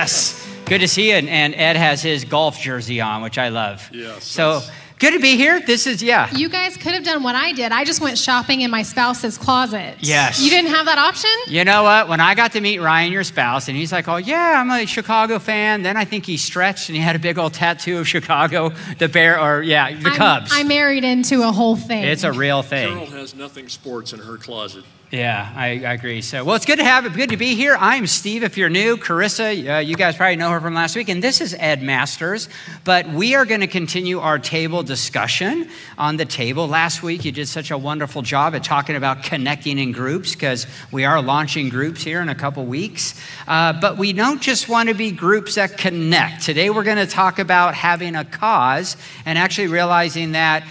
Yes. 0.00 0.46
Good 0.64 0.80
to 0.80 0.88
see 0.88 1.08
you. 1.10 1.14
And, 1.16 1.28
and 1.28 1.54
Ed 1.54 1.76
has 1.76 2.02
his 2.02 2.24
golf 2.24 2.58
jersey 2.58 3.00
on, 3.00 3.22
which 3.22 3.38
I 3.38 3.48
love. 3.48 3.88
Yes, 3.92 4.24
So 4.24 4.60
that's- 4.60 4.70
good 4.98 5.12
to 5.12 5.18
be 5.20 5.36
here. 5.36 5.60
This 5.60 5.86
is, 5.86 6.02
yeah. 6.02 6.30
You 6.34 6.48
guys 6.48 6.76
could 6.76 6.92
have 6.94 7.02
done 7.04 7.22
what 7.22 7.34
I 7.34 7.52
did. 7.52 7.72
I 7.72 7.84
just 7.84 8.00
went 8.00 8.16
shopping 8.16 8.60
in 8.62 8.70
my 8.70 8.82
spouse's 8.82 9.36
closet. 9.36 9.96
Yes. 10.00 10.40
You 10.40 10.48
didn't 10.48 10.70
have 10.70 10.86
that 10.86 10.96
option? 10.98 11.30
You 11.48 11.64
know 11.64 11.82
what? 11.82 12.08
When 12.08 12.20
I 12.20 12.34
got 12.34 12.52
to 12.52 12.60
meet 12.60 12.78
Ryan, 12.78 13.10
your 13.12 13.24
spouse, 13.24 13.68
and 13.68 13.76
he's 13.76 13.90
like, 13.92 14.06
oh, 14.08 14.16
yeah, 14.18 14.60
I'm 14.60 14.70
a 14.70 14.86
Chicago 14.86 15.38
fan. 15.38 15.82
Then 15.82 15.96
I 15.96 16.04
think 16.04 16.24
he 16.24 16.36
stretched 16.36 16.88
and 16.88 16.96
he 16.96 17.02
had 17.02 17.16
a 17.16 17.18
big 17.18 17.36
old 17.38 17.52
tattoo 17.52 17.98
of 17.98 18.06
Chicago, 18.08 18.70
the 18.98 19.08
bear, 19.08 19.40
or 19.40 19.62
yeah, 19.62 19.90
the 19.92 20.08
I'm- 20.08 20.16
Cubs. 20.16 20.50
I 20.54 20.62
married 20.62 21.02
into 21.04 21.42
a 21.42 21.50
whole 21.52 21.76
thing. 21.76 22.04
it's 22.04 22.24
a 22.24 22.32
real 22.32 22.62
thing. 22.62 22.88
Carol 22.88 23.06
has 23.06 23.34
nothing 23.34 23.68
sports 23.68 24.12
in 24.12 24.20
her 24.20 24.36
closet. 24.36 24.84
Yeah, 25.10 25.52
I, 25.56 25.66
I 25.66 25.94
agree. 25.94 26.22
So, 26.22 26.44
well, 26.44 26.54
it's 26.54 26.66
good 26.66 26.78
to 26.78 26.84
have 26.84 27.04
it. 27.04 27.14
Good 27.14 27.30
to 27.30 27.36
be 27.36 27.56
here. 27.56 27.76
I'm 27.76 28.06
Steve. 28.06 28.44
If 28.44 28.56
you're 28.56 28.68
new, 28.68 28.96
Carissa, 28.96 29.78
uh, 29.78 29.78
you 29.80 29.96
guys 29.96 30.14
probably 30.14 30.36
know 30.36 30.50
her 30.50 30.60
from 30.60 30.74
last 30.74 30.94
week, 30.94 31.08
and 31.08 31.20
this 31.20 31.40
is 31.40 31.52
Ed 31.58 31.82
Masters. 31.82 32.48
But 32.84 33.08
we 33.08 33.34
are 33.34 33.44
going 33.44 33.60
to 33.60 33.66
continue 33.66 34.20
our 34.20 34.38
table 34.38 34.84
discussion 34.84 35.68
on 35.98 36.16
the 36.16 36.24
table. 36.24 36.68
Last 36.68 37.02
week, 37.02 37.24
you 37.24 37.32
did 37.32 37.48
such 37.48 37.72
a 37.72 37.76
wonderful 37.76 38.22
job 38.22 38.54
at 38.54 38.62
talking 38.62 38.94
about 38.94 39.24
connecting 39.24 39.80
in 39.80 39.90
groups 39.90 40.32
because 40.32 40.68
we 40.92 41.04
are 41.04 41.20
launching 41.20 41.70
groups 41.70 42.04
here 42.04 42.20
in 42.20 42.28
a 42.28 42.34
couple 42.36 42.64
weeks. 42.64 43.20
Uh, 43.48 43.72
but 43.80 43.98
we 43.98 44.12
don't 44.12 44.40
just 44.40 44.68
want 44.68 44.90
to 44.90 44.94
be 44.94 45.10
groups 45.10 45.56
that 45.56 45.76
connect. 45.76 46.44
Today, 46.44 46.70
we're 46.70 46.84
going 46.84 47.04
to 47.04 47.12
talk 47.12 47.40
about 47.40 47.74
having 47.74 48.14
a 48.14 48.24
cause 48.24 48.96
and 49.26 49.36
actually 49.36 49.66
realizing 49.66 50.32
that 50.32 50.64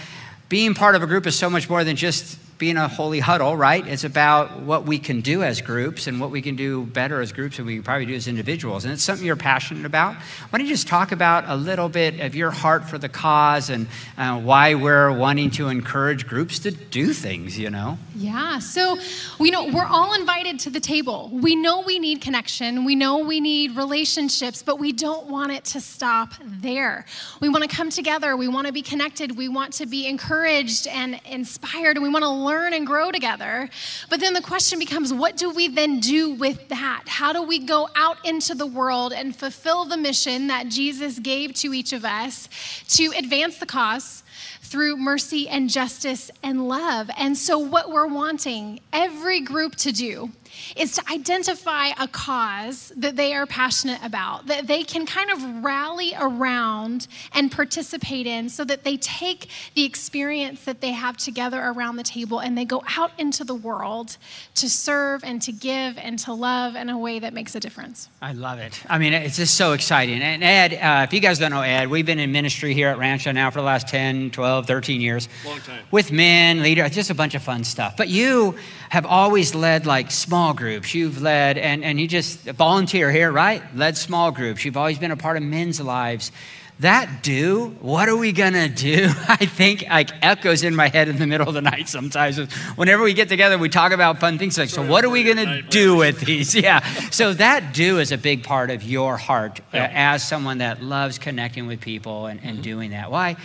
being 0.48 0.72
part 0.72 0.94
of 0.94 1.02
a 1.02 1.06
group 1.06 1.26
is 1.26 1.36
so 1.36 1.50
much 1.50 1.68
more 1.68 1.84
than 1.84 1.94
just 1.94 2.38
being 2.60 2.76
a 2.76 2.86
holy 2.86 3.20
huddle, 3.20 3.56
right? 3.56 3.86
It's 3.86 4.04
about 4.04 4.60
what 4.60 4.84
we 4.84 4.98
can 4.98 5.22
do 5.22 5.42
as 5.42 5.62
groups 5.62 6.06
and 6.06 6.20
what 6.20 6.30
we 6.30 6.42
can 6.42 6.56
do 6.56 6.84
better 6.84 7.22
as 7.22 7.32
groups 7.32 7.56
than 7.56 7.64
we 7.64 7.80
probably 7.80 8.04
do 8.04 8.14
as 8.14 8.28
individuals. 8.28 8.84
And 8.84 8.92
it's 8.92 9.02
something 9.02 9.26
you're 9.26 9.34
passionate 9.34 9.86
about. 9.86 10.14
Why 10.14 10.58
don't 10.58 10.66
you 10.66 10.72
just 10.74 10.86
talk 10.86 11.10
about 11.10 11.44
a 11.48 11.56
little 11.56 11.88
bit 11.88 12.20
of 12.20 12.34
your 12.34 12.50
heart 12.50 12.84
for 12.84 12.98
the 12.98 13.08
cause 13.08 13.70
and 13.70 13.88
uh, 14.18 14.38
why 14.38 14.74
we're 14.74 15.10
wanting 15.10 15.50
to 15.52 15.68
encourage 15.68 16.26
groups 16.26 16.58
to 16.60 16.70
do 16.70 17.14
things, 17.14 17.58
you 17.58 17.70
know? 17.70 17.96
Yeah, 18.14 18.58
so 18.58 18.98
we 19.38 19.50
know 19.50 19.68
we're 19.68 19.86
all 19.86 20.12
invited 20.12 20.60
to 20.60 20.70
the 20.70 20.80
table. 20.80 21.30
We 21.32 21.56
know 21.56 21.80
we 21.80 21.98
need 21.98 22.20
connection, 22.20 22.84
we 22.84 22.94
know 22.94 23.20
we 23.20 23.40
need 23.40 23.74
relationships, 23.74 24.62
but 24.62 24.78
we 24.78 24.92
don't 24.92 25.28
want 25.28 25.50
it 25.52 25.64
to 25.66 25.80
stop 25.80 26.34
there. 26.44 27.06
We 27.40 27.48
want 27.48 27.64
to 27.64 27.74
come 27.74 27.88
together, 27.88 28.36
we 28.36 28.48
want 28.48 28.66
to 28.66 28.72
be 28.74 28.82
connected, 28.82 29.34
we 29.34 29.48
want 29.48 29.72
to 29.74 29.86
be 29.86 30.06
encouraged 30.06 30.86
and 30.88 31.18
inspired, 31.24 31.96
and 31.96 32.02
we 32.02 32.10
want 32.10 32.24
to 32.24 32.49
learn 32.50 32.72
and 32.74 32.84
grow 32.84 33.12
together. 33.12 33.70
But 34.08 34.18
then 34.18 34.34
the 34.34 34.40
question 34.40 34.78
becomes 34.78 35.12
what 35.12 35.36
do 35.36 35.50
we 35.50 35.68
then 35.68 36.00
do 36.00 36.30
with 36.30 36.68
that? 36.68 37.04
How 37.06 37.32
do 37.32 37.42
we 37.42 37.60
go 37.60 37.88
out 37.94 38.18
into 38.26 38.54
the 38.56 38.66
world 38.66 39.12
and 39.12 39.36
fulfill 39.36 39.84
the 39.84 39.96
mission 39.96 40.48
that 40.48 40.68
Jesus 40.68 41.20
gave 41.20 41.54
to 41.62 41.72
each 41.72 41.92
of 41.92 42.04
us 42.04 42.48
to 42.96 43.12
advance 43.16 43.58
the 43.58 43.66
cause? 43.66 44.22
through 44.62 44.96
mercy 44.96 45.48
and 45.48 45.68
justice 45.68 46.30
and 46.44 46.68
love. 46.68 47.10
And 47.16 47.36
so, 47.36 47.58
what 47.58 47.90
we're 47.90 48.06
wanting 48.06 48.78
every 48.92 49.40
group 49.40 49.74
to 49.76 49.90
do 49.90 50.30
is 50.76 50.94
to 50.94 51.02
identify 51.10 51.88
a 51.98 52.08
cause 52.08 52.92
that 52.96 53.16
they 53.16 53.34
are 53.34 53.46
passionate 53.46 54.00
about, 54.02 54.46
that 54.46 54.66
they 54.66 54.82
can 54.82 55.06
kind 55.06 55.30
of 55.30 55.64
rally 55.64 56.14
around 56.18 57.06
and 57.32 57.50
participate 57.50 58.26
in 58.26 58.48
so 58.48 58.64
that 58.64 58.84
they 58.84 58.96
take 58.96 59.48
the 59.74 59.84
experience 59.84 60.64
that 60.64 60.80
they 60.80 60.92
have 60.92 61.16
together 61.16 61.60
around 61.60 61.96
the 61.96 62.02
table 62.02 62.40
and 62.40 62.56
they 62.56 62.64
go 62.64 62.82
out 62.96 63.12
into 63.18 63.44
the 63.44 63.54
world 63.54 64.16
to 64.54 64.68
serve 64.68 65.22
and 65.24 65.42
to 65.42 65.52
give 65.52 65.96
and 65.98 66.18
to 66.18 66.32
love 66.32 66.74
in 66.74 66.88
a 66.88 66.98
way 66.98 67.18
that 67.18 67.32
makes 67.32 67.54
a 67.54 67.60
difference. 67.60 68.08
I 68.22 68.32
love 68.32 68.58
it. 68.58 68.82
I 68.88 68.98
mean, 68.98 69.12
it's 69.12 69.36
just 69.36 69.54
so 69.54 69.72
exciting. 69.72 70.22
And 70.22 70.42
Ed, 70.42 70.74
uh, 70.74 71.04
if 71.04 71.12
you 71.12 71.20
guys 71.20 71.38
don't 71.38 71.50
know 71.50 71.62
Ed, 71.62 71.88
we've 71.88 72.06
been 72.06 72.18
in 72.18 72.32
ministry 72.32 72.74
here 72.74 72.88
at 72.88 72.98
Rancho 72.98 73.32
now 73.32 73.50
for 73.50 73.60
the 73.60 73.66
last 73.66 73.88
10, 73.88 74.30
12, 74.30 74.66
13 74.66 75.00
years. 75.00 75.28
Long 75.44 75.58
time. 75.60 75.84
With 75.90 76.12
men, 76.12 76.62
leaders, 76.62 76.90
just 76.92 77.10
a 77.10 77.14
bunch 77.14 77.34
of 77.34 77.42
fun 77.42 77.64
stuff. 77.64 77.96
But 77.96 78.08
you 78.08 78.56
have 78.90 79.06
always 79.06 79.54
led 79.54 79.86
like 79.86 80.10
small 80.10 80.49
groups. 80.54 80.94
You've 80.94 81.20
led, 81.22 81.58
and, 81.58 81.84
and 81.84 82.00
you 82.00 82.08
just 82.08 82.40
volunteer 82.40 83.10
here, 83.10 83.30
right? 83.30 83.62
Led 83.74 83.96
small 83.96 84.30
groups. 84.30 84.64
You've 84.64 84.76
always 84.76 84.98
been 84.98 85.10
a 85.10 85.16
part 85.16 85.36
of 85.36 85.42
men's 85.42 85.80
lives. 85.80 86.32
That 86.80 87.22
do, 87.22 87.76
what 87.80 88.08
are 88.08 88.16
we 88.16 88.32
gonna 88.32 88.66
do? 88.66 89.10
I 89.28 89.44
think 89.44 89.84
like 89.86 90.10
echoes 90.22 90.62
in 90.62 90.74
my 90.74 90.88
head 90.88 91.08
in 91.08 91.18
the 91.18 91.26
middle 91.26 91.46
of 91.46 91.52
the 91.52 91.60
night 91.60 91.90
sometimes. 91.90 92.38
Whenever 92.76 93.02
we 93.02 93.12
get 93.12 93.28
together, 93.28 93.58
we 93.58 93.68
talk 93.68 93.92
about 93.92 94.18
fun 94.18 94.38
things 94.38 94.56
like, 94.56 94.70
so 94.70 94.82
what 94.82 95.04
are 95.04 95.10
we 95.10 95.22
gonna 95.22 95.60
do 95.60 95.96
with 95.96 96.20
these? 96.20 96.54
Yeah. 96.60 96.80
So 97.10 97.32
that 97.34 97.72
do 97.72 97.98
is 97.98 98.12
a 98.12 98.18
big 98.18 98.44
part 98.44 98.70
of 98.70 98.82
your 98.82 99.16
heart 99.16 99.60
uh, 99.72 99.76
as 99.78 100.26
someone 100.26 100.58
that 100.58 100.82
loves 100.82 101.18
connecting 101.18 101.66
with 101.66 101.80
people 101.80 102.26
and, 102.26 102.40
and 102.42 102.62
doing 102.62 102.90
that. 102.90 103.10
Why? 103.10 103.36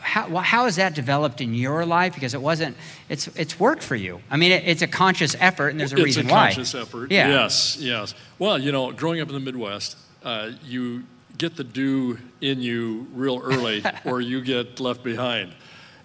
How, 0.00 0.36
how 0.38 0.64
has 0.64 0.76
that 0.76 0.94
developed 0.94 1.40
in 1.40 1.54
your 1.54 1.84
life? 1.84 2.14
Because 2.14 2.32
it 2.32 2.40
wasn't, 2.40 2.76
it's, 3.08 3.26
it's 3.28 3.60
work 3.60 3.80
for 3.82 3.96
you. 3.96 4.20
I 4.30 4.36
mean, 4.36 4.52
it, 4.52 4.64
it's 4.66 4.82
a 4.82 4.86
conscious 4.86 5.36
effort 5.38 5.68
and 5.68 5.80
there's 5.80 5.92
a 5.92 5.96
it's 5.96 6.04
reason 6.04 6.28
a 6.28 6.32
why. 6.32 6.46
conscious 6.48 6.74
effort. 6.74 7.10
Yeah. 7.10 7.28
Yes, 7.28 7.76
yes. 7.78 8.14
Well, 8.38 8.58
you 8.58 8.72
know, 8.72 8.92
growing 8.92 9.20
up 9.20 9.28
in 9.28 9.34
the 9.34 9.40
Midwest, 9.40 9.96
uh, 10.22 10.50
you 10.64 11.04
get 11.40 11.56
the 11.56 11.64
do 11.64 12.18
in 12.42 12.60
you 12.60 13.06
real 13.14 13.40
early, 13.42 13.82
or 14.04 14.20
you 14.20 14.42
get 14.42 14.78
left 14.78 15.02
behind. 15.02 15.52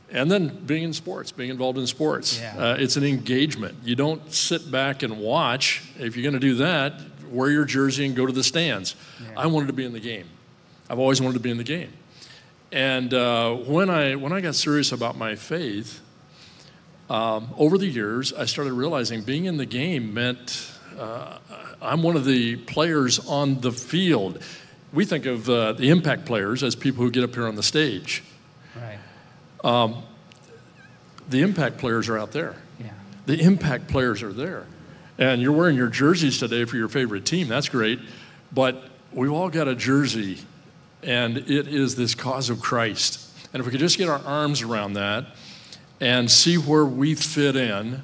And 0.10 0.32
then 0.32 0.64
being 0.66 0.84
in 0.84 0.94
sports, 0.94 1.32
being 1.34 1.50
involved 1.50 1.78
in 1.78 1.86
sports, 1.88 2.40
Yeah. 2.40 2.56
uh, 2.58 2.76
it's 2.80 2.96
an 2.96 3.04
engagement. 3.04 3.76
You 3.84 3.96
don't 3.96 4.32
sit 4.32 4.72
back 4.72 5.04
and 5.04 5.18
watch. 5.20 5.84
If 6.00 6.16
you're 6.16 6.24
going 6.24 6.40
to 6.40 6.40
do 6.40 6.56
that, 6.56 7.02
wear 7.30 7.50
your 7.52 7.66
jersey 7.66 8.06
and 8.06 8.16
go 8.16 8.26
to 8.26 8.32
the 8.32 8.44
stands. 8.44 8.96
I 9.36 9.48
wanted 9.48 9.68
to 9.68 9.74
be 9.74 9.84
in 9.84 9.92
the 9.92 10.00
game. 10.00 10.28
I've 10.90 11.00
always 11.00 11.20
wanted 11.22 11.34
to 11.34 11.40
be 11.42 11.50
in 11.52 11.58
the 11.58 11.64
game. 11.66 11.92
And 12.72 13.14
uh, 13.14 13.56
when 13.56 13.90
I 13.90 14.16
when 14.16 14.32
I 14.32 14.40
got 14.42 14.56
serious 14.56 14.92
about 14.92 15.18
my 15.18 15.36
faith, 15.36 16.02
um, 17.10 17.50
over 17.58 17.78
the 17.78 17.88
years, 17.88 18.32
I 18.34 18.46
started 18.46 18.74
realizing 18.74 19.22
being 19.22 19.46
in 19.46 19.58
the 19.58 19.66
game 19.66 20.14
meant 20.14 20.72
uh, 20.98 21.38
I'm 21.82 22.04
one 22.04 22.16
of 22.16 22.26
the 22.26 22.56
players 22.58 23.20
on 23.28 23.62
the 23.62 23.72
field. 23.72 24.42
We 24.96 25.06
think 25.06 25.26
of 25.26 25.50
uh, 25.50 25.74
the 25.74 25.90
impact 25.90 26.26
players 26.26 26.64
as 26.64 26.76
people 26.76 27.04
who 27.04 27.12
get 27.12 27.24
up 27.24 27.36
here 27.36 27.48
on 27.48 27.56
the 27.56 27.64
stage. 27.64 28.24
Right. 28.76 28.98
The 31.30 31.42
impact 31.42 31.78
players 31.78 32.08
are 32.08 32.18
out 32.18 32.32
there. 32.32 32.56
Yeah. 32.80 32.92
The 33.26 33.42
impact 33.42 33.88
players 33.88 34.24
are 34.24 34.32
there. 34.32 34.68
And 35.18 35.42
you're 35.42 35.52
wearing 35.52 35.76
your 35.76 35.90
jerseys 35.90 36.40
today 36.40 36.66
for 36.66 36.78
your 36.78 36.88
favorite 36.88 37.26
team. 37.26 37.48
That's 37.48 37.68
great. 37.68 38.00
But 38.54 38.84
we've 39.12 39.32
all 39.32 39.50
got 39.50 39.68
a 39.68 39.76
jersey, 39.76 40.40
and 41.04 41.38
it 41.38 41.68
is 41.68 41.96
this 41.96 42.16
cause 42.16 42.50
of 42.50 42.62
Christ. 42.62 43.20
And 43.54 43.60
if 43.60 43.66
we 43.66 43.72
could 43.72 43.80
just 43.80 43.98
get 43.98 44.08
our 44.08 44.20
arms 44.20 44.62
around 44.62 44.94
that 44.94 45.26
and 46.00 46.30
see 46.30 46.58
where 46.58 46.86
we 46.86 47.16
fit 47.16 47.56
in, 47.56 48.02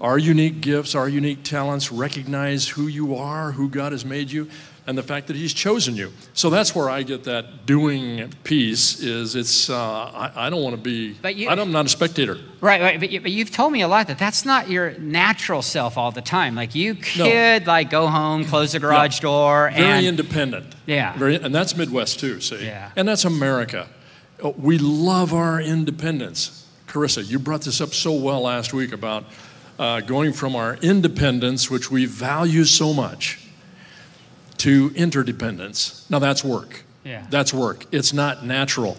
our 0.00 0.18
unique 0.18 0.60
gifts, 0.60 0.94
our 0.94 1.08
unique 1.08 1.44
talents, 1.44 1.92
recognize 1.92 2.68
who 2.68 2.86
you 2.86 3.14
are, 3.14 3.52
who 3.52 3.68
God 3.68 3.92
has 3.92 4.04
made 4.04 4.30
you, 4.30 4.50
and 4.86 4.98
the 4.98 5.02
fact 5.02 5.26
that 5.28 5.36
He's 5.36 5.54
chosen 5.54 5.96
you. 5.96 6.12
So 6.34 6.50
that's 6.50 6.74
where 6.74 6.90
I 6.90 7.02
get 7.02 7.24
that 7.24 7.66
doing 7.66 8.30
piece. 8.44 9.00
Is 9.00 9.34
it's 9.34 9.70
uh, 9.70 9.76
I, 9.78 10.46
I 10.46 10.50
don't 10.50 10.62
want 10.62 10.76
to 10.76 10.82
be. 10.82 11.14
But 11.14 11.36
you- 11.36 11.48
I'm 11.48 11.72
not 11.72 11.86
a 11.86 11.88
spectator. 11.88 12.38
Right, 12.60 12.80
right. 12.80 13.00
But, 13.00 13.10
you, 13.10 13.20
but 13.20 13.30
you've 13.30 13.50
told 13.50 13.72
me 13.72 13.82
a 13.82 13.88
lot 13.88 14.06
that 14.08 14.18
that's 14.18 14.44
not 14.44 14.68
your 14.70 14.92
natural 14.98 15.62
self 15.62 15.96
all 15.98 16.10
the 16.10 16.22
time. 16.22 16.54
Like 16.54 16.74
you 16.74 16.94
No. 17.16 17.24
could 17.24 17.66
like 17.66 17.90
go 17.90 18.06
home, 18.08 18.44
close 18.44 18.72
the 18.72 18.80
garage 18.80 19.20
door, 19.20 19.70
Very 19.74 19.84
and 19.84 20.06
independent. 20.06 20.74
Yeah. 20.86 21.16
Very, 21.16 21.36
and 21.36 21.54
that's 21.54 21.76
Midwest 21.76 22.20
too, 22.20 22.40
see? 22.40 22.64
Yeah. 22.66 22.90
And 22.96 23.06
that's 23.08 23.24
America. 23.24 23.88
Uh, 24.42 24.50
We 24.56 24.78
love 24.78 25.32
our 25.32 25.60
independence. 25.60 26.66
Carissa, 26.88 27.28
you 27.28 27.38
brought 27.38 27.62
this 27.62 27.80
up 27.80 27.92
so 27.94 28.12
well 28.12 28.42
last 28.42 28.72
week 28.72 28.92
about 28.92 29.24
uh, 29.78 30.00
going 30.00 30.32
from 30.32 30.54
our 30.54 30.76
independence, 30.76 31.70
which 31.70 31.90
we 31.90 32.04
value 32.06 32.64
so 32.64 32.92
much, 32.94 33.40
to 34.64 34.90
interdependence. 34.94 36.06
Now 36.08 36.18
that's 36.20 36.42
work. 36.42 36.84
Yeah. 37.04 37.26
That's 37.28 37.52
work. 37.52 37.84
It's 37.92 38.14
not 38.14 38.46
natural. 38.46 38.96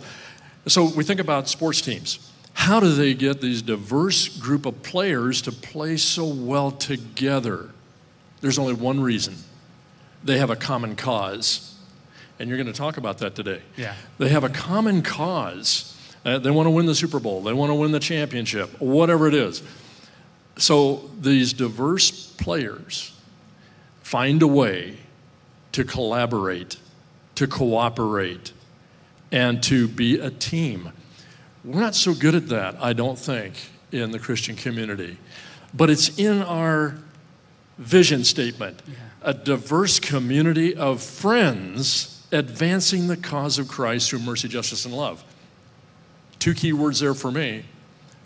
So 0.67 0.91
we 0.95 1.03
think 1.03 1.19
about 1.19 1.49
sports 1.49 1.81
teams. 1.81 2.31
How 2.53 2.79
do 2.79 2.93
they 2.93 3.15
get 3.15 3.41
these 3.41 3.63
diverse 3.63 4.27
group 4.27 4.67
of 4.67 4.83
players 4.83 5.41
to 5.41 5.51
play 5.51 5.97
so 5.97 6.23
well 6.27 6.69
together? 6.69 7.71
There's 8.41 8.59
only 8.59 8.75
one 8.75 8.99
reason. 8.99 9.37
They 10.23 10.37
have 10.37 10.51
a 10.51 10.55
common 10.55 10.95
cause. 10.95 11.75
And 12.37 12.47
you're 12.47 12.59
going 12.59 12.71
to 12.71 12.77
talk 12.77 12.97
about 12.97 13.17
that 13.17 13.33
today. 13.33 13.63
Yeah. 13.75 13.95
They 14.19 14.29
have 14.29 14.43
a 14.43 14.49
common 14.49 15.01
cause. 15.01 15.99
Uh, 16.23 16.37
they 16.37 16.51
want 16.51 16.67
to 16.67 16.71
win 16.71 16.85
the 16.85 16.93
Super 16.93 17.19
Bowl. 17.19 17.41
They 17.41 17.53
want 17.53 17.71
to 17.71 17.75
win 17.75 17.91
the 17.91 17.99
championship, 17.99 18.69
whatever 18.79 19.27
it 19.27 19.33
is. 19.33 19.63
So 20.57 21.09
these 21.19 21.53
diverse 21.53 22.11
players 22.33 23.19
find 24.03 24.43
a 24.43 24.47
way 24.47 24.97
to 25.75 25.83
collaborate, 25.83 26.77
to 27.35 27.45
cooperate, 27.47 28.53
and 29.29 29.61
to 29.61 29.89
be 29.89 30.17
a 30.17 30.31
team. 30.31 30.89
We're 31.65 31.81
not 31.81 31.95
so 31.95 32.13
good 32.13 32.33
at 32.33 32.47
that, 32.47 32.77
I 32.79 32.93
don't 32.93 33.19
think, 33.19 33.55
in 33.91 34.11
the 34.11 34.19
Christian 34.19 34.55
community. 34.55 35.17
But 35.73 35.89
it's 35.89 36.17
in 36.17 36.41
our 36.41 36.95
vision 37.77 38.23
statement 38.23 38.81
a 39.21 39.33
diverse 39.33 39.99
community 39.99 40.73
of 40.73 41.03
friends 41.03 42.25
advancing 42.31 43.07
the 43.07 43.17
cause 43.17 43.59
of 43.59 43.67
Christ 43.67 44.09
through 44.09 44.19
mercy, 44.19 44.47
justice, 44.47 44.85
and 44.85 44.95
love. 44.95 45.25
Two 46.39 46.53
key 46.53 46.71
words 46.71 47.01
there 47.01 47.13
for 47.13 47.31
me 47.31 47.65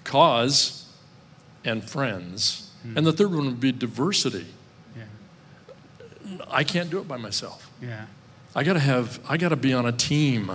cause 0.04 0.86
and 1.66 1.84
friends. 1.84 2.70
Hmm. 2.84 3.00
And 3.00 3.08
the 3.08 3.14
third 3.14 3.34
one 3.34 3.46
would 3.46 3.60
be 3.60 3.72
diversity. 3.72 4.46
I 6.48 6.64
can't 6.64 6.90
do 6.90 7.00
it 7.00 7.08
by 7.08 7.18
myself. 7.18 7.70
Yeah. 7.82 8.06
I 8.56 8.64
gotta 8.64 8.80
have, 8.80 9.20
I 9.28 9.38
gotta 9.38 9.56
be 9.56 9.74
on 9.74 9.86
a 9.86 9.92
team. 9.92 10.52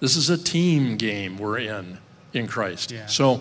This 0.00 0.16
is 0.16 0.30
a 0.30 0.38
team 0.38 0.96
game 0.96 1.38
we're 1.38 1.58
in 1.58 1.98
in 2.32 2.46
Christ. 2.46 2.90
Yeah. 2.90 3.06
So 3.06 3.40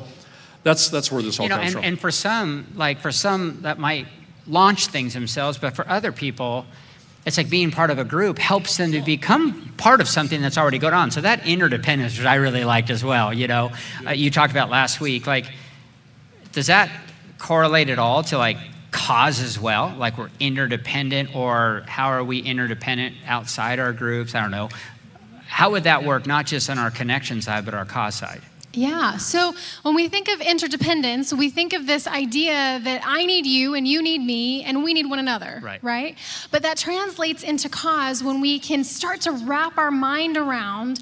that's 0.64 0.90
that's 0.90 1.12
where 1.12 1.22
this 1.22 1.40
all 1.40 1.46
You 1.46 1.50
know, 1.50 1.58
comes 1.58 1.68
and, 1.68 1.74
from. 1.74 1.84
and 1.84 2.00
for 2.00 2.12
some, 2.12 2.68
like 2.76 3.00
for 3.00 3.12
some 3.12 3.60
that 3.62 3.80
might 3.80 4.08
launch 4.48 4.88
things 4.88 5.14
themselves, 5.14 5.58
but 5.58 5.76
for 5.76 5.88
other 5.90 6.12
people, 6.12 6.66
it's 7.26 7.38
like 7.38 7.50
being 7.50 7.72
part 7.72 7.90
of 7.90 7.98
a 7.98 8.04
group 8.04 8.38
helps 8.38 8.78
them 8.78 8.92
to 8.92 9.02
become 9.02 9.74
part 9.78 10.00
of 10.00 10.08
something 10.08 10.42
that's 10.42 10.58
already 10.58 10.78
going 10.78 10.94
on. 10.94 11.10
So 11.10 11.22
that 11.22 11.48
interdependence, 11.48 12.18
which 12.18 12.28
I 12.28 12.36
really 12.36 12.64
liked 12.64 12.92
as 12.92 13.04
well, 13.04 13.34
you 13.34 13.48
know, 13.48 13.72
uh, 14.06 14.12
you 14.12 14.30
talked 14.30 14.52
about 14.52 14.70
last 14.70 15.02
week, 15.02 15.26
like, 15.26 15.46
does 16.52 16.68
that 16.68 16.92
correlate 17.40 17.90
at 17.90 17.98
all 18.00 18.22
to 18.24 18.38
like 18.38 18.58
cause 18.96 19.42
as 19.42 19.60
well? 19.60 19.94
Like 19.98 20.18
we're 20.18 20.30
interdependent, 20.40 21.36
or 21.36 21.84
how 21.86 22.08
are 22.08 22.24
we 22.24 22.40
interdependent 22.40 23.16
outside 23.28 23.78
our 23.78 23.92
groups? 23.92 24.34
I 24.34 24.42
don't 24.42 24.52
know. 24.52 24.70
How 25.48 25.72
would 25.72 25.84
that 25.84 26.04
work, 26.04 26.26
not 26.26 26.46
just 26.46 26.70
on 26.70 26.80
our 26.80 26.90
connection 26.90 27.42
side, 27.42 27.66
but 27.66 27.74
our 27.74 27.86
cause 27.86 28.16
side? 28.16 28.42
Yeah. 28.74 29.18
So 29.18 29.54
when 29.84 29.96
we 29.96 30.08
think 30.10 30.28
of 30.28 30.42
interdependence, 30.42 31.34
we 31.34 31.50
think 31.50 31.74
of 31.74 31.88
this 31.88 32.08
idea 32.08 32.80
that 32.84 33.02
I 33.06 33.26
need 33.26 33.46
you 33.46 33.74
and 33.74 33.88
you 33.88 34.02
need 34.02 34.20
me 34.20 34.64
and 34.64 34.84
we 34.84 34.94
need 34.94 35.10
one 35.10 35.20
another. 35.20 35.60
Right. 35.64 35.82
Right. 35.84 36.18
But 36.52 36.64
that 36.64 36.78
translates 36.78 37.44
into 37.44 37.70
cause 37.70 38.24
when 38.24 38.42
we 38.42 38.60
can 38.60 38.84
start 38.84 39.22
to 39.22 39.32
wrap 39.32 39.78
our 39.78 39.92
mind 39.92 40.36
around 40.36 41.00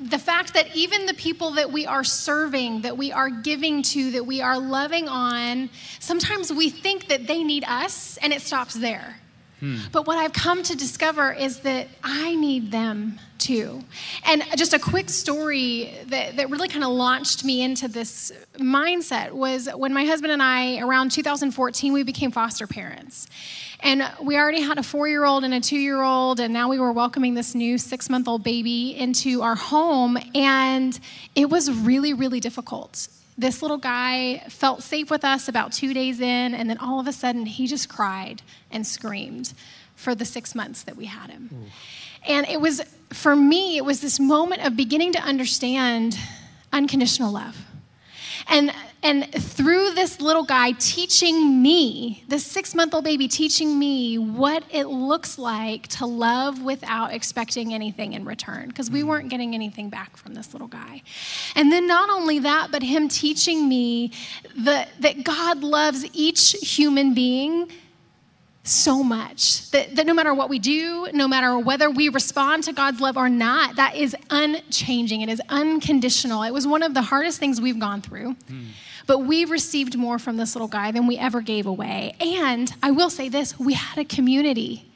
the 0.00 0.18
fact 0.18 0.54
that 0.54 0.74
even 0.74 1.04
the 1.04 1.14
people 1.14 1.52
that 1.52 1.70
we 1.70 1.84
are 1.84 2.04
serving, 2.04 2.82
that 2.82 2.96
we 2.96 3.12
are 3.12 3.28
giving 3.28 3.82
to, 3.82 4.10
that 4.12 4.24
we 4.24 4.40
are 4.40 4.58
loving 4.58 5.08
on, 5.08 5.68
sometimes 5.98 6.50
we 6.52 6.70
think 6.70 7.08
that 7.08 7.26
they 7.26 7.44
need 7.44 7.64
us 7.64 8.16
and 8.18 8.32
it 8.32 8.40
stops 8.40 8.74
there. 8.74 9.19
Hmm. 9.60 9.76
But 9.92 10.06
what 10.06 10.18
I've 10.18 10.32
come 10.32 10.62
to 10.64 10.76
discover 10.76 11.32
is 11.32 11.60
that 11.60 11.88
I 12.02 12.34
need 12.34 12.72
them 12.72 13.20
too. 13.38 13.82
And 14.24 14.42
just 14.56 14.72
a 14.72 14.78
quick 14.78 15.08
story 15.08 15.94
that, 16.06 16.36
that 16.36 16.50
really 16.50 16.68
kind 16.68 16.84
of 16.84 16.90
launched 16.90 17.44
me 17.44 17.62
into 17.62 17.88
this 17.88 18.32
mindset 18.56 19.32
was 19.32 19.68
when 19.74 19.92
my 19.92 20.04
husband 20.04 20.32
and 20.32 20.42
I, 20.42 20.78
around 20.80 21.10
2014, 21.10 21.92
we 21.92 22.02
became 22.02 22.30
foster 22.30 22.66
parents. 22.66 23.26
And 23.80 24.10
we 24.22 24.36
already 24.36 24.60
had 24.60 24.78
a 24.78 24.82
four 24.82 25.08
year 25.08 25.24
old 25.24 25.44
and 25.44 25.54
a 25.54 25.60
two 25.60 25.78
year 25.78 26.02
old, 26.02 26.40
and 26.40 26.52
now 26.52 26.68
we 26.68 26.78
were 26.78 26.92
welcoming 26.92 27.34
this 27.34 27.54
new 27.54 27.78
six 27.78 28.10
month 28.10 28.28
old 28.28 28.42
baby 28.42 28.96
into 28.96 29.42
our 29.42 29.56
home. 29.56 30.18
And 30.34 30.98
it 31.34 31.48
was 31.48 31.70
really, 31.70 32.12
really 32.12 32.40
difficult 32.40 33.08
this 33.38 33.62
little 33.62 33.78
guy 33.78 34.44
felt 34.48 34.82
safe 34.82 35.10
with 35.10 35.24
us 35.24 35.48
about 35.48 35.72
two 35.72 35.94
days 35.94 36.20
in, 36.20 36.54
and 36.54 36.68
then 36.68 36.78
all 36.78 37.00
of 37.00 37.06
a 37.06 37.12
sudden 37.12 37.46
he 37.46 37.66
just 37.66 37.88
cried 37.88 38.42
and 38.70 38.86
screamed 38.86 39.54
for 39.94 40.14
the 40.14 40.24
six 40.24 40.54
months 40.54 40.82
that 40.82 40.96
we 40.96 41.06
had 41.06 41.30
him. 41.30 41.70
And 42.26 42.46
it 42.48 42.60
was, 42.60 42.82
for 43.10 43.34
me, 43.34 43.76
it 43.76 43.84
was 43.84 44.00
this 44.00 44.20
moment 44.20 44.64
of 44.64 44.76
beginning 44.76 45.12
to 45.12 45.20
understand 45.20 46.18
unconditional 46.72 47.32
love. 47.32 47.56
And, 48.48 48.72
and 49.02 49.32
through 49.32 49.92
this 49.92 50.20
little 50.20 50.42
guy 50.42 50.72
teaching 50.72 51.62
me, 51.62 52.22
this 52.28 52.44
six 52.44 52.74
month 52.74 52.92
old 52.92 53.04
baby 53.04 53.28
teaching 53.28 53.78
me 53.78 54.18
what 54.18 54.62
it 54.70 54.88
looks 54.88 55.38
like 55.38 55.88
to 55.88 56.06
love 56.06 56.62
without 56.62 57.12
expecting 57.12 57.72
anything 57.72 58.12
in 58.12 58.26
return, 58.26 58.68
because 58.68 58.90
we 58.90 59.02
weren't 59.02 59.30
getting 59.30 59.54
anything 59.54 59.88
back 59.88 60.18
from 60.18 60.34
this 60.34 60.52
little 60.52 60.68
guy. 60.68 61.02
And 61.54 61.72
then 61.72 61.86
not 61.86 62.10
only 62.10 62.40
that, 62.40 62.68
but 62.70 62.82
him 62.82 63.08
teaching 63.08 63.68
me 63.68 64.12
that, 64.58 64.88
that 65.00 65.24
God 65.24 65.62
loves 65.62 66.04
each 66.12 66.52
human 66.60 67.14
being 67.14 67.70
so 68.62 69.02
much 69.02 69.70
that, 69.70 69.96
that 69.96 70.06
no 70.06 70.12
matter 70.12 70.34
what 70.34 70.50
we 70.50 70.58
do, 70.58 71.08
no 71.14 71.26
matter 71.26 71.58
whether 71.58 71.90
we 71.90 72.10
respond 72.10 72.64
to 72.64 72.74
God's 72.74 73.00
love 73.00 73.16
or 73.16 73.30
not, 73.30 73.76
that 73.76 73.96
is 73.96 74.14
unchanging. 74.28 75.22
It 75.22 75.30
is 75.30 75.40
unconditional. 75.48 76.42
It 76.42 76.50
was 76.50 76.66
one 76.66 76.82
of 76.82 76.92
the 76.92 77.00
hardest 77.00 77.38
things 77.38 77.60
we've 77.60 77.78
gone 77.78 78.02
through. 78.02 78.32
Hmm. 78.48 78.66
But 79.06 79.20
we 79.20 79.44
received 79.44 79.96
more 79.96 80.18
from 80.18 80.36
this 80.36 80.54
little 80.54 80.68
guy 80.68 80.90
than 80.90 81.06
we 81.06 81.18
ever 81.18 81.40
gave 81.40 81.66
away. 81.66 82.14
And 82.20 82.72
I 82.82 82.90
will 82.90 83.10
say 83.10 83.28
this 83.28 83.58
we 83.58 83.74
had 83.74 83.98
a 83.98 84.04
community 84.04 84.90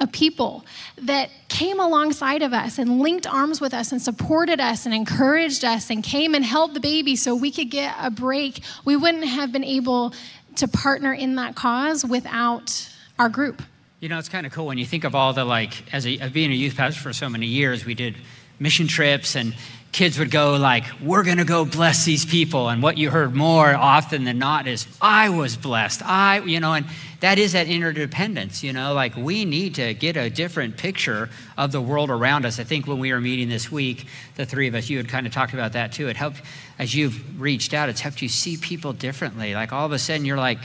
of 0.00 0.12
people 0.12 0.64
that 0.96 1.30
came 1.48 1.80
alongside 1.80 2.42
of 2.42 2.52
us 2.52 2.78
and 2.78 3.00
linked 3.00 3.26
arms 3.26 3.60
with 3.60 3.74
us 3.74 3.90
and 3.90 4.00
supported 4.00 4.60
us 4.60 4.86
and 4.86 4.94
encouraged 4.94 5.64
us 5.64 5.90
and 5.90 6.04
came 6.04 6.34
and 6.34 6.44
held 6.44 6.74
the 6.74 6.80
baby 6.80 7.16
so 7.16 7.34
we 7.34 7.50
could 7.50 7.70
get 7.70 7.94
a 8.00 8.10
break. 8.10 8.62
We 8.84 8.96
wouldn't 8.96 9.24
have 9.24 9.50
been 9.50 9.64
able 9.64 10.14
to 10.56 10.68
partner 10.68 11.12
in 11.12 11.36
that 11.36 11.54
cause 11.54 12.04
without 12.04 12.88
our 13.18 13.28
group. 13.28 13.62
You 14.00 14.08
know, 14.08 14.18
it's 14.18 14.28
kind 14.28 14.46
of 14.46 14.52
cool 14.52 14.66
when 14.66 14.78
you 14.78 14.86
think 14.86 15.04
of 15.04 15.14
all 15.14 15.32
the 15.32 15.44
like, 15.44 15.92
as 15.92 16.06
a, 16.06 16.28
being 16.28 16.52
a 16.52 16.54
youth 16.54 16.76
pastor 16.76 17.00
for 17.00 17.12
so 17.12 17.28
many 17.28 17.46
years, 17.46 17.84
we 17.84 17.94
did 17.94 18.14
mission 18.60 18.86
trips 18.86 19.34
and 19.34 19.54
kids 19.92 20.18
would 20.18 20.30
go 20.30 20.56
like, 20.56 20.84
we're 21.02 21.24
going 21.24 21.38
to 21.38 21.44
go 21.44 21.64
bless 21.64 22.04
these 22.04 22.24
people. 22.24 22.68
And 22.68 22.82
what 22.82 22.98
you 22.98 23.10
heard 23.10 23.34
more 23.34 23.74
often 23.74 24.24
than 24.24 24.38
not 24.38 24.66
is, 24.66 24.86
I 25.00 25.30
was 25.30 25.56
blessed. 25.56 26.02
I, 26.04 26.40
you 26.40 26.60
know, 26.60 26.74
and 26.74 26.86
that 27.20 27.38
is 27.38 27.52
that 27.52 27.66
interdependence, 27.66 28.62
you 28.62 28.72
know, 28.72 28.92
like 28.92 29.16
we 29.16 29.44
need 29.44 29.74
to 29.76 29.94
get 29.94 30.16
a 30.16 30.30
different 30.30 30.76
picture 30.76 31.30
of 31.56 31.72
the 31.72 31.80
world 31.80 32.10
around 32.10 32.46
us. 32.46 32.60
I 32.60 32.64
think 32.64 32.86
when 32.86 32.98
we 32.98 33.12
were 33.12 33.20
meeting 33.20 33.48
this 33.48 33.72
week, 33.72 34.06
the 34.36 34.46
three 34.46 34.68
of 34.68 34.74
us, 34.74 34.88
you 34.88 34.98
had 34.98 35.08
kind 35.08 35.26
of 35.26 35.32
talked 35.32 35.54
about 35.54 35.72
that 35.72 35.92
too. 35.92 36.08
It 36.08 36.16
helped, 36.16 36.42
as 36.78 36.94
you've 36.94 37.40
reached 37.40 37.74
out, 37.74 37.88
it's 37.88 38.00
helped 38.00 38.22
you 38.22 38.28
see 38.28 38.56
people 38.56 38.92
differently. 38.92 39.54
Like 39.54 39.72
all 39.72 39.86
of 39.86 39.92
a 39.92 39.98
sudden 39.98 40.24
you're 40.24 40.36
like, 40.36 40.60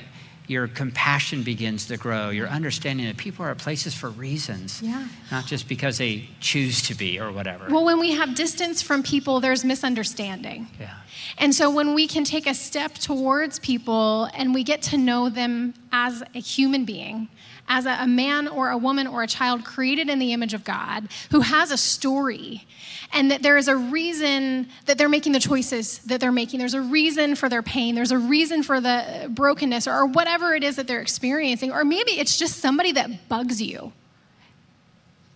your 0.47 0.67
compassion 0.67 1.43
begins 1.43 1.85
to 1.87 1.97
grow. 1.97 2.29
Your 2.29 2.47
understanding 2.47 3.05
that 3.07 3.17
people 3.17 3.45
are 3.45 3.51
at 3.51 3.57
places 3.57 3.93
for 3.95 4.09
reasons, 4.09 4.81
Yeah. 4.81 5.07
not 5.31 5.45
just 5.45 5.67
because 5.67 5.97
they 5.97 6.29
choose 6.39 6.81
to 6.83 6.95
be 6.95 7.19
or 7.19 7.31
whatever. 7.31 7.67
Well, 7.69 7.85
when 7.85 7.99
we 7.99 8.11
have 8.11 8.35
distance 8.35 8.81
from 8.81 9.03
people, 9.03 9.39
there's 9.39 9.63
misunderstanding. 9.63 10.67
yeah. 10.79 10.95
And 11.37 11.55
so 11.55 11.69
when 11.69 11.93
we 11.93 12.07
can 12.07 12.23
take 12.25 12.45
a 12.47 12.53
step 12.53 12.95
towards 12.95 13.57
people 13.59 14.29
and 14.33 14.53
we 14.53 14.63
get 14.63 14.81
to 14.83 14.97
know 14.97 15.29
them 15.29 15.73
as 15.91 16.21
a 16.35 16.39
human 16.39 16.83
being, 16.85 17.29
as 17.67 17.85
a, 17.85 17.97
a 18.01 18.07
man 18.07 18.47
or 18.47 18.69
a 18.69 18.77
woman 18.77 19.07
or 19.07 19.23
a 19.23 19.27
child 19.27 19.63
created 19.63 20.09
in 20.09 20.19
the 20.19 20.33
image 20.33 20.53
of 20.53 20.63
God 20.63 21.07
who 21.31 21.39
has 21.41 21.71
a 21.71 21.77
story, 21.77 22.65
and 23.13 23.31
that 23.31 23.41
there 23.41 23.57
is 23.57 23.67
a 23.67 23.75
reason 23.75 24.67
that 24.85 24.97
they're 24.97 25.07
making 25.09 25.31
the 25.31 25.39
choices 25.39 25.99
that 25.99 26.19
they're 26.19 26.31
making. 26.31 26.59
There's 26.59 26.73
a 26.73 26.81
reason 26.81 27.35
for 27.35 27.47
their 27.47 27.61
pain. 27.63 27.95
There's 27.95 28.11
a 28.11 28.17
reason 28.17 28.63
for 28.63 28.81
the 28.81 29.27
brokenness 29.29 29.87
or, 29.87 29.93
or 29.93 30.05
whatever 30.07 30.53
it 30.53 30.63
is 30.63 30.75
that 30.75 30.87
they're 30.87 31.01
experiencing. 31.01 31.71
Or 31.71 31.85
maybe 31.85 32.11
it's 32.11 32.37
just 32.37 32.57
somebody 32.57 32.91
that 32.93 33.29
bugs 33.29 33.61
you. 33.61 33.93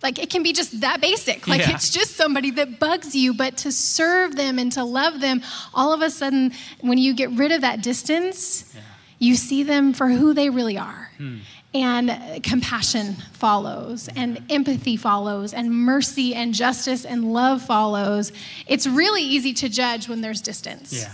Like 0.03 0.19
it 0.19 0.29
can 0.29 0.43
be 0.43 0.53
just 0.53 0.81
that 0.81 1.01
basic. 1.01 1.47
Like 1.47 1.61
Yeah. 1.61 1.73
it's 1.75 1.89
just 1.89 2.15
somebody 2.15 2.51
that 2.51 2.79
bugs 2.79 3.15
you, 3.15 3.33
but 3.33 3.57
to 3.57 3.71
serve 3.71 4.35
them 4.35 4.59
and 4.59 4.71
to 4.73 4.83
love 4.83 5.21
them, 5.21 5.41
all 5.73 5.91
of 5.93 6.01
a 6.01 6.09
sudden, 6.09 6.53
when 6.81 6.97
you 6.97 7.13
get 7.15 7.31
rid 7.31 7.51
of 7.51 7.61
that 7.61 7.81
distance, 7.81 8.75
you 9.19 9.35
see 9.35 9.63
them 9.63 9.93
for 9.93 10.07
who 10.07 10.33
they 10.33 10.49
really 10.51 10.77
are. 10.77 11.11
Hmm. 11.17 11.37
And 11.77 12.43
compassion 12.43 13.13
follows, 13.33 14.09
and 14.15 14.41
empathy 14.49 14.97
follows, 14.97 15.53
and 15.53 15.71
mercy 15.71 16.33
and 16.33 16.51
justice 16.51 17.05
and 17.05 17.33
love 17.33 17.61
follows. 17.61 18.31
It's 18.65 18.87
really 18.87 19.21
easy 19.21 19.53
to 19.53 19.69
judge 19.69 20.09
when 20.09 20.21
there's 20.21 20.41
distance. 20.41 20.91
Yeah. 20.91 21.11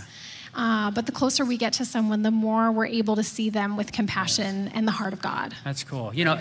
Uh, 0.56 0.90
but 0.92 1.06
the 1.06 1.12
closer 1.12 1.44
we 1.44 1.58
get 1.58 1.74
to 1.74 1.86
someone, 1.86 2.22
the 2.22 2.32
more 2.32 2.72
we're 2.72 2.86
able 2.86 3.18
to 3.18 3.24
see 3.24 3.50
them 3.50 3.76
with 3.76 3.92
compassion 3.92 4.70
and 4.74 4.88
the 4.88 4.92
heart 4.92 5.12
of 5.12 5.22
God. 5.22 5.54
That's 5.66 5.84
cool. 5.84 6.14
You 6.14 6.24
know, 6.24 6.40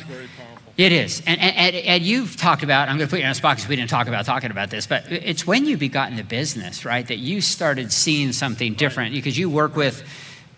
it 0.77 0.93
is. 0.93 1.21
And, 1.27 1.41
and, 1.41 1.75
and, 1.75 2.03
you've 2.03 2.37
talked 2.37 2.63
about, 2.63 2.89
I'm 2.89 2.99
going 2.99 3.09
to 3.09 3.11
put 3.11 3.19
you 3.19 3.25
on 3.25 3.33
a 3.33 3.35
spot 3.35 3.57
because 3.57 3.69
we 3.69 3.75
didn't 3.75 3.91
talk 3.91 4.07
about 4.07 4.25
talking 4.25 4.53
about 4.53 4.71
this, 4.71 4.87
but 4.87 5.11
it's 5.11 5.47
when 5.47 5.65
you 5.67 5.77
got 5.89 6.13
into 6.13 6.23
business, 6.23 6.85
right, 6.85 7.07
that 7.09 7.19
you 7.19 7.41
started 7.41 7.91
seeing 7.91 8.33
something 8.33 8.75
different 8.75 9.15
because 9.15 9.37
you 9.37 9.51
work 9.51 9.75
with 9.75 10.05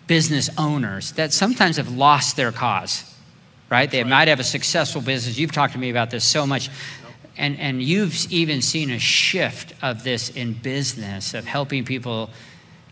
business 0.05 0.49
owners 0.57 1.13
that 1.13 1.33
sometimes 1.33 1.77
have 1.77 1.91
lost 1.91 2.35
their 2.35 2.51
cause, 2.51 3.14
right? 3.69 3.89
They 3.89 4.03
might 4.03 4.27
have 4.27 4.39
a 4.39 4.43
successful 4.43 5.01
business. 5.01 5.37
You've 5.37 5.51
talked 5.51 5.73
to 5.73 5.79
me 5.79 5.89
about 5.89 6.11
this 6.11 6.23
so 6.23 6.45
much. 6.45 6.69
And, 7.37 7.59
and 7.59 7.83
you've 7.83 8.31
even 8.31 8.61
seen 8.61 8.91
a 8.91 8.99
shift 8.99 9.73
of 9.81 10.03
this 10.03 10.29
in 10.29 10.53
business, 10.53 11.33
of 11.33 11.45
helping 11.45 11.83
people 11.83 12.29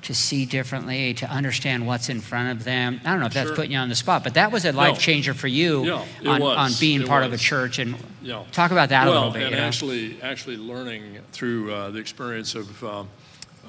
to 0.01 0.13
see 0.13 0.45
differently, 0.45 1.13
to 1.13 1.25
understand 1.29 1.87
what's 1.87 2.09
in 2.09 2.19
front 2.19 2.51
of 2.51 2.65
them. 2.65 2.99
I 3.05 3.11
don't 3.11 3.21
know 3.21 3.27
if 3.27 3.33
that's 3.33 3.47
Sure. 3.47 3.55
putting 3.55 3.71
you 3.71 3.77
on 3.77 3.87
the 3.87 3.95
spot, 3.95 4.21
but 4.21 4.33
that 4.33 4.51
was 4.51 4.65
a 4.65 4.73
life 4.73 4.99
changer 4.99 5.33
for 5.33 5.47
you 5.47 5.85
Yeah, 5.85 6.05
on, 6.25 6.41
on 6.41 6.71
being 6.79 7.03
It 7.03 7.07
part 7.07 7.23
of 7.23 7.31
a 7.31 7.37
church. 7.37 7.79
And 7.79 7.95
Yeah. 8.21 8.43
talk 8.51 8.71
about 8.71 8.89
that 8.89 9.05
well, 9.05 9.13
a 9.13 9.15
little 9.15 9.31
bit. 9.31 9.43
and 9.43 9.55
know? 9.55 9.61
actually, 9.61 10.21
actually 10.21 10.57
learning 10.57 11.19
through 11.31 11.73
uh, 11.73 11.91
the 11.91 11.99
experience 11.99 12.53
of, 12.53 12.83
um, 12.83 13.07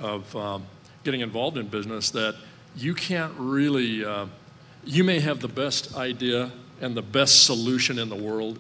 of 0.03 0.35
um, 0.35 0.65
getting 1.05 1.21
involved 1.21 1.57
in 1.57 1.69
business 1.69 2.11
that 2.11 2.35
you 2.77 2.95
can't 2.95 3.33
really, 3.39 4.05
uh, 4.05 4.27
you 4.85 5.05
may 5.05 5.21
have 5.21 5.39
the 5.39 5.47
best 5.47 5.95
idea 5.95 6.51
and 6.81 6.97
the 6.97 7.03
best 7.03 7.45
solution 7.45 7.99
in 7.99 8.09
the 8.09 8.17
world. 8.17 8.59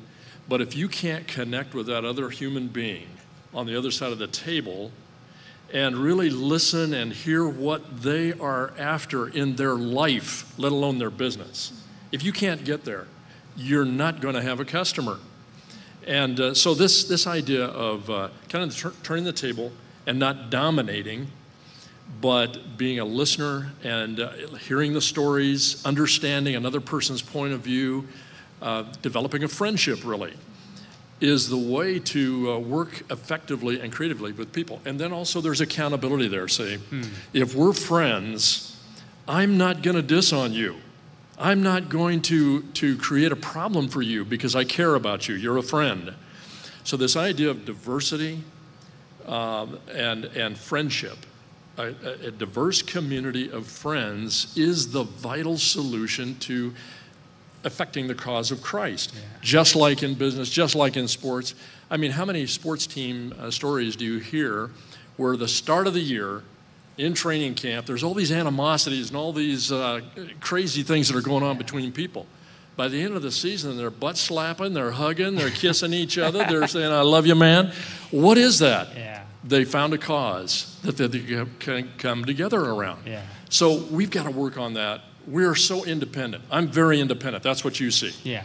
But 0.48 0.60
if 0.60 0.76
you 0.76 0.88
can't 0.88 1.26
connect 1.26 1.74
with 1.74 1.86
that 1.86 2.04
other 2.04 2.30
human 2.30 2.68
being 2.68 3.08
on 3.52 3.66
the 3.66 3.76
other 3.76 3.90
side 3.90 4.12
of 4.12 4.18
the 4.18 4.26
table 4.26 4.90
and 5.72 5.96
really 5.96 6.30
listen 6.30 6.92
and 6.92 7.12
hear 7.12 7.48
what 7.48 8.02
they 8.02 8.32
are 8.34 8.72
after 8.78 9.28
in 9.28 9.56
their 9.56 9.74
life, 9.74 10.52
let 10.58 10.72
alone 10.72 10.98
their 10.98 11.10
business, 11.10 11.72
if 12.12 12.22
you 12.22 12.32
can't 12.32 12.64
get 12.64 12.84
there, 12.84 13.06
you're 13.56 13.84
not 13.84 14.20
going 14.20 14.34
to 14.34 14.42
have 14.42 14.60
a 14.60 14.64
customer. 14.64 15.18
And 16.06 16.38
uh, 16.38 16.54
so, 16.54 16.74
this, 16.74 17.04
this 17.04 17.26
idea 17.26 17.64
of 17.64 18.10
uh, 18.10 18.28
kind 18.48 18.70
of 18.70 19.02
turning 19.02 19.24
the 19.24 19.32
table 19.32 19.72
and 20.06 20.18
not 20.18 20.50
dominating, 20.50 21.28
but 22.20 22.76
being 22.76 22.98
a 23.00 23.04
listener 23.04 23.72
and 23.82 24.20
uh, 24.20 24.30
hearing 24.66 24.92
the 24.92 25.00
stories, 25.00 25.84
understanding 25.84 26.54
another 26.54 26.80
person's 26.80 27.22
point 27.22 27.52
of 27.52 27.60
view, 27.60 28.06
uh, 28.62 28.84
developing 29.02 29.44
a 29.44 29.48
friendship 29.48 30.04
really 30.04 30.32
is 31.20 31.48
the 31.48 31.56
way 31.56 31.98
to 31.98 32.52
uh, 32.52 32.58
work 32.58 33.02
effectively 33.10 33.80
and 33.80 33.92
creatively 33.92 34.32
with 34.32 34.52
people. 34.52 34.80
And 34.84 34.98
then 34.98 35.12
also 35.12 35.40
there's 35.40 35.60
accountability 35.60 36.28
there. 36.28 36.48
Say, 36.48 36.76
hmm. 36.76 37.02
if 37.32 37.54
we're 37.54 37.72
friends, 37.72 38.76
I'm 39.26 39.56
not 39.56 39.82
going 39.82 39.96
to 39.96 40.02
diss 40.02 40.32
on 40.32 40.52
you. 40.52 40.76
I'm 41.38 41.62
not 41.62 41.88
going 41.88 42.22
to, 42.22 42.62
to 42.62 42.96
create 42.98 43.32
a 43.32 43.36
problem 43.36 43.88
for 43.88 44.02
you 44.02 44.24
because 44.24 44.54
I 44.54 44.64
care 44.64 44.94
about 44.94 45.28
you. 45.28 45.34
You're 45.34 45.56
a 45.58 45.62
friend. 45.62 46.14
So, 46.84 46.96
this 46.96 47.16
idea 47.16 47.50
of 47.50 47.64
diversity 47.64 48.44
um, 49.26 49.78
and, 49.92 50.26
and 50.26 50.56
friendship, 50.56 51.16
a, 51.76 51.94
a, 52.26 52.30
diverse 52.30 52.82
community 52.82 53.50
of 53.50 53.66
friends, 53.66 54.56
is 54.56 54.92
the 54.92 55.04
vital 55.04 55.58
solution 55.58 56.38
to 56.40 56.72
affecting 57.64 58.06
the 58.06 58.14
cause 58.14 58.50
of 58.50 58.62
Christ. 58.62 59.12
Yeah. 59.14 59.20
Just 59.40 59.74
like 59.74 60.02
in 60.02 60.14
business, 60.14 60.50
just 60.50 60.74
like 60.74 60.96
in 60.96 61.08
sports. 61.08 61.54
I 61.90 61.96
mean, 61.96 62.12
how 62.12 62.24
many 62.24 62.46
sports 62.46 62.86
team 62.86 63.34
uh, 63.40 63.50
stories 63.50 63.96
do 63.96 64.04
you 64.04 64.18
hear 64.18 64.70
where 65.16 65.36
the 65.36 65.48
start 65.48 65.86
of 65.86 65.94
the 65.94 66.00
year, 66.00 66.42
in 66.96 67.14
training 67.14 67.54
camp, 67.54 67.86
there's 67.86 68.04
all 68.04 68.14
these 68.14 68.30
animosities 68.30 69.08
and 69.08 69.16
all 69.16 69.32
these 69.32 69.72
uh, 69.72 70.00
crazy 70.40 70.82
things 70.82 71.08
that 71.08 71.16
are 71.16 71.22
going 71.22 71.42
on 71.42 71.58
between 71.58 71.92
people. 71.92 72.26
By 72.76 72.88
the 72.88 73.00
end 73.00 73.14
of 73.14 73.22
the 73.22 73.30
season, 73.30 73.76
they're 73.76 73.90
butt 73.90 74.16
slapping, 74.16 74.74
they're 74.74 74.92
hugging, 74.92 75.36
they're 75.36 75.50
kissing 75.50 75.92
each 75.92 76.18
other, 76.18 76.44
they're 76.44 76.66
saying, 76.68 76.92
I 76.92 77.02
love 77.02 77.26
you, 77.26 77.34
man. 77.34 77.72
What 78.10 78.38
is 78.38 78.58
that? 78.60 78.94
Yeah. 78.94 79.23
They 79.46 79.64
found 79.64 79.92
a 79.92 79.98
cause 79.98 80.78
that 80.82 80.96
they 80.96 81.20
can 81.58 81.90
come 81.98 82.24
together 82.24 82.60
around. 82.60 83.06
Yeah. 83.06 83.22
So 83.50 83.76
we've 83.90 84.10
got 84.10 84.24
to 84.24 84.30
work 84.30 84.56
on 84.56 84.74
that. 84.74 85.02
We're 85.26 85.54
so 85.54 85.84
independent. 85.84 86.44
I'm 86.50 86.68
very 86.68 86.98
independent. 87.00 87.42
That's 87.44 87.62
what 87.64 87.78
you 87.78 87.90
see. 87.90 88.12
Yeah. 88.22 88.44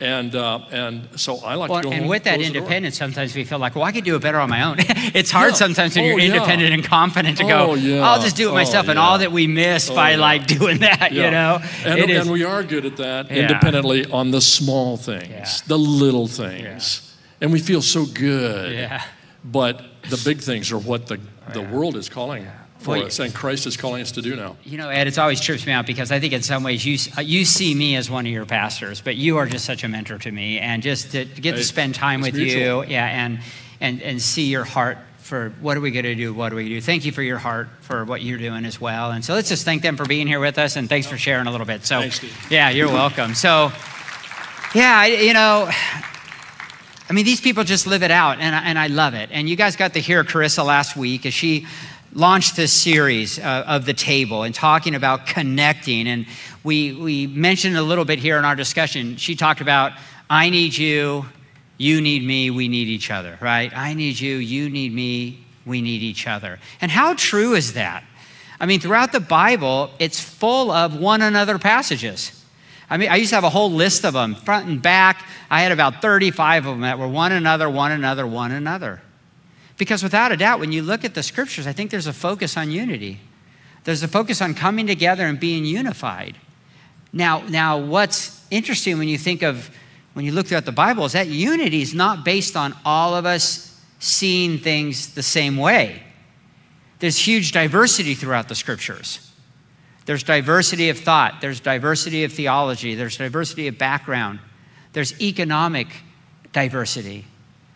And, 0.00 0.34
uh, 0.34 0.60
and 0.72 1.08
so 1.20 1.36
I 1.44 1.54
like 1.54 1.70
well, 1.70 1.80
to 1.82 1.84
go 1.88 1.92
And 1.92 2.00
home, 2.00 2.08
with 2.08 2.24
that 2.24 2.40
independence, 2.40 2.96
sometimes 2.98 3.36
we 3.36 3.44
feel 3.44 3.58
like, 3.60 3.76
well, 3.76 3.84
I 3.84 3.92
could 3.92 4.02
do 4.04 4.16
it 4.16 4.22
better 4.22 4.40
on 4.40 4.50
my 4.50 4.62
own. 4.62 4.76
it's 4.80 5.30
hard 5.30 5.50
Yeah. 5.52 5.56
sometimes 5.56 5.94
when 5.94 6.06
Oh, 6.06 6.08
you're 6.08 6.18
yeah. 6.18 6.34
independent 6.34 6.74
and 6.74 6.82
confident 6.84 7.36
to 7.38 7.44
Oh, 7.44 7.48
go, 7.48 7.74
yeah. 7.74 8.00
I'll 8.02 8.20
just 8.20 8.34
do 8.36 8.48
it 8.48 8.52
Oh, 8.52 8.54
myself. 8.54 8.88
And 8.88 8.98
all 8.98 9.18
that 9.18 9.30
we 9.30 9.46
miss 9.46 9.90
Oh, 9.90 9.94
by 9.94 10.12
yeah. 10.12 10.16
like 10.16 10.46
doing 10.48 10.78
that, 10.78 11.12
Yeah. 11.12 11.24
you 11.26 11.30
know? 11.30 11.60
And, 11.84 11.98
It 12.00 12.10
is- 12.10 12.22
and 12.22 12.32
we 12.32 12.42
are 12.42 12.62
good 12.64 12.84
at 12.84 12.96
that 12.96 13.30
Yeah. 13.30 13.42
independently 13.42 14.06
on 14.06 14.32
the 14.32 14.40
small 14.40 14.96
things, 14.96 15.28
Yeah. 15.30 15.46
the 15.68 15.78
little 15.78 16.26
things. 16.26 17.02
And 17.40 17.52
we 17.52 17.60
feel 17.60 17.82
so 17.82 18.04
good. 18.06 18.72
yeah. 18.72 19.02
But 19.44 19.82
the 20.08 20.20
big 20.24 20.40
things 20.40 20.72
are 20.72 20.78
what 20.78 21.06
the, 21.06 21.20
the 21.52 21.62
world 21.62 21.96
is 21.96 22.08
calling 22.08 22.46
for 22.78 22.90
Well, 22.90 23.06
us 23.06 23.18
and 23.20 23.32
Christ 23.34 23.66
is 23.66 23.76
calling 23.76 24.02
us 24.02 24.12
to 24.12 24.22
do 24.22 24.34
now. 24.36 24.56
You 24.64 24.76
know, 24.78 24.88
Ed, 24.88 25.06
it's 25.06 25.18
always 25.18 25.40
trips 25.40 25.66
me 25.66 25.72
out 25.72 25.86
because 25.86 26.10
I 26.10 26.18
think 26.20 26.32
in 26.32 26.42
some 26.42 26.62
ways 26.64 26.84
you 26.84 26.98
you 27.22 27.44
see 27.44 27.74
me 27.74 27.96
as 27.96 28.10
one 28.10 28.26
of 28.26 28.32
your 28.32 28.44
pastors, 28.44 29.00
but 29.00 29.16
you 29.16 29.38
are 29.38 29.46
just 29.46 29.64
such 29.64 29.84
a 29.84 29.88
mentor 29.88 30.18
to 30.18 30.32
me, 30.32 30.58
and 30.58 30.82
just 30.82 31.12
to 31.12 31.24
get 31.24 31.56
to 31.56 31.64
spend 31.64 31.94
time 31.94 32.20
with 32.20 32.34
mutual. 32.34 32.84
you, 32.84 32.90
yeah, 32.90 33.06
and 33.06 33.38
and 33.80 34.02
and 34.02 34.20
see 34.20 34.46
your 34.46 34.64
heart 34.64 34.98
for 35.18 35.50
what 35.60 35.76
are 35.76 35.80
we 35.80 35.92
going 35.92 36.04
to 36.04 36.16
do? 36.16 36.34
What 36.34 36.48
do 36.48 36.56
we 36.56 36.68
do? 36.68 36.80
Thank 36.80 37.04
you 37.04 37.12
for 37.12 37.22
your 37.22 37.38
heart 37.38 37.68
for 37.80 38.04
what 38.04 38.22
you're 38.22 38.38
doing 38.38 38.64
as 38.64 38.80
well, 38.80 39.12
and 39.12 39.24
so 39.24 39.34
let's 39.34 39.48
just 39.48 39.64
thank 39.64 39.82
them 39.82 39.96
for 39.96 40.04
being 40.04 40.26
here 40.26 40.40
with 40.40 40.58
us, 40.58 40.76
and 40.76 40.88
thanks 40.88 41.06
for 41.06 41.16
sharing 41.16 41.46
a 41.46 41.50
little 41.52 41.66
bit. 41.66 41.86
So, 41.86 42.00
Thanks, 42.00 42.20
yeah, 42.50 42.70
you're 42.70 42.88
welcome. 42.88 43.34
So, 43.34 43.70
yeah, 44.74 45.06
you 45.06 45.32
know. 45.32 45.70
I 47.08 47.12
mean, 47.12 47.24
these 47.24 47.40
people 47.40 47.64
just 47.64 47.86
live 47.86 48.02
it 48.02 48.10
out, 48.10 48.38
and 48.38 48.54
I, 48.54 48.62
and 48.62 48.78
I 48.78 48.86
love 48.86 49.14
it. 49.14 49.28
And 49.32 49.48
you 49.48 49.56
guys 49.56 49.76
got 49.76 49.94
to 49.94 50.00
hear 50.00 50.24
Carissa 50.24 50.64
last 50.64 50.96
week 50.96 51.26
as 51.26 51.34
she 51.34 51.66
launched 52.14 52.56
this 52.56 52.72
series 52.72 53.38
uh, 53.38 53.64
of 53.66 53.86
the 53.86 53.94
table 53.94 54.42
and 54.42 54.54
talking 54.54 54.94
about 54.94 55.26
connecting. 55.26 56.06
And 56.06 56.26
we, 56.62 56.92
we 56.92 57.26
mentioned 57.26 57.76
a 57.76 57.82
little 57.82 58.04
bit 58.04 58.18
here 58.18 58.38
in 58.38 58.44
our 58.44 58.54
discussion. 58.54 59.16
She 59.16 59.34
talked 59.34 59.60
about, 59.60 59.92
I 60.28 60.50
need 60.50 60.76
you, 60.76 61.26
you 61.78 62.00
need 62.00 62.22
me, 62.22 62.50
we 62.50 62.68
need 62.68 62.88
each 62.88 63.10
other, 63.10 63.38
right? 63.40 63.76
I 63.76 63.94
need 63.94 64.20
you, 64.20 64.36
you 64.36 64.68
need 64.68 64.94
me, 64.94 65.44
we 65.66 65.80
need 65.82 66.02
each 66.02 66.26
other. 66.26 66.58
And 66.80 66.90
how 66.90 67.14
true 67.14 67.54
is 67.54 67.72
that? 67.74 68.04
I 68.60 68.66
mean, 68.66 68.78
throughout 68.78 69.12
the 69.12 69.20
Bible, 69.20 69.90
it's 69.98 70.20
full 70.20 70.70
of 70.70 70.96
one 70.96 71.22
another 71.22 71.58
passages. 71.58 72.41
I 72.92 72.98
mean, 72.98 73.08
I 73.08 73.16
used 73.16 73.30
to 73.30 73.36
have 73.36 73.44
a 73.44 73.48
whole 73.48 73.72
list 73.72 74.04
of 74.04 74.12
them, 74.12 74.34
front 74.34 74.68
and 74.68 74.82
back. 74.82 75.26
I 75.50 75.62
had 75.62 75.72
about 75.72 76.02
35 76.02 76.66
of 76.66 76.72
them 76.74 76.80
that 76.82 76.98
were 76.98 77.08
one 77.08 77.32
another, 77.32 77.70
one 77.70 77.90
another, 77.90 78.26
one 78.26 78.52
another. 78.52 79.00
Because 79.78 80.02
without 80.02 80.30
a 80.30 80.36
doubt, 80.36 80.60
when 80.60 80.72
you 80.72 80.82
look 80.82 81.02
at 81.02 81.14
the 81.14 81.22
scriptures, 81.22 81.66
I 81.66 81.72
think 81.72 81.90
there's 81.90 82.06
a 82.06 82.12
focus 82.12 82.54
on 82.58 82.70
unity. 82.70 83.18
There's 83.84 84.02
a 84.02 84.08
focus 84.08 84.42
on 84.42 84.52
coming 84.52 84.86
together 84.86 85.24
and 85.24 85.40
being 85.40 85.64
unified. 85.64 86.36
Now, 87.14 87.40
now 87.48 87.78
what's 87.78 88.44
interesting 88.50 88.98
when 88.98 89.08
you 89.08 89.16
think 89.16 89.40
of, 89.40 89.70
when 90.12 90.26
you 90.26 90.32
look 90.32 90.48
throughout 90.48 90.66
the 90.66 90.70
Bible, 90.70 91.06
is 91.06 91.12
that 91.12 91.28
unity 91.28 91.80
is 91.80 91.94
not 91.94 92.26
based 92.26 92.56
on 92.56 92.76
all 92.84 93.16
of 93.16 93.24
us 93.24 93.80
seeing 94.00 94.58
things 94.58 95.14
the 95.14 95.22
same 95.22 95.56
way. 95.56 96.02
There's 96.98 97.16
huge 97.16 97.52
diversity 97.52 98.14
throughout 98.14 98.50
the 98.50 98.54
scriptures. 98.54 99.31
There's 100.04 100.22
diversity 100.22 100.88
of 100.88 100.98
thought, 100.98 101.40
there's 101.40 101.60
diversity 101.60 102.24
of 102.24 102.32
theology, 102.32 102.94
there's 102.94 103.16
diversity 103.16 103.68
of 103.68 103.78
background, 103.78 104.40
there's 104.92 105.20
economic 105.20 105.88
diversity. 106.52 107.24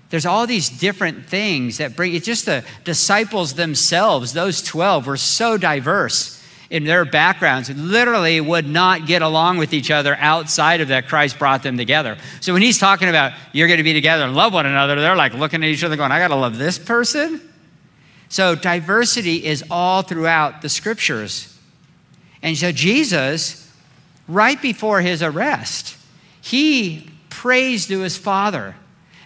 There's 0.08 0.26
all 0.26 0.46
these 0.46 0.68
different 0.68 1.26
things 1.26 1.78
that 1.78 1.96
bring 1.96 2.14
it's 2.14 2.26
just 2.26 2.46
the 2.46 2.64
disciples 2.84 3.54
themselves, 3.54 4.32
those 4.32 4.62
12 4.62 5.06
were 5.06 5.16
so 5.16 5.56
diverse 5.56 6.42
in 6.68 6.84
their 6.84 7.04
backgrounds, 7.04 7.70
literally 7.70 8.40
would 8.40 8.66
not 8.66 9.06
get 9.06 9.22
along 9.22 9.58
with 9.58 9.72
each 9.72 9.90
other 9.90 10.16
outside 10.16 10.80
of 10.80 10.88
that 10.88 11.08
Christ 11.08 11.38
brought 11.38 11.62
them 11.62 11.76
together. 11.76 12.16
So 12.40 12.52
when 12.52 12.62
he's 12.62 12.78
talking 12.78 13.08
about 13.08 13.32
you're 13.52 13.68
going 13.68 13.78
to 13.78 13.84
be 13.84 13.92
together 13.92 14.24
and 14.24 14.34
love 14.34 14.52
one 14.52 14.66
another, 14.66 15.00
they're 15.00 15.16
like 15.16 15.34
looking 15.34 15.62
at 15.62 15.68
each 15.68 15.84
other 15.84 15.96
going, 15.96 16.10
I 16.10 16.18
got 16.18 16.28
to 16.28 16.36
love 16.36 16.58
this 16.58 16.78
person. 16.78 17.40
So 18.28 18.56
diversity 18.56 19.44
is 19.44 19.64
all 19.70 20.02
throughout 20.02 20.62
the 20.62 20.68
scriptures. 20.68 21.55
And 22.42 22.56
so 22.56 22.72
Jesus, 22.72 23.70
right 24.28 24.60
before 24.60 25.00
his 25.00 25.22
arrest, 25.22 25.96
he 26.40 27.10
prays 27.30 27.86
to 27.86 28.00
his 28.00 28.16
Father. 28.16 28.74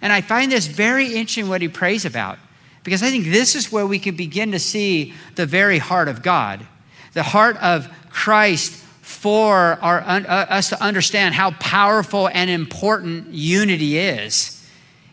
And 0.02 0.12
I 0.12 0.20
find 0.20 0.50
this 0.50 0.66
very 0.66 1.06
interesting 1.06 1.48
what 1.48 1.60
he 1.60 1.68
prays 1.68 2.04
about, 2.04 2.38
because 2.84 3.02
I 3.02 3.10
think 3.10 3.26
this 3.26 3.54
is 3.54 3.70
where 3.70 3.86
we 3.86 3.98
can 3.98 4.16
begin 4.16 4.52
to 4.52 4.58
see 4.58 5.14
the 5.34 5.46
very 5.46 5.78
heart 5.78 6.08
of 6.08 6.22
God, 6.22 6.66
the 7.12 7.22
heart 7.22 7.56
of 7.58 7.88
Christ 8.08 8.72
for 9.02 9.78
our, 9.82 10.00
uh, 10.00 10.22
us 10.22 10.70
to 10.70 10.82
understand 10.82 11.34
how 11.34 11.50
powerful 11.52 12.28
and 12.28 12.48
important 12.48 13.28
unity 13.28 13.98
is. 13.98 14.59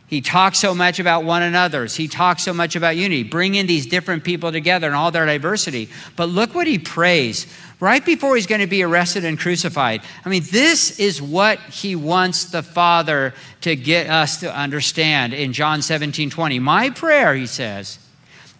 He 0.07 0.21
talks 0.21 0.57
so 0.57 0.73
much 0.73 0.99
about 0.99 1.25
one 1.25 1.43
another's. 1.43 1.93
He 1.93 2.07
talks 2.07 2.41
so 2.41 2.53
much 2.53 2.77
about 2.77 2.95
unity, 2.95 3.23
bringing 3.23 3.67
these 3.67 3.85
different 3.85 4.23
people 4.23 4.53
together 4.53 4.87
and 4.87 4.95
all 4.95 5.11
their 5.11 5.25
diversity. 5.25 5.89
But 6.15 6.29
look 6.29 6.55
what 6.55 6.65
he 6.65 6.79
prays 6.79 7.45
right 7.81 8.03
before 8.03 8.35
he's 8.37 8.47
going 8.47 8.61
to 8.61 8.67
be 8.67 8.83
arrested 8.83 9.25
and 9.25 9.37
crucified. 9.37 10.01
I 10.23 10.29
mean, 10.29 10.43
this 10.49 10.97
is 10.97 11.21
what 11.21 11.59
he 11.59 11.97
wants 11.97 12.45
the 12.45 12.63
Father 12.63 13.33
to 13.61 13.75
get 13.75 14.09
us 14.09 14.39
to 14.39 14.55
understand 14.55 15.33
in 15.33 15.51
John 15.51 15.81
17 15.81 16.29
20. 16.29 16.59
My 16.59 16.89
prayer, 16.89 17.35
he 17.35 17.45
says, 17.45 17.99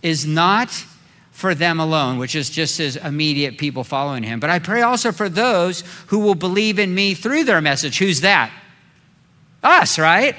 is 0.04 0.26
not 0.26 0.70
for 1.32 1.56
them 1.56 1.80
alone, 1.80 2.18
which 2.18 2.36
is 2.36 2.50
just 2.50 2.78
his 2.78 2.98
immediate 2.98 3.58
people 3.58 3.84
following 3.84 4.24
him, 4.24 4.40
but 4.40 4.50
I 4.50 4.58
pray 4.58 4.82
also 4.82 5.12
for 5.12 5.30
those 5.30 5.84
who 6.08 6.18
will 6.18 6.34
believe 6.34 6.80
in 6.80 6.94
me 6.96 7.14
through 7.14 7.44
their 7.44 7.62
message. 7.62 8.00
Who's 8.00 8.22
that? 8.22 8.52
Us, 9.64 10.00
right? 10.00 10.36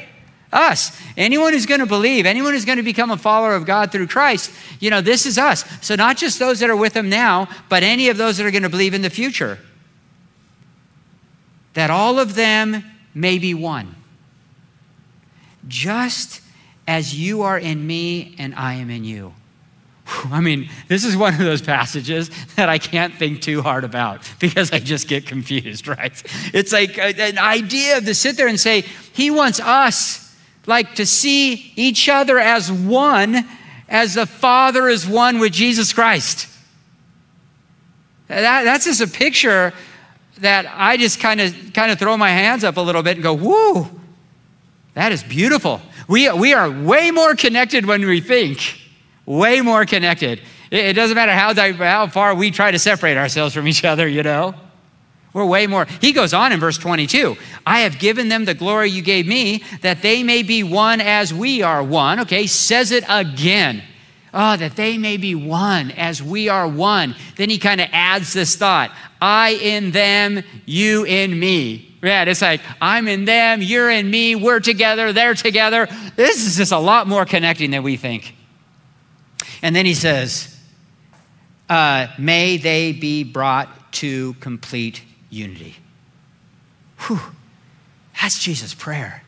Us. 0.52 0.98
Anyone 1.16 1.52
who's 1.52 1.66
going 1.66 1.80
to 1.80 1.86
believe, 1.86 2.24
anyone 2.24 2.54
who's 2.54 2.64
going 2.64 2.78
to 2.78 2.84
become 2.84 3.10
a 3.10 3.16
follower 3.16 3.54
of 3.54 3.66
God 3.66 3.92
through 3.92 4.06
Christ, 4.06 4.50
you 4.80 4.88
know, 4.88 5.00
this 5.00 5.26
is 5.26 5.36
us. 5.36 5.64
So, 5.84 5.94
not 5.94 6.16
just 6.16 6.38
those 6.38 6.60
that 6.60 6.70
are 6.70 6.76
with 6.76 6.96
him 6.96 7.10
now, 7.10 7.48
but 7.68 7.82
any 7.82 8.08
of 8.08 8.16
those 8.16 8.38
that 8.38 8.46
are 8.46 8.50
going 8.50 8.62
to 8.62 8.68
believe 8.68 8.94
in 8.94 9.02
the 9.02 9.10
future. 9.10 9.58
That 11.74 11.90
all 11.90 12.18
of 12.18 12.34
them 12.34 12.82
may 13.14 13.38
be 13.38 13.52
one. 13.52 13.94
Just 15.66 16.40
as 16.86 17.14
you 17.14 17.42
are 17.42 17.58
in 17.58 17.86
me 17.86 18.34
and 18.38 18.54
I 18.54 18.74
am 18.74 18.88
in 18.88 19.04
you. 19.04 19.34
I 20.30 20.40
mean, 20.40 20.70
this 20.88 21.04
is 21.04 21.16
one 21.16 21.34
of 21.34 21.40
those 21.40 21.60
passages 21.60 22.30
that 22.56 22.68
I 22.68 22.78
can't 22.78 23.14
think 23.14 23.42
too 23.42 23.62
hard 23.62 23.84
about 23.84 24.28
because 24.38 24.72
I 24.72 24.78
just 24.78 25.08
get 25.08 25.26
confused, 25.26 25.86
right? 25.88 26.22
It's 26.54 26.72
like 26.72 26.98
uh, 26.98 27.12
an 27.18 27.38
idea 27.38 28.00
to 28.00 28.14
sit 28.14 28.36
there 28.36 28.48
and 28.48 28.58
say, 28.58 28.82
He 29.12 29.30
wants 29.30 29.60
us, 29.60 30.27
like, 30.68 30.96
to 30.96 31.06
see 31.06 31.72
each 31.76 32.10
other 32.10 32.38
as 32.38 32.70
one, 32.70 33.48
as 33.88 34.14
the 34.14 34.26
Father 34.26 34.86
is 34.88 35.08
one 35.08 35.38
with 35.38 35.52
Jesus 35.52 35.94
Christ. 35.94 36.46
That, 38.28 38.64
that's 38.64 38.84
just 38.84 39.00
a 39.00 39.06
picture 39.06 39.72
that 40.40 40.66
I 40.72 40.98
just 40.98 41.20
kind 41.20 41.40
of 41.40 41.72
kind 41.72 41.90
of 41.90 41.98
throw 41.98 42.16
my 42.18 42.28
hands 42.28 42.62
up 42.64 42.76
a 42.76 42.80
little 42.82 43.02
bit 43.02 43.16
and 43.16 43.22
go, 43.22 43.32
"Whoo, 43.32 43.88
that 44.92 45.10
is 45.10 45.22
beautiful." 45.24 45.80
We, 46.06 46.30
we 46.32 46.52
are 46.54 46.70
way 46.70 47.10
more 47.10 47.34
connected 47.34 47.86
when 47.86 48.06
we 48.06 48.20
think, 48.20 48.78
way 49.26 49.62
more 49.62 49.86
connected. 49.86 50.40
It, 50.70 50.84
it 50.84 50.92
doesn't 50.92 51.14
matter 51.14 51.32
how, 51.32 51.54
how 51.54 52.06
far 52.06 52.34
we 52.34 52.50
try 52.50 52.70
to 52.70 52.78
separate 52.78 53.16
ourselves 53.16 53.54
from 53.54 53.66
each 53.66 53.84
other, 53.84 54.06
you 54.06 54.22
know. 54.22 54.54
We're 55.38 55.46
way 55.46 55.68
more. 55.68 55.86
He 56.00 56.10
goes 56.10 56.34
on 56.34 56.50
in 56.50 56.58
verse 56.58 56.78
22 56.78 57.36
I 57.64 57.80
have 57.80 58.00
given 58.00 58.28
them 58.28 58.44
the 58.44 58.54
glory 58.54 58.90
you 58.90 59.02
gave 59.02 59.24
me, 59.24 59.62
that 59.82 60.02
they 60.02 60.24
may 60.24 60.42
be 60.42 60.64
one 60.64 61.00
as 61.00 61.32
we 61.32 61.62
are 61.62 61.80
one. 61.80 62.18
Okay, 62.20 62.48
says 62.48 62.90
it 62.90 63.04
again. 63.08 63.84
Oh, 64.34 64.56
that 64.56 64.74
they 64.74 64.98
may 64.98 65.16
be 65.16 65.36
one 65.36 65.92
as 65.92 66.20
we 66.20 66.48
are 66.48 66.66
one. 66.66 67.14
Then 67.36 67.50
he 67.50 67.58
kind 67.58 67.80
of 67.80 67.88
adds 67.92 68.32
this 68.32 68.56
thought 68.56 68.90
I 69.22 69.50
in 69.50 69.92
them, 69.92 70.42
you 70.66 71.04
in 71.04 71.38
me. 71.38 71.96
Yeah, 72.02 72.24
it's 72.24 72.42
like 72.42 72.60
I'm 72.80 73.06
in 73.06 73.24
them, 73.24 73.62
you're 73.62 73.90
in 73.90 74.10
me, 74.10 74.34
we're 74.34 74.60
together, 74.60 75.12
they're 75.12 75.34
together. 75.34 75.86
This 76.16 76.44
is 76.44 76.56
just 76.56 76.72
a 76.72 76.78
lot 76.78 77.06
more 77.06 77.24
connecting 77.24 77.70
than 77.70 77.84
we 77.84 77.96
think. 77.96 78.34
And 79.62 79.74
then 79.74 79.86
he 79.86 79.94
says, 79.94 80.58
uh, 81.68 82.08
May 82.18 82.56
they 82.56 82.90
be 82.90 83.22
brought 83.22 83.92
to 83.92 84.34
complete 84.34 85.02
unity. 85.30 85.76
Whew. 87.06 87.20
That's 88.20 88.38
Jesus' 88.38 88.74
prayer. 88.74 89.22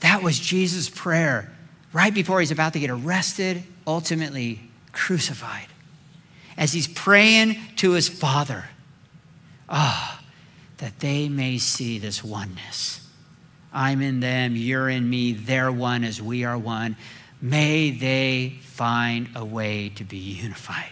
That 0.00 0.22
was 0.22 0.38
Jesus' 0.38 0.90
prayer 0.90 1.52
right 1.92 2.12
before 2.12 2.40
he's 2.40 2.50
about 2.50 2.72
to 2.72 2.80
get 2.80 2.90
arrested, 2.90 3.62
ultimately 3.86 4.60
crucified. 4.92 5.66
As 6.56 6.72
he's 6.72 6.88
praying 6.88 7.56
to 7.76 7.92
his 7.92 8.08
Father, 8.08 8.64
ah, 9.68 10.20
oh, 10.20 10.24
that 10.78 10.98
they 11.00 11.28
may 11.28 11.58
see 11.58 11.98
this 11.98 12.24
oneness. 12.24 13.06
I'm 13.72 14.02
in 14.02 14.20
them, 14.20 14.56
you're 14.56 14.88
in 14.88 15.08
me, 15.08 15.32
they're 15.32 15.70
one 15.70 16.02
as 16.02 16.20
we 16.20 16.44
are 16.44 16.58
one. 16.58 16.96
May 17.40 17.90
they 17.90 18.58
find 18.62 19.28
a 19.36 19.44
way 19.44 19.90
to 19.90 20.04
be 20.04 20.18
unified. 20.18 20.90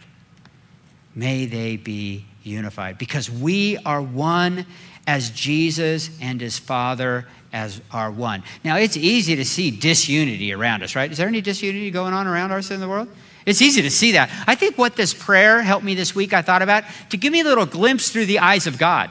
May 1.14 1.46
they 1.46 1.76
be 1.76 2.26
unified 2.48 2.98
because 2.98 3.30
we 3.30 3.76
are 3.78 4.02
one 4.02 4.66
as 5.06 5.30
Jesus 5.30 6.10
and 6.20 6.40
his 6.40 6.58
Father 6.58 7.26
as 7.52 7.80
are 7.90 8.10
one. 8.10 8.42
Now, 8.64 8.76
it's 8.76 8.96
easy 8.96 9.36
to 9.36 9.44
see 9.44 9.70
disunity 9.70 10.52
around 10.52 10.82
us, 10.82 10.94
right? 10.94 11.10
Is 11.10 11.18
there 11.18 11.28
any 11.28 11.40
disunity 11.40 11.90
going 11.90 12.12
on 12.12 12.26
around 12.26 12.52
us 12.52 12.70
in 12.70 12.80
the 12.80 12.88
world? 12.88 13.08
It's 13.46 13.62
easy 13.62 13.80
to 13.82 13.90
see 13.90 14.12
that. 14.12 14.30
I 14.46 14.54
think 14.54 14.76
what 14.76 14.96
this 14.96 15.14
prayer 15.14 15.62
helped 15.62 15.84
me 15.84 15.94
this 15.94 16.14
week, 16.14 16.34
I 16.34 16.42
thought 16.42 16.60
about, 16.60 16.84
to 17.10 17.16
give 17.16 17.32
me 17.32 17.40
a 17.40 17.44
little 17.44 17.64
glimpse 17.64 18.10
through 18.10 18.26
the 18.26 18.40
eyes 18.40 18.66
of 18.66 18.76
God. 18.76 19.10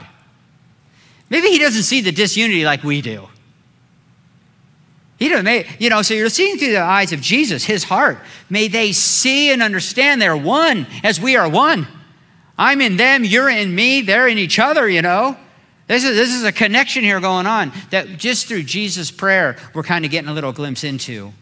Maybe 1.30 1.48
he 1.48 1.58
doesn't 1.58 1.82
see 1.82 2.00
the 2.00 2.12
disunity 2.12 2.64
like 2.64 2.84
we 2.84 3.00
do. 3.00 3.28
He 5.18 5.28
doesn't, 5.28 5.80
you 5.80 5.90
know, 5.90 6.02
so 6.02 6.14
you're 6.14 6.28
seeing 6.28 6.58
through 6.58 6.70
the 6.70 6.80
eyes 6.80 7.12
of 7.12 7.20
Jesus, 7.20 7.64
his 7.64 7.82
heart. 7.82 8.18
May 8.48 8.68
they 8.68 8.92
see 8.92 9.50
and 9.50 9.62
understand 9.62 10.22
they're 10.22 10.36
one 10.36 10.86
as 11.02 11.20
we 11.20 11.34
are 11.34 11.48
one. 11.48 11.88
I'm 12.58 12.80
in 12.80 12.96
them, 12.96 13.24
you're 13.24 13.48
in 13.48 13.72
me, 13.74 14.02
they're 14.02 14.26
in 14.26 14.36
each 14.36 14.58
other, 14.58 14.88
you 14.88 15.00
know. 15.00 15.36
This 15.86 16.04
is, 16.04 16.16
this 16.16 16.34
is 16.34 16.44
a 16.44 16.52
connection 16.52 17.02
here 17.02 17.20
going 17.20 17.46
on 17.46 17.72
that 17.90 18.18
just 18.18 18.46
through 18.46 18.64
Jesus' 18.64 19.10
prayer, 19.10 19.56
we're 19.72 19.82
kind 19.82 20.04
of 20.04 20.10
getting 20.10 20.28
a 20.28 20.34
little 20.34 20.52
glimpse 20.52 20.84
into. 20.84 21.32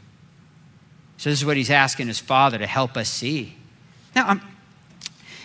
So, 1.17 1.31
this 1.31 1.41
is 1.41 1.45
what 1.45 1.57
he's 1.57 1.71
asking 1.71 2.09
his 2.09 2.21
Father 2.21 2.59
to 2.59 2.67
help 2.67 2.97
us 2.97 3.09
see. 3.09 3.57
Now, 4.15 4.31
um, 4.31 4.43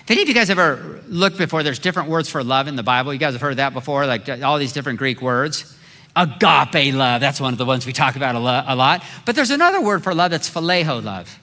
if 0.04 0.12
any 0.12 0.22
of 0.22 0.28
you 0.28 0.34
guys 0.34 0.50
ever 0.50 1.02
looked 1.08 1.38
before, 1.38 1.64
there's 1.64 1.80
different 1.80 2.10
words 2.10 2.30
for 2.30 2.44
love 2.44 2.68
in 2.68 2.76
the 2.76 2.84
Bible. 2.84 3.14
You 3.14 3.20
guys 3.20 3.34
have 3.34 3.42
heard 3.42 3.58
that 3.58 3.74
before, 3.74 4.06
like 4.06 4.28
all 4.44 4.58
these 4.60 4.74
different 4.74 5.00
Greek 5.00 5.22
words. 5.22 5.78
Agape 6.16 6.94
love, 6.94 7.22
that's 7.22 7.40
one 7.40 7.54
of 7.54 7.58
the 7.58 7.66
ones 7.66 7.86
we 7.86 7.94
talk 7.94 8.18
about 8.18 8.36
a, 8.36 8.40
lot. 8.40 9.04
But 9.26 9.36
there's 9.36 9.52
another 9.52 9.80
word 9.80 10.04
for 10.04 10.14
love 10.14 10.32
that's 10.32 10.50
phileo 10.50 11.02
love. 11.02 11.40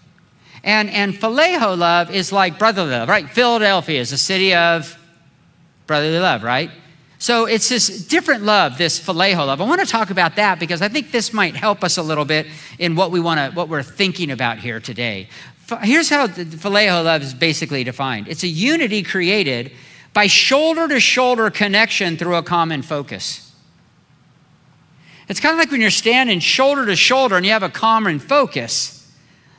And, 0.65 0.91
and 0.91 1.15
phileo 1.15 1.77
love 1.77 2.11
is 2.11 2.33
like 2.33 2.59
brotherly 2.59 2.91
love, 2.91 3.09
right? 3.09 3.29
Philadelphia 3.29 4.01
is 4.01 4.13
a 4.13 4.19
city 4.19 4.55
of 4.55 4.99
brotherly 5.87 6.19
love, 6.19 6.43
right? 6.43 6.71
So 7.19 7.47
it's 7.47 7.69
this 7.69 8.07
different 8.07 8.45
love, 8.45 8.79
this 8.79 9.01
phileo 9.01 9.39
love. 9.39 9.61
I 9.61 9.65
want 9.65 9.81
to 9.81 9.87
talk 9.87 10.11
about 10.11 10.37
that 10.37 10.61
because 10.61 10.83
I 10.83 10.89
think 10.89 11.11
this 11.11 11.33
might 11.33 11.57
help 11.57 11.83
us 11.83 11.97
a 11.97 12.03
little 12.03 12.25
bit 12.25 12.47
in 12.79 12.95
what 12.95 13.11
we 13.11 13.19
want 13.19 13.39
to, 13.41 13.57
what 13.57 13.69
we're 13.69 13.83
thinking 13.83 14.31
about 14.31 14.59
here 14.59 14.79
today. 14.79 15.29
Here's 15.83 16.09
how 16.09 16.29
the 16.29 16.45
phileo 16.45 17.05
love 17.05 17.23
is 17.23 17.35
basically 17.35 17.83
defined. 17.83 18.29
It's 18.29 18.45
a 18.45 18.49
unity 18.49 19.03
created 19.03 19.73
by 20.15 20.29
shoulder 20.29 20.89
to 20.89 21.01
shoulder 21.01 21.51
connection 21.51 22.17
through 22.17 22.37
a 22.37 22.43
common 22.43 22.83
focus. 22.83 23.53
It's 25.29 25.41
kind 25.41 25.53
of 25.53 25.59
like 25.59 25.71
when 25.71 25.81
you're 25.81 25.91
standing 25.91 26.41
shoulder 26.41 26.87
to 26.87 26.97
shoulder 26.97 27.37
and 27.37 27.45
you 27.45 27.53
have 27.53 27.63
a 27.63 27.69
common 27.69 28.19
focus, 28.19 28.98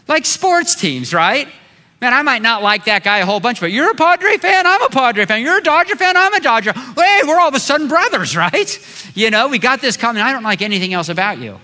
like 0.10 0.26
sports 0.26 0.76
teams, 0.76 1.14
right? 1.14 1.48
Man, 2.02 2.14
I 2.14 2.22
might 2.22 2.42
not 2.42 2.64
like 2.64 2.86
that 2.86 3.04
guy 3.04 3.18
a 3.18 3.26
whole 3.26 3.40
bunch, 3.40 3.60
but 3.60 3.72
you're 3.72 3.92
a 3.92 3.96
Padre 3.96 4.38
fan, 4.38 4.66
I'm 4.66 4.82
a 4.82 4.90
Padre 4.90 5.26
fan. 5.26 5.42
You're 5.42 5.58
a 5.58 5.64
Dodger 5.64 5.96
fan, 5.96 6.16
I'm 6.16 6.34
a 6.34 6.40
Dodger. 6.40 6.72
Hey, 6.72 7.22
we're 7.26 7.40
all 7.40 7.50
of 7.50 7.56
a 7.56 7.60
sudden 7.60 7.88
brothers, 7.88 8.36
right? 8.38 9.12
You 9.16 9.30
know, 9.30 9.50
we 9.50 9.60
got 9.60 9.82
this 9.82 9.98
coming. 9.98 10.22
I 10.22 10.32
don't 10.32 10.44
like 10.44 10.62
anything 10.62 10.94
else 10.94 11.10
about 11.10 11.40
you. 11.40 11.60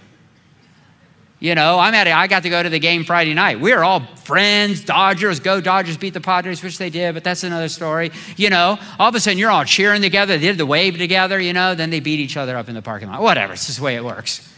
You 1.39 1.53
know, 1.53 1.79
I'm 1.79 1.93
at 1.93 2.07
it. 2.07 2.13
I 2.13 2.27
got 2.27 2.43
to 2.43 2.49
go 2.49 2.63
to 2.63 2.69
the 2.69 2.79
game 2.79 3.03
Friday 3.03 3.33
night. 3.33 3.59
We 3.59 3.71
are 3.73 3.83
all 3.83 3.99
friends. 4.23 4.83
Dodgers, 4.83 5.39
go 5.39 5.61
Dodgers, 5.61 5.97
beat 5.97 6.13
the 6.13 6.21
Padres, 6.21 6.63
which 6.63 6.77
they 6.77 6.89
did, 6.89 7.13
but 7.13 7.23
that's 7.23 7.43
another 7.43 7.69
story. 7.69 8.11
You 8.35 8.49
know, 8.49 8.79
all 8.97 9.09
of 9.09 9.15
a 9.15 9.19
sudden 9.19 9.37
you're 9.37 9.51
all 9.51 9.65
cheering 9.65 10.01
together. 10.01 10.37
They 10.37 10.47
did 10.47 10.57
the 10.57 10.65
wave 10.65 10.97
together, 10.97 11.39
you 11.39 11.53
know, 11.53 11.75
then 11.75 11.89
they 11.89 11.99
beat 11.99 12.19
each 12.19 12.35
other 12.35 12.57
up 12.57 12.67
in 12.67 12.75
the 12.75 12.81
parking 12.81 13.09
lot. 13.09 13.21
Whatever, 13.21 13.53
it's 13.53 13.65
just 13.65 13.77
the 13.77 13.83
way 13.83 13.95
it 13.95 14.03
works. 14.03 14.49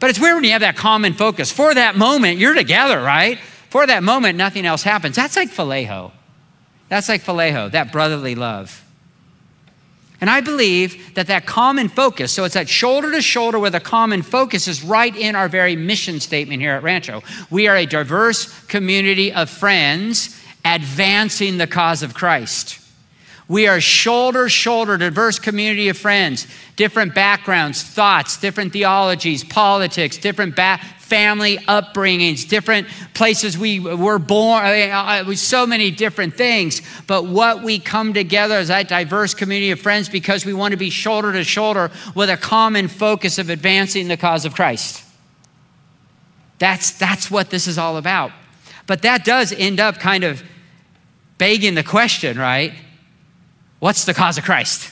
But 0.00 0.10
it's 0.10 0.18
weird 0.18 0.34
when 0.34 0.44
you 0.44 0.50
have 0.50 0.60
that 0.60 0.76
common 0.76 1.14
focus. 1.14 1.50
For 1.50 1.72
that 1.74 1.96
moment, 1.96 2.38
you're 2.38 2.54
together, 2.54 3.00
right? 3.00 3.38
For 3.70 3.86
that 3.86 4.02
moment, 4.02 4.36
nothing 4.36 4.66
else 4.66 4.82
happens. 4.82 5.16
That's 5.16 5.36
like 5.36 5.50
phileo. 5.50 6.12
That's 6.88 7.08
like 7.08 7.22
phileo, 7.22 7.70
that 7.72 7.90
brotherly 7.90 8.34
love. 8.34 8.84
And 10.20 10.30
I 10.30 10.40
believe 10.40 11.14
that 11.14 11.26
that 11.26 11.44
common 11.44 11.88
focus, 11.88 12.32
so 12.32 12.44
it's 12.44 12.54
that 12.54 12.68
shoulder 12.68 13.10
to 13.12 13.20
shoulder 13.20 13.58
with 13.58 13.74
a 13.74 13.80
common 13.80 14.22
focus, 14.22 14.68
is 14.68 14.82
right 14.82 15.14
in 15.14 15.34
our 15.34 15.48
very 15.48 15.76
mission 15.76 16.20
statement 16.20 16.62
here 16.62 16.72
at 16.72 16.82
Rancho. 16.82 17.22
We 17.50 17.68
are 17.68 17.76
a 17.76 17.84
diverse 17.84 18.46
community 18.66 19.32
of 19.32 19.50
friends 19.50 20.40
advancing 20.64 21.58
the 21.58 21.66
cause 21.66 22.02
of 22.02 22.14
Christ. 22.14 22.78
We 23.46 23.66
are 23.66 23.80
shoulder 23.80 24.44
to 24.44 24.48
shoulder, 24.48 24.96
diverse 24.96 25.38
community 25.38 25.88
of 25.88 25.98
friends, 25.98 26.46
different 26.76 27.14
backgrounds, 27.14 27.82
thoughts, 27.82 28.38
different 28.38 28.72
theologies, 28.72 29.44
politics, 29.44 30.16
different 30.16 30.56
ba- 30.56 30.80
family 30.98 31.58
upbringings, 31.58 32.48
different 32.48 32.88
places 33.12 33.58
we 33.58 33.78
were 33.80 34.18
born, 34.18 34.64
I 34.64 34.72
mean, 34.72 34.90
uh, 34.90 35.30
uh 35.30 35.34
so 35.34 35.66
many 35.66 35.90
different 35.90 36.34
things. 36.34 36.80
But 37.06 37.26
what 37.26 37.62
we 37.62 37.78
come 37.78 38.14
together 38.14 38.54
as 38.54 38.68
that 38.68 38.88
diverse 38.88 39.34
community 39.34 39.70
of 39.70 39.80
friends 39.80 40.08
because 40.08 40.46
we 40.46 40.54
want 40.54 40.72
to 40.72 40.78
be 40.78 40.88
shoulder 40.88 41.30
to 41.32 41.44
shoulder 41.44 41.90
with 42.14 42.30
a 42.30 42.38
common 42.38 42.88
focus 42.88 43.38
of 43.38 43.50
advancing 43.50 44.08
the 44.08 44.16
cause 44.16 44.46
of 44.46 44.54
Christ. 44.54 45.04
That's, 46.58 46.92
that's 46.92 47.30
what 47.30 47.50
this 47.50 47.66
is 47.66 47.76
all 47.76 47.98
about. 47.98 48.32
But 48.86 49.02
that 49.02 49.24
does 49.24 49.52
end 49.52 49.80
up 49.80 49.98
kind 49.98 50.24
of 50.24 50.42
begging 51.36 51.74
the 51.74 51.82
question, 51.82 52.38
right? 52.38 52.72
What's 53.84 54.06
the 54.06 54.14
cause 54.14 54.38
of 54.38 54.44
Christ? 54.44 54.90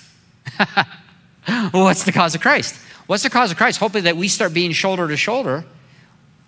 What's 1.71 2.05
the 2.05 2.13
cause 2.13 2.35
of 2.35 2.43
Christ? 2.43 2.75
What's 3.07 3.23
the 3.23 3.31
cause 3.31 3.51
of 3.51 3.57
Christ? 3.57 3.79
Hopefully, 3.79 4.03
that 4.03 4.19
we 4.19 4.29
start 4.29 4.53
being 4.53 4.73
shoulder 4.73 5.09
to 5.09 5.17
shoulder 5.17 5.65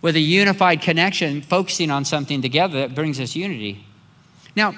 with 0.02 0.14
a 0.14 0.20
unified 0.20 0.82
connection, 0.82 1.40
focusing 1.40 1.90
on 1.90 2.04
something 2.04 2.42
together 2.42 2.80
that 2.80 2.94
brings 2.94 3.18
us 3.18 3.34
unity. 3.34 3.86
Now, 4.54 4.74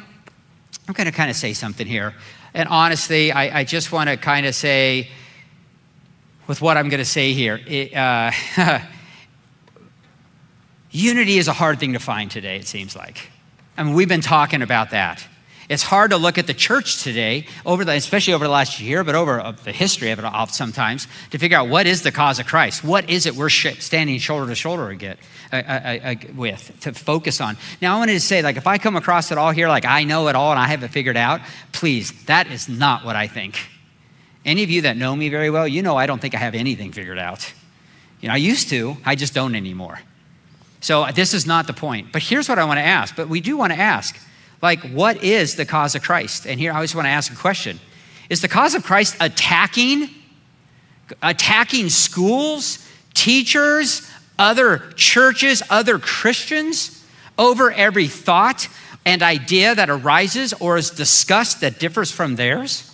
I'm 0.87 0.95
going 0.95 1.07
to 1.07 1.13
kind 1.13 1.29
of 1.29 1.35
say 1.35 1.55
something 1.55 1.89
here. 1.89 2.15
And 2.55 2.69
honestly, 2.69 3.33
I, 3.33 3.59
I 3.59 3.65
just 3.65 3.91
want 3.91 4.11
to 4.11 4.17
kind 4.17 4.47
of 4.47 4.55
say, 4.55 5.11
with 6.47 6.63
what 6.63 6.77
I'm 6.77 6.89
going 6.89 6.99
to 6.99 7.05
say 7.05 7.33
here, 7.33 7.61
it, 7.67 7.93
uh, 7.97 8.31
unity 10.93 11.39
is 11.39 11.49
a 11.49 11.53
hard 11.53 11.81
thing 11.81 11.95
to 11.95 11.99
find 11.99 12.31
today, 12.31 12.59
it 12.59 12.69
seems 12.69 12.95
like. 12.95 13.29
I 13.77 13.83
mean, 13.83 13.95
we've 13.95 14.09
been 14.09 14.21
talking 14.21 14.63
about 14.63 14.91
that. 14.91 15.27
It's 15.69 15.83
hard 15.83 16.13
to 16.13 16.17
look 16.17 16.39
at 16.39 16.47
the 16.47 16.55
church 16.55 17.03
today, 17.03 17.47
over 17.65 17.85
the, 17.85 17.93
especially 17.93 18.35
over 18.35 18.45
the 18.45 18.51
last 18.51 18.81
year, 18.81 19.03
but 19.03 19.17
over 19.17 19.41
uh, 19.41 19.51
the 19.51 19.73
history 19.73 20.11
of 20.11 20.21
it 20.21 20.51
sometimes, 20.51 21.09
to 21.31 21.39
figure 21.39 21.59
out 21.59 21.69
what 21.69 21.87
is 21.87 22.03
the 22.03 22.13
cause 22.13 22.39
of 22.39 22.47
Christ. 22.47 22.85
What 22.85 23.11
is 23.11 23.27
it 23.27 23.35
we're 23.35 23.49
standing 23.49 24.19
shoulder 24.19 24.47
to 24.47 24.55
shoulder 24.55 24.91
again, 24.91 25.17
uh, 25.53 25.57
uh, 25.57 25.99
uh, 26.05 26.15
with 26.37 26.79
to 26.83 26.93
focus 26.93 27.41
on? 27.41 27.57
Now, 27.83 27.97
I 27.97 27.99
wanted 27.99 28.13
to 28.13 28.21
say, 28.21 28.43
like, 28.43 28.57
if 28.57 28.67
I 28.67 28.79
come 28.79 28.95
across 28.95 29.33
it 29.33 29.39
all 29.39 29.51
here, 29.51 29.69
like 29.69 29.85
I 29.85 30.05
know 30.05 30.29
it 30.29 30.37
all 30.37 30.53
and 30.53 30.61
I 30.61 30.69
have 30.69 30.85
it 30.85 30.89
figured 30.89 31.17
out, 31.17 31.41
please, 31.73 32.13
that 32.27 32.47
is 32.47 32.69
not 32.69 33.05
what 33.05 33.17
I 33.17 33.27
think. 33.27 33.59
Any 34.45 34.63
of 34.63 34.71
you 34.71 34.83
that 34.83 34.97
know 34.97 35.17
me 35.17 35.29
very 35.29 35.51
well, 35.51 35.67
you 35.67 35.83
know 35.83 35.97
I 35.97 36.07
don't 36.07 36.21
think 36.21 36.37
I 36.37 36.39
have 36.39 36.55
anything 36.55 36.93
figured 36.93 37.19
out. 37.19 37.53
You 38.21 38.29
know, 38.29 38.35
I 38.35 38.39
used 38.39 38.69
to, 38.69 38.97
I 39.05 39.17
just 39.17 39.35
don't 39.35 39.57
anymore. 39.57 39.99
So 40.81 41.07
this 41.13 41.35
is 41.35 41.47
not 41.47 41.67
the 41.67 41.73
point. 41.73 42.13
But 42.13 42.23
here's 42.23 42.49
what 42.49 42.61
I 42.61 42.65
want 42.65 42.79
to 42.79 42.85
ask. 42.85 43.17
But 43.17 43.29
we 43.29 43.41
do 43.41 43.57
want 43.57 43.73
to 43.73 43.79
ask 43.79 44.17
like, 44.63 44.81
what 44.91 45.23
is 45.23 45.57
the 45.57 45.67
cause 45.67 45.95
of 45.95 46.03
Christ? 46.03 46.47
And 46.47 46.59
here 46.59 46.73
I 46.73 46.77
always 46.77 46.95
want 46.95 47.07
to 47.07 47.11
ask 47.11 47.33
a 47.33 47.37
question 47.37 47.79
Is 48.31 48.41
the 48.41 48.49
cause 48.49 48.75
of 48.75 48.85
Christ 48.85 49.17
attacking, 49.21 50.09
attacking 51.23 51.89
schools, 51.91 52.87
teachers, 53.15 54.11
other 54.39 54.91
churches, 54.97 55.63
other 55.71 55.99
Christians 55.99 57.05
over 57.39 57.71
every 57.71 58.09
thought 58.09 58.69
and 59.05 59.23
idea 59.23 59.75
that 59.75 59.89
arises 59.89 60.53
or 60.55 60.77
is 60.77 60.91
discussed 60.91 61.61
that 61.61 61.79
differs 61.79 62.11
from 62.11 62.37
theirs? 62.37 62.93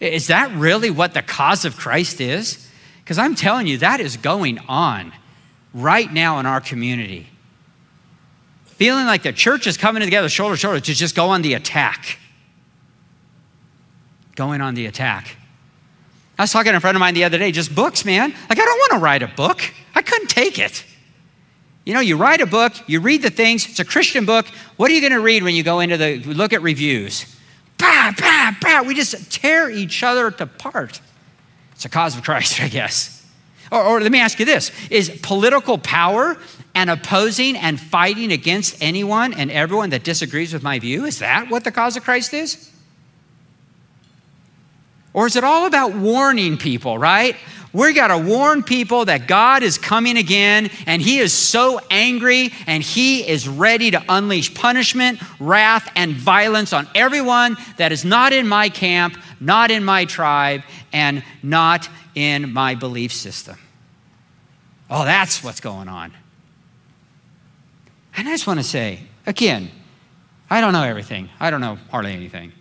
Is 0.00 0.26
that 0.26 0.52
really 0.52 0.90
what 0.90 1.14
the 1.14 1.22
cause 1.22 1.64
of 1.64 1.76
Christ 1.76 2.20
is? 2.20 2.68
Because 3.02 3.18
I'm 3.18 3.34
telling 3.34 3.66
you, 3.66 3.78
that 3.78 4.00
is 4.00 4.16
going 4.16 4.58
on 4.68 5.12
right 5.72 6.12
now 6.12 6.38
in 6.38 6.44
our 6.44 6.60
community 6.60 7.28
feeling 8.76 9.06
like 9.06 9.22
the 9.22 9.32
church 9.32 9.66
is 9.66 9.76
coming 9.76 10.02
together 10.02 10.28
shoulder 10.28 10.54
to 10.54 10.60
shoulder 10.60 10.80
to 10.80 10.94
just 10.94 11.14
go 11.14 11.30
on 11.30 11.42
the 11.42 11.54
attack. 11.54 12.18
Going 14.34 14.60
on 14.60 14.74
the 14.74 14.86
attack. 14.86 15.36
I 16.38 16.42
was 16.42 16.52
talking 16.52 16.72
to 16.72 16.76
a 16.76 16.80
friend 16.80 16.96
of 16.96 17.00
mine 17.00 17.14
the 17.14 17.24
other 17.24 17.38
day, 17.38 17.50
just 17.50 17.74
books, 17.74 18.04
man. 18.04 18.30
Like, 18.30 18.58
I 18.58 18.64
don't 18.64 18.78
want 18.78 18.92
to 18.92 18.98
write 18.98 19.22
a 19.22 19.28
book. 19.28 19.62
I 19.94 20.02
couldn't 20.02 20.28
take 20.28 20.58
it. 20.58 20.84
You 21.86 21.94
know, 21.94 22.00
you 22.00 22.16
write 22.16 22.40
a 22.40 22.46
book, 22.46 22.74
you 22.86 23.00
read 23.00 23.22
the 23.22 23.30
things, 23.30 23.66
it's 23.66 23.78
a 23.78 23.84
Christian 23.84 24.26
book. 24.26 24.46
What 24.76 24.90
are 24.90 24.94
you 24.94 25.00
going 25.00 25.12
to 25.12 25.20
read 25.20 25.44
when 25.44 25.54
you 25.54 25.62
go 25.62 25.80
into 25.80 25.96
the 25.96 26.18
look 26.18 26.52
at 26.52 26.60
reviews? 26.60 27.24
Bah, 27.78 28.12
bah, 28.18 28.52
bah. 28.60 28.82
We 28.82 28.94
just 28.94 29.32
tear 29.32 29.70
each 29.70 30.02
other 30.02 30.26
apart. 30.26 31.00
It's 31.72 31.84
a 31.84 31.88
cause 31.88 32.16
of 32.16 32.24
Christ, 32.24 32.60
I 32.62 32.68
guess. 32.68 33.24
Or, 33.70 33.82
or, 33.82 34.00
let 34.00 34.12
me 34.12 34.20
ask 34.20 34.38
you 34.38 34.44
this 34.44 34.70
Is 34.90 35.10
political 35.22 35.78
power 35.78 36.36
and 36.76 36.90
opposing 36.90 37.56
and 37.56 37.80
fighting 37.80 38.30
against 38.30 38.76
anyone 38.82 39.32
and 39.32 39.50
everyone 39.50 39.88
that 39.90 40.04
disagrees 40.04 40.52
with 40.52 40.62
my 40.62 40.78
view, 40.78 41.06
is 41.06 41.20
that 41.20 41.50
what 41.50 41.64
the 41.64 41.72
cause 41.72 41.96
of 41.96 42.04
Christ 42.04 42.34
is? 42.34 42.70
Or 45.14 45.26
is 45.26 45.36
it 45.36 45.42
all 45.42 45.64
about 45.64 45.94
warning 45.94 46.58
people, 46.58 46.98
right? 46.98 47.34
We 47.72 47.94
got 47.94 48.08
to 48.08 48.18
warn 48.18 48.62
people 48.62 49.06
that 49.06 49.26
God 49.26 49.62
is 49.62 49.78
coming 49.78 50.18
again 50.18 50.68
and 50.84 51.00
he 51.00 51.18
is 51.18 51.32
so 51.32 51.80
angry 51.90 52.52
and 52.66 52.82
he 52.82 53.26
is 53.26 53.48
ready 53.48 53.90
to 53.92 54.04
unleash 54.10 54.52
punishment, 54.52 55.18
wrath, 55.40 55.90
and 55.96 56.12
violence 56.12 56.74
on 56.74 56.86
everyone 56.94 57.56
that 57.78 57.90
is 57.90 58.04
not 58.04 58.34
in 58.34 58.46
my 58.46 58.68
camp, 58.68 59.16
not 59.40 59.70
in 59.70 59.82
my 59.82 60.04
tribe, 60.04 60.62
and 60.92 61.24
not 61.42 61.88
in 62.14 62.52
my 62.52 62.74
belief 62.74 63.14
system. 63.14 63.56
Oh, 64.90 65.06
that's 65.06 65.42
what's 65.42 65.60
going 65.60 65.88
on. 65.88 66.12
And 68.16 68.28
I 68.28 68.32
just 68.32 68.46
want 68.46 68.58
to 68.60 68.64
say, 68.64 69.00
again, 69.26 69.70
I 70.48 70.60
don't 70.60 70.72
know 70.72 70.82
everything. 70.82 71.28
I 71.38 71.50
don't 71.50 71.60
know 71.60 71.78
hardly 71.90 72.12
anything. 72.12 72.52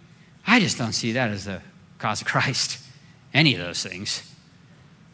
I 0.46 0.60
just 0.60 0.78
don't 0.78 0.94
see 0.94 1.13
that 1.13 1.32
as 1.32 1.46
the 1.46 1.62
cause 1.98 2.22
of 2.22 2.28
Christ, 2.28 2.80
any 3.34 3.56
of 3.56 3.62
those 3.62 3.82
things, 3.82 4.30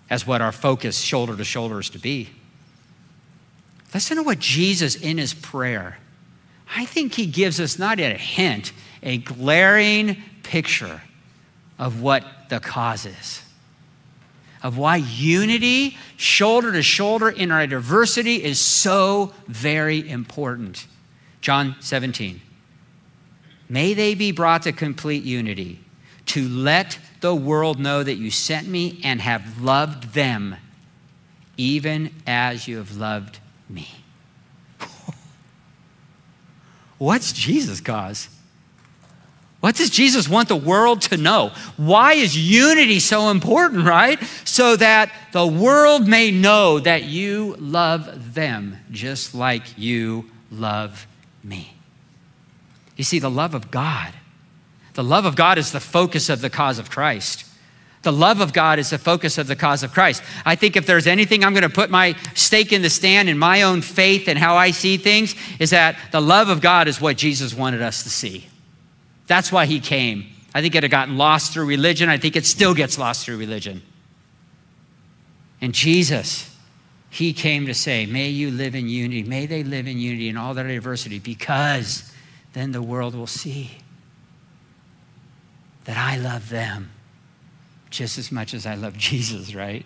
as 0.10 0.25
what 0.25 0.41
our 0.41 0.51
focus 0.51 0.99
shoulder 0.99 1.38
to 1.38 1.43
shoulder 1.43 1.80
is 1.80 1.89
to 1.91 1.99
be. 1.99 2.30
Listen 3.93 4.17
to 4.17 4.23
what 4.23 4.39
Jesus 4.39 4.95
in 4.95 5.17
his 5.17 5.34
prayer, 5.34 5.97
I 6.75 6.86
think 6.86 7.13
he 7.13 7.25
gives 7.25 7.60
us 7.60 7.77
not 7.77 7.99
a 7.99 8.13
hint, 8.13 8.71
a 9.04 9.17
glaring 9.17 10.17
picture 10.43 11.01
of 11.77 12.01
what 12.01 12.23
the 12.49 12.60
cause 12.60 13.06
is 13.06 13.40
of 14.63 14.78
why 14.78 14.97
unity, 14.97 15.97
shoulder 16.17 16.71
to 16.71 16.82
shoulder 16.82 17.30
in 17.30 17.52
our 17.52 17.65
diversity, 17.67 18.43
is 18.43 18.60
so 18.60 19.34
very 19.47 20.08
important. 20.08 20.86
John 21.41 21.76
17. 21.80 22.41
May 23.67 23.93
they 23.93 24.15
be 24.15 24.32
brought 24.32 24.63
to 24.63 24.71
complete 24.71 25.24
unity, 25.24 25.80
to 26.28 26.47
let 26.47 27.00
the 27.21 27.34
world 27.34 27.80
know 27.80 28.04
that 28.04 28.15
you 28.15 28.30
sent 28.30 28.67
me 28.67 29.00
and 29.04 29.21
have 29.21 29.62
loved 29.62 30.13
them, 30.13 30.58
even 31.58 32.13
as 32.28 32.67
you 32.67 32.78
have 32.78 32.97
loved 32.97 33.39
me. 33.69 33.88
What's 36.97 37.32
Jesus' 37.32 37.80
cause? 37.80 38.30
What 39.62 39.76
does 39.76 39.91
Jesus 39.91 40.28
want 40.28 40.47
the 40.47 40.56
world 40.56 41.02
to 41.04 41.17
know? 41.17 41.52
Why 41.78 42.13
is 42.13 42.36
unity 42.36 43.00
so 43.00 43.30
important, 43.30 43.86
right? 43.86 44.21
So 44.43 44.76
that 44.76 45.12
the 45.32 45.45
world 45.45 46.08
may 46.08 46.32
know 46.32 46.80
that 46.80 47.04
you 47.04 47.56
love 47.60 48.34
them 48.34 48.78
just 48.91 49.36
like 49.36 49.78
you 49.78 50.30
love 50.52 51.06
me. 51.43 51.76
You 52.97 53.04
see, 53.04 53.19
the 53.19 53.30
love 53.30 53.54
of 53.54 53.69
God, 53.69 54.13
the 54.93 55.04
love 55.04 55.26
of 55.26 55.36
God 55.36 55.60
is 55.60 55.71
the 55.71 55.80
focus 55.80 56.28
of 56.28 56.41
the 56.41 56.50
cause 56.50 56.80
of 56.80 56.89
Christ. 56.89 57.45
The 58.02 58.12
love 58.12 58.41
of 58.41 58.54
God 58.54 58.80
is 58.80 58.89
the 58.89 58.97
focus 58.97 59.38
of 59.38 59.45
the 59.45 59.56
cause 59.56 59.84
of 59.84 59.93
Christ. 59.93 60.24
I 60.43 60.56
think 60.56 60.76
if 60.76 60.88
there's 60.88 61.06
anything 61.06 61.43
I'm 61.43 61.54
going 61.54 61.62
to 61.62 61.69
put 61.69 61.91
my 61.91 62.15
stake 62.34 62.74
in 62.74 62.82
the 62.82 62.89
stand 62.89 63.30
in 63.30 63.38
my 63.38 63.62
own 63.62 63.84
faith 63.84 64.28
and 64.28 64.39
how 64.39 64.56
I 64.56 64.71
see 64.71 64.97
things, 64.97 65.36
is 65.60 65.69
that 65.69 65.97
the 66.12 66.19
love 66.19 66.50
of 66.50 66.62
God 66.62 66.88
is 66.88 67.00
what 67.00 67.15
Jesus 67.15 67.54
wanted 67.54 67.84
us 67.84 68.02
to 68.02 68.10
see. 68.10 68.47
That's 69.32 69.50
why 69.50 69.65
he 69.65 69.80
came. 69.80 70.26
I 70.54 70.62
think 70.62 70.76
it 70.76 70.84
had 70.84 70.91
gotten 70.91 71.15
lost 71.15 71.54
through 71.54 71.65
religion. 71.65 72.10
I 72.10 72.17
think 72.17 72.36
it 72.36 72.46
still 72.46 72.74
gets 72.74 72.98
lost 72.98 73.26
through 73.26 73.38
religion. 73.38 73.82
And 75.62 75.74
Jesus, 75.74 76.54
he 77.10 77.32
came 77.32 77.65
to 77.67 77.74
say, 77.74 78.06
May 78.06 78.28
you 78.28 78.52
live 78.52 78.76
in 78.76 78.89
unity. 78.89 79.24
May 79.24 79.46
they 79.46 79.63
live 79.63 79.88
in 79.88 79.98
unity 80.00 80.28
in 80.28 80.36
all 80.36 80.54
their 80.54 80.67
diversity, 80.67 81.17
because 81.17 82.13
then 82.52 82.74
the 82.74 82.82
world 82.82 83.15
will 83.15 83.26
see 83.26 83.72
that 85.86 85.96
I 85.96 86.17
love 86.17 86.50
them 86.50 86.91
just 87.89 88.17
as 88.17 88.34
much 88.34 88.54
as 88.54 88.65
I 88.65 88.76
love 88.76 88.98
Jesus, 88.98 89.56
right? 89.56 89.86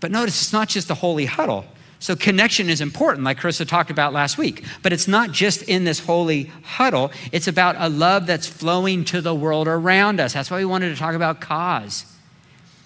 But 0.00 0.10
notice 0.10 0.42
it's 0.42 0.52
not 0.52 0.68
just 0.68 0.90
a 0.90 0.94
holy 0.94 1.26
huddle. 1.26 1.66
So, 2.00 2.14
connection 2.14 2.70
is 2.70 2.80
important, 2.80 3.24
like 3.24 3.40
Carissa 3.40 3.66
talked 3.66 3.90
about 3.90 4.12
last 4.12 4.38
week. 4.38 4.64
But 4.82 4.92
it's 4.92 5.08
not 5.08 5.32
just 5.32 5.62
in 5.62 5.84
this 5.84 5.98
holy 5.98 6.44
huddle, 6.62 7.10
it's 7.32 7.48
about 7.48 7.74
a 7.78 7.88
love 7.88 8.26
that's 8.26 8.46
flowing 8.46 9.04
to 9.06 9.20
the 9.20 9.34
world 9.34 9.66
around 9.66 10.20
us. 10.20 10.32
That's 10.32 10.50
why 10.50 10.58
we 10.58 10.64
wanted 10.64 10.90
to 10.90 10.96
talk 10.96 11.14
about 11.14 11.40
cause. 11.40 12.04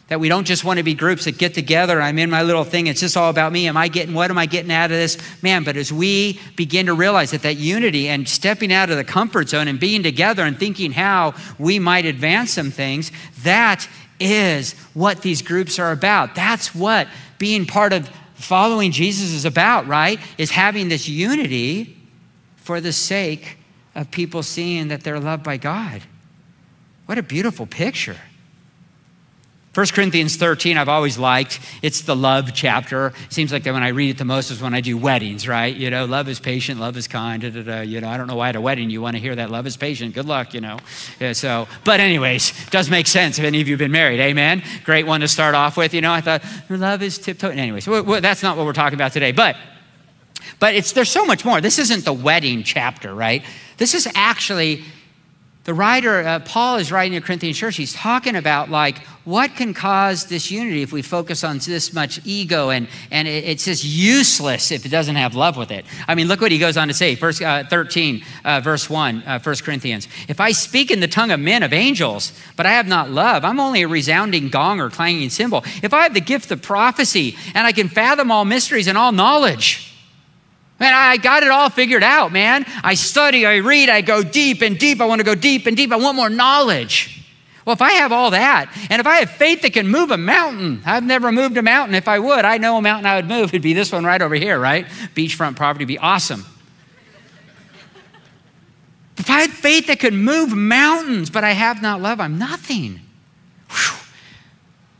That 0.09 0.19
we 0.19 0.29
don't 0.29 0.47
just 0.47 0.65
want 0.65 0.79
to 0.79 0.83
be 0.83 0.95
groups 0.95 1.27
that 1.27 1.37
get 1.37 1.53
together, 1.53 2.01
I'm 2.01 2.19
in 2.19 2.31
my 2.31 2.43
little 2.43 2.65
thing, 2.65 2.87
it's 2.87 3.01
just 3.01 3.17
all 3.17 3.29
about 3.29 3.53
me. 3.53 3.69
Am 3.69 3.77
I 3.77 3.89
getting, 3.89 4.15
what 4.15 4.31
am 4.31 4.39
I 4.39 4.47
getting 4.47 4.73
out 4.73 4.91
of 4.91 4.97
this? 4.97 5.19
Man, 5.43 5.63
but 5.63 5.77
as 5.77 5.93
we 5.93 6.41
begin 6.57 6.87
to 6.87 6.95
realize 6.95 7.33
that 7.33 7.43
that 7.43 7.57
unity 7.57 8.09
and 8.09 8.27
stepping 8.27 8.73
out 8.73 8.89
of 8.91 8.97
the 8.97 9.05
comfort 9.05 9.51
zone 9.51 9.69
and 9.69 9.79
being 9.79 10.03
together 10.03 10.43
and 10.43 10.59
thinking 10.59 10.93
how 10.93 11.35
we 11.59 11.79
might 11.79 12.07
advance 12.07 12.51
some 12.51 12.71
things, 12.71 13.13
that 13.43 13.89
is 14.19 14.73
what 14.95 15.21
these 15.21 15.43
groups 15.43 15.79
are 15.79 15.93
about. 15.93 16.35
That's 16.35 16.75
what 16.75 17.09
being 17.39 17.67
part 17.67 17.93
of 17.93 18.11
following 18.43 18.93
Jesus 18.93 19.33
is 19.33 19.45
about, 19.45 19.87
right? 19.87 20.19
Is 20.39 20.51
having 20.51 20.89
this 20.89 21.09
unity 21.09 21.97
for 22.57 22.81
the 22.81 22.93
sake 22.93 23.59
of 23.95 24.11
people 24.11 24.43
seeing 24.43 24.89
that 24.89 25.03
they're 25.03 25.21
loved 25.21 25.43
by 25.43 25.57
God. 25.57 26.03
What 27.07 27.19
a 27.19 27.23
beautiful 27.23 27.67
picture. 27.67 28.17
1 29.75 29.87
Corinthians 29.87 30.37
13, 30.37 30.77
I've 30.77 30.91
always 30.91 31.17
liked. 31.17 31.59
It's 31.81 32.03
the 32.03 32.15
love 32.15 32.53
chapter. 32.53 33.15
Seems 33.31 33.53
like 33.53 33.63
that 33.63 33.73
when 33.73 33.83
I 33.83 33.89
read 33.89 34.11
it 34.11 34.19
the 34.19 34.25
most 34.27 34.51
is 34.51 34.61
when 34.61 34.75
I 34.75 34.83
do 34.83 34.99
weddings, 34.99 35.49
right? 35.49 35.75
You 35.75 35.89
know, 35.89 36.05
love 36.05 36.29
is 36.29 36.39
patient, 36.39 36.79
love 36.79 36.95
is 36.99 37.09
kind. 37.09 37.41
Da, 37.41 37.49
da, 37.49 37.63
da. 37.63 37.81
You 37.81 38.03
know, 38.03 38.09
I 38.11 38.19
don't 38.19 38.27
know 38.27 38.37
why 38.37 38.51
at 38.51 38.57
a 38.57 38.61
wedding 38.61 38.91
you 38.91 39.01
want 39.01 39.17
to 39.17 39.21
hear 39.21 39.35
that 39.35 39.51
love 39.51 39.67
is 39.67 39.79
patient. 39.79 40.15
Good 40.15 40.27
luck, 40.27 40.53
you 40.53 40.61
know. 40.61 40.79
Yeah, 41.19 41.33
so, 41.33 41.69
but 41.85 42.01
anyways, 42.01 42.53
does 42.69 42.91
make 42.91 43.07
sense 43.07 43.39
if 43.39 43.47
any 43.47 43.63
of 43.63 43.69
you 43.69 43.73
have 43.73 43.79
been 43.79 43.93
married. 43.93 44.21
Amen. 44.21 44.63
Great 44.85 45.07
one 45.07 45.23
to 45.23 45.29
start 45.29 45.55
off 45.55 45.79
with. 45.79 45.95
You 45.95 46.03
know, 46.03 46.13
I 46.13 46.21
thought 46.21 46.45
love 46.69 47.03
is 47.03 47.17
tiptoeing. 47.17 47.59
Anyways, 47.59 47.87
that's 47.87 48.43
not 48.43 48.59
what 48.59 48.67
we're 48.67 48.75
talking 48.75 48.99
about 48.99 49.15
today. 49.15 49.33
But, 49.33 49.57
but 50.59 50.75
it's 50.75 50.93
there's 50.93 51.09
so 51.09 51.25
much 51.25 51.47
more. 51.47 51.63
This 51.63 51.79
isn't 51.79 52.05
the 52.05 52.13
wedding 52.13 52.63
chapter, 52.63 53.15
right? 53.15 53.43
This 53.79 53.95
is 53.95 54.07
actually 54.15 54.85
the 55.65 55.75
writer, 55.75 56.21
uh, 56.21 56.41
Paul 56.41 56.77
is 56.77 56.91
writing 56.91 57.13
to 57.13 57.21
the 57.21 57.27
Corinthian 57.27 57.55
church. 57.55 57.77
He's 57.77 57.93
talking 57.93 58.35
about 58.35 58.69
like 58.69 58.99
what 59.25 59.55
can 59.55 59.75
cause 59.75 60.25
disunity 60.25 60.83
if 60.83 60.93
we 60.93 61.03
focus 61.03 61.45
on 61.45 61.59
this 61.59 61.93
much 61.93 62.21
ego 62.25 62.71
and, 62.71 62.89
and 63.13 63.29
it, 63.29 63.45
it's 63.45 63.65
just 63.65 63.85
useless 63.85 64.73
if 64.73 64.85
it 64.85 64.89
doesn't 64.89 65.15
have 65.15 65.37
love 65.37 65.57
with 65.57 65.71
it. 65.71 65.85
I 66.09 66.17
mean, 66.17 66.27
look 66.27 66.41
what 66.41 66.51
he 66.51 66.59
goes 66.59 66.77
on 66.77 66.89
to 66.89 66.95
say, 66.95 67.15
verse 67.15 67.41
uh, 67.41 67.63
13, 67.71 68.25
uh, 68.45 68.61
verse 68.61 68.91
1, 68.91 69.23
uh, 69.23 69.39
1 69.39 69.55
Corinthians. 69.57 70.09
If 70.27 70.41
I 70.41 70.51
speak 70.51 70.91
in 70.91 70.99
the 70.99 71.07
tongue 71.07 71.31
of 71.31 71.39
men, 71.39 71.63
of 71.63 71.73
angels, 71.73 72.33
but 72.57 72.67
I 72.67 72.73
have 72.73 72.89
not 72.89 73.11
love, 73.11 73.45
I'm 73.45 73.61
only 73.61 73.83
a 73.83 73.89
resounding 73.89 74.49
gong 74.49 74.81
or 74.81 74.91
clanging 74.91 75.31
cymbal. 75.31 75.63
If 75.81 75.95
I 75.95 76.03
have 76.03 76.15
the 76.15 76.21
gift 76.21 76.51
of 76.51 76.61
prophecy 76.61 77.37
and 77.55 77.65
I 77.65 77.71
can 77.71 77.89
fathom 77.89 78.33
all 78.33 78.45
mysteries 78.45 78.89
and 78.89 78.99
all 78.99 79.13
knowledge, 79.13 79.92
Man, 80.83 80.93
I 80.93 81.17
got 81.17 81.45
it 81.45 81.49
all 81.49 81.71
figured 81.71 82.03
out, 82.03 82.33
man. 82.33 82.67
I 82.83 82.95
study, 82.95 83.47
I 83.47 83.59
read, 83.59 83.89
I 83.89 84.01
go 84.01 84.25
deep 84.25 84.63
and 84.63 84.77
deep. 84.77 85.01
I 85.01 85.05
want 85.05 85.21
to 85.21 85.25
go 85.25 85.37
deep 85.37 85.69
and 85.69 85.77
deep. 85.77 85.93
I 85.93 85.97
want 85.97 86.17
more 86.17 86.29
knowledge. 86.29 87.25
Well, 87.65 87.75
if 87.75 87.81
I 87.81 87.93
have 87.93 88.11
all 88.11 88.33
that, 88.33 88.69
and 88.91 88.99
if 88.99 89.07
I 89.07 89.19
have 89.21 89.31
faith 89.31 89.63
that 89.63 89.75
can 89.75 89.87
move 89.87 90.11
a 90.11 90.17
mountain, 90.17 90.83
I've 90.85 91.05
never 91.05 91.31
moved 91.31 91.57
a 91.57 91.63
mountain. 91.63 91.95
If 91.95 92.09
I 92.09 92.19
would, 92.19 92.45
I 92.45 92.59
know 92.59 92.79
a 92.79 92.83
mountain 92.83 93.07
I 93.07 93.15
would 93.15 93.29
move. 93.29 93.51
It'd 93.51 93.63
be 93.63 93.75
this 93.75 93.93
one 93.93 94.05
right 94.05 94.21
over 94.21 94.35
here, 94.35 94.59
right? 94.59 94.85
Beachfront 95.15 95.55
property 95.55 95.85
would 95.85 95.89
be 95.89 95.99
awesome. 95.99 96.45
If 99.19 99.31
I 99.31 99.43
had 99.43 99.51
faith 99.51 99.87
that 99.87 100.01
could 100.01 100.15
move 100.15 100.53
mountains, 100.53 101.31
but 101.31 101.45
I 101.45 101.53
have 101.53 101.81
not 101.81 102.03
love, 102.03 102.19
I'm 102.19 102.39
nothing. 102.39 102.99
Whew. 103.71 103.99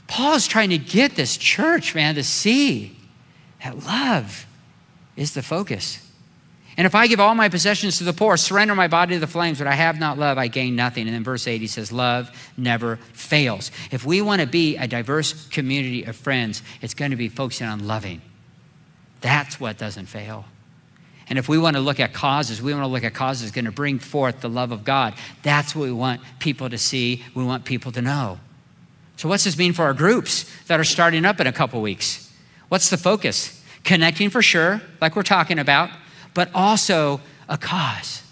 Paul 0.07 0.35
is 0.35 0.47
trying 0.47 0.71
to 0.71 0.79
get 0.79 1.17
this 1.17 1.37
church, 1.37 1.93
man, 1.97 2.15
to 2.15 2.23
see 2.23 2.97
that 3.65 3.85
love 3.85 4.47
is 5.17 5.35
the 5.35 5.43
focus. 5.43 6.07
And 6.77 6.87
if 6.87 6.95
I 6.95 7.07
give 7.07 7.21
all 7.21 7.35
my 7.35 7.49
possessions 7.49 7.99
to 7.99 8.05
the 8.05 8.15
poor, 8.15 8.37
surrender 8.37 8.75
my 8.75 8.89
body 8.89 9.15
to 9.15 9.21
the 9.21 9.27
flames, 9.27 9.59
but 9.59 9.67
I 9.67 9.75
have 9.75 10.01
not 10.01 10.19
love, 10.19 10.39
I 10.39 10.49
gain 10.49 10.75
nothing. 10.75 11.07
And 11.07 11.15
then 11.15 11.23
verse 11.23 11.47
8, 11.47 11.61
he 11.61 11.67
says, 11.67 11.93
Love 11.93 12.31
never 12.57 12.97
fails. 13.13 13.71
If 13.91 14.07
we 14.07 14.23
want 14.23 14.41
to 14.41 14.47
be 14.47 14.77
a 14.79 14.89
diverse 14.89 15.49
community 15.49 16.05
of 16.05 16.17
friends, 16.17 16.63
it's 16.81 16.95
going 16.95 17.11
to 17.11 17.17
be 17.17 17.29
focusing 17.29 17.67
on 17.67 17.87
loving. 17.87 18.23
That's 19.21 19.61
what 19.61 19.77
doesn't 19.77 20.07
fail. 20.07 20.47
And 21.29 21.39
if 21.39 21.49
we 21.49 21.59
want 21.59 21.77
to 21.77 21.81
look 21.81 22.01
at 22.01 22.13
causes, 22.13 22.61
we 22.61 22.73
want 22.73 22.85
to 22.85 22.89
look 22.89 23.05
at 23.05 23.15
causes 23.15 23.51
going 23.51 23.67
to 23.67 23.73
bring 23.73 23.99
forth 23.99 24.41
the 24.41 24.49
love 24.49 24.73
of 24.73 24.83
God. 24.83 25.15
That's 25.43 25.75
what 25.75 25.85
we 25.85 25.93
want 25.93 26.21
people 26.39 26.69
to 26.71 26.79
see, 26.79 27.23
we 27.35 27.45
want 27.45 27.65
people 27.65 27.93
to 27.93 28.03
know. 28.03 28.41
So, 29.17 29.29
what's 29.29 29.45
this 29.45 29.57
mean 29.57 29.73
for 29.73 29.85
our 29.85 29.95
groups 29.95 30.51
that 30.67 30.81
are 30.81 30.85
starting 30.85 31.25
up 31.25 31.39
in 31.39 31.47
a 31.47 31.53
couple 31.53 31.81
weeks? 31.81 32.33
What's 32.69 32.91
the 32.91 32.97
focus? 32.97 33.62
Connecting 33.85 34.31
for 34.31 34.43
sure, 34.43 34.81
like 35.01 35.17
we're 35.17 35.23
talking 35.23 35.59
about, 35.59 35.91
but 36.35 36.51
also 36.55 37.21
a 37.49 37.59
cause. 37.59 38.23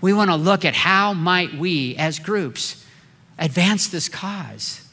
We 0.00 0.12
want 0.12 0.30
to 0.30 0.36
look 0.36 0.64
at 0.64 0.74
how 0.74 1.14
might 1.14 1.54
we 1.54 1.96
as 1.96 2.18
groups 2.18 2.84
advance 3.38 3.88
this 3.88 4.08
cause. 4.08 4.86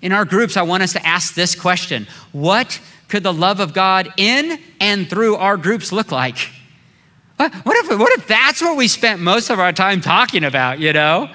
In 0.00 0.12
our 0.12 0.24
groups, 0.24 0.56
I 0.56 0.62
want 0.62 0.82
us 0.82 0.92
to 0.94 1.06
ask 1.06 1.34
this 1.34 1.54
question 1.54 2.06
What 2.32 2.80
could 3.08 3.22
the 3.22 3.32
love 3.32 3.60
of 3.60 3.74
God 3.74 4.12
in 4.16 4.58
and 4.80 5.08
through 5.08 5.36
our 5.36 5.56
groups 5.56 5.92
look 5.92 6.10
like? 6.10 6.38
What 7.36 7.76
if, 7.76 7.98
what 7.98 8.18
if 8.18 8.26
that's 8.26 8.60
what 8.60 8.76
we 8.76 8.86
spent 8.86 9.20
most 9.20 9.48
of 9.48 9.58
our 9.58 9.72
time 9.72 10.02
talking 10.02 10.44
about, 10.44 10.78
you 10.78 10.92
know? 10.92 11.30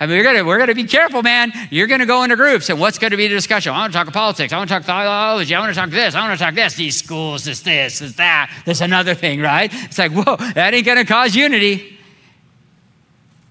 I 0.00 0.06
mean, 0.06 0.16
we're 0.16 0.24
gonna, 0.24 0.44
we're 0.44 0.58
gonna 0.58 0.74
be 0.74 0.84
careful, 0.84 1.22
man. 1.22 1.52
You're 1.70 1.86
gonna 1.86 2.06
go 2.06 2.24
into 2.24 2.34
groups, 2.34 2.68
and 2.68 2.80
what's 2.80 2.98
gonna 2.98 3.16
be 3.16 3.28
the 3.28 3.34
discussion? 3.34 3.72
I 3.72 3.78
wanna 3.78 3.92
talk 3.92 4.12
politics, 4.12 4.52
I 4.52 4.56
wanna 4.56 4.68
talk 4.68 4.82
theology, 4.82 5.54
I 5.54 5.60
wanna 5.60 5.74
talk 5.74 5.90
this, 5.90 6.14
I 6.14 6.20
wanna 6.20 6.36
talk 6.36 6.54
this, 6.54 6.74
these 6.74 6.96
schools, 6.96 7.44
this, 7.44 7.60
this, 7.60 8.00
this, 8.00 8.14
that, 8.16 8.50
this 8.64 8.80
another 8.80 9.14
thing, 9.14 9.40
right? 9.40 9.70
It's 9.72 9.98
like, 9.98 10.10
whoa, 10.10 10.36
that 10.54 10.74
ain't 10.74 10.84
gonna 10.84 11.04
cause 11.04 11.36
unity. 11.36 11.98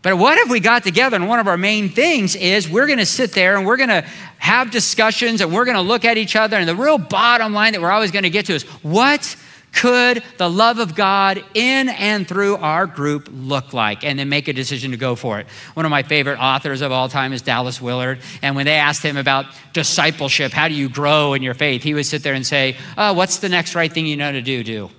But 0.02 0.18
what 0.18 0.38
if 0.38 0.50
we 0.50 0.60
got 0.60 0.84
together 0.84 1.16
and 1.16 1.30
one 1.30 1.40
of 1.40 1.48
our 1.48 1.58
main 1.58 1.88
things 1.88 2.36
is 2.36 2.70
we're 2.70 2.88
gonna 2.88 3.06
sit 3.06 3.32
there 3.32 3.56
and 3.56 3.66
we're 3.66 3.78
gonna 3.78 4.02
have 4.38 4.70
discussions 4.70 5.40
and 5.40 5.54
we're 5.54 5.64
gonna 5.64 5.82
look 5.82 6.04
at 6.04 6.18
each 6.18 6.36
other, 6.36 6.58
and 6.58 6.68
the 6.68 6.76
real 6.76 6.98
bottom 6.98 7.54
line 7.54 7.72
that 7.72 7.82
we're 7.82 7.92
always 7.92 8.12
gonna 8.12 8.30
get 8.30 8.48
to 8.48 8.54
is 8.54 8.64
what 8.84 9.38
could 9.74 10.24
the 10.38 10.50
love 10.50 10.80
of 10.80 10.96
God 10.96 11.44
in 11.54 11.90
and 11.90 12.28
through 12.28 12.58
our 12.58 12.86
group 12.86 13.30
look 13.32 13.74
like? 13.74 14.04
And 14.04 14.18
then 14.20 14.30
make 14.30 14.48
a 14.48 14.54
decision 14.54 14.92
to 14.92 14.98
go 14.98 15.16
for 15.16 15.40
it. 15.40 15.48
One 15.74 15.86
of 15.86 15.90
my 15.90 16.04
favorite 16.04 16.40
authors 16.40 16.82
of 16.82 16.92
all 16.92 17.10
time 17.10 17.34
is 17.34 17.42
Dallas 17.42 17.82
Willard. 17.82 18.20
And 18.42 18.56
when 18.56 18.66
they 18.66 18.76
asked 18.76 19.04
him 19.04 19.18
about 19.18 19.46
discipleship, 19.74 20.52
how 20.52 20.68
do 20.68 20.74
you 20.74 20.90
grow 20.90 21.34
in 21.34 21.42
your 21.42 21.56
faith? 21.56 21.84
He 21.84 21.94
would 21.94 22.06
sit 22.06 22.24
there 22.24 22.34
and 22.34 22.46
say, 22.46 22.78
oh, 22.98 23.14
What's 23.14 23.38
the 23.38 23.50
next 23.50 23.76
right 23.76 23.92
thing 23.92 24.06
you 24.06 24.18
know 24.18 24.32
to 24.32 24.42
do? 24.42 24.64
Do. 24.64 24.90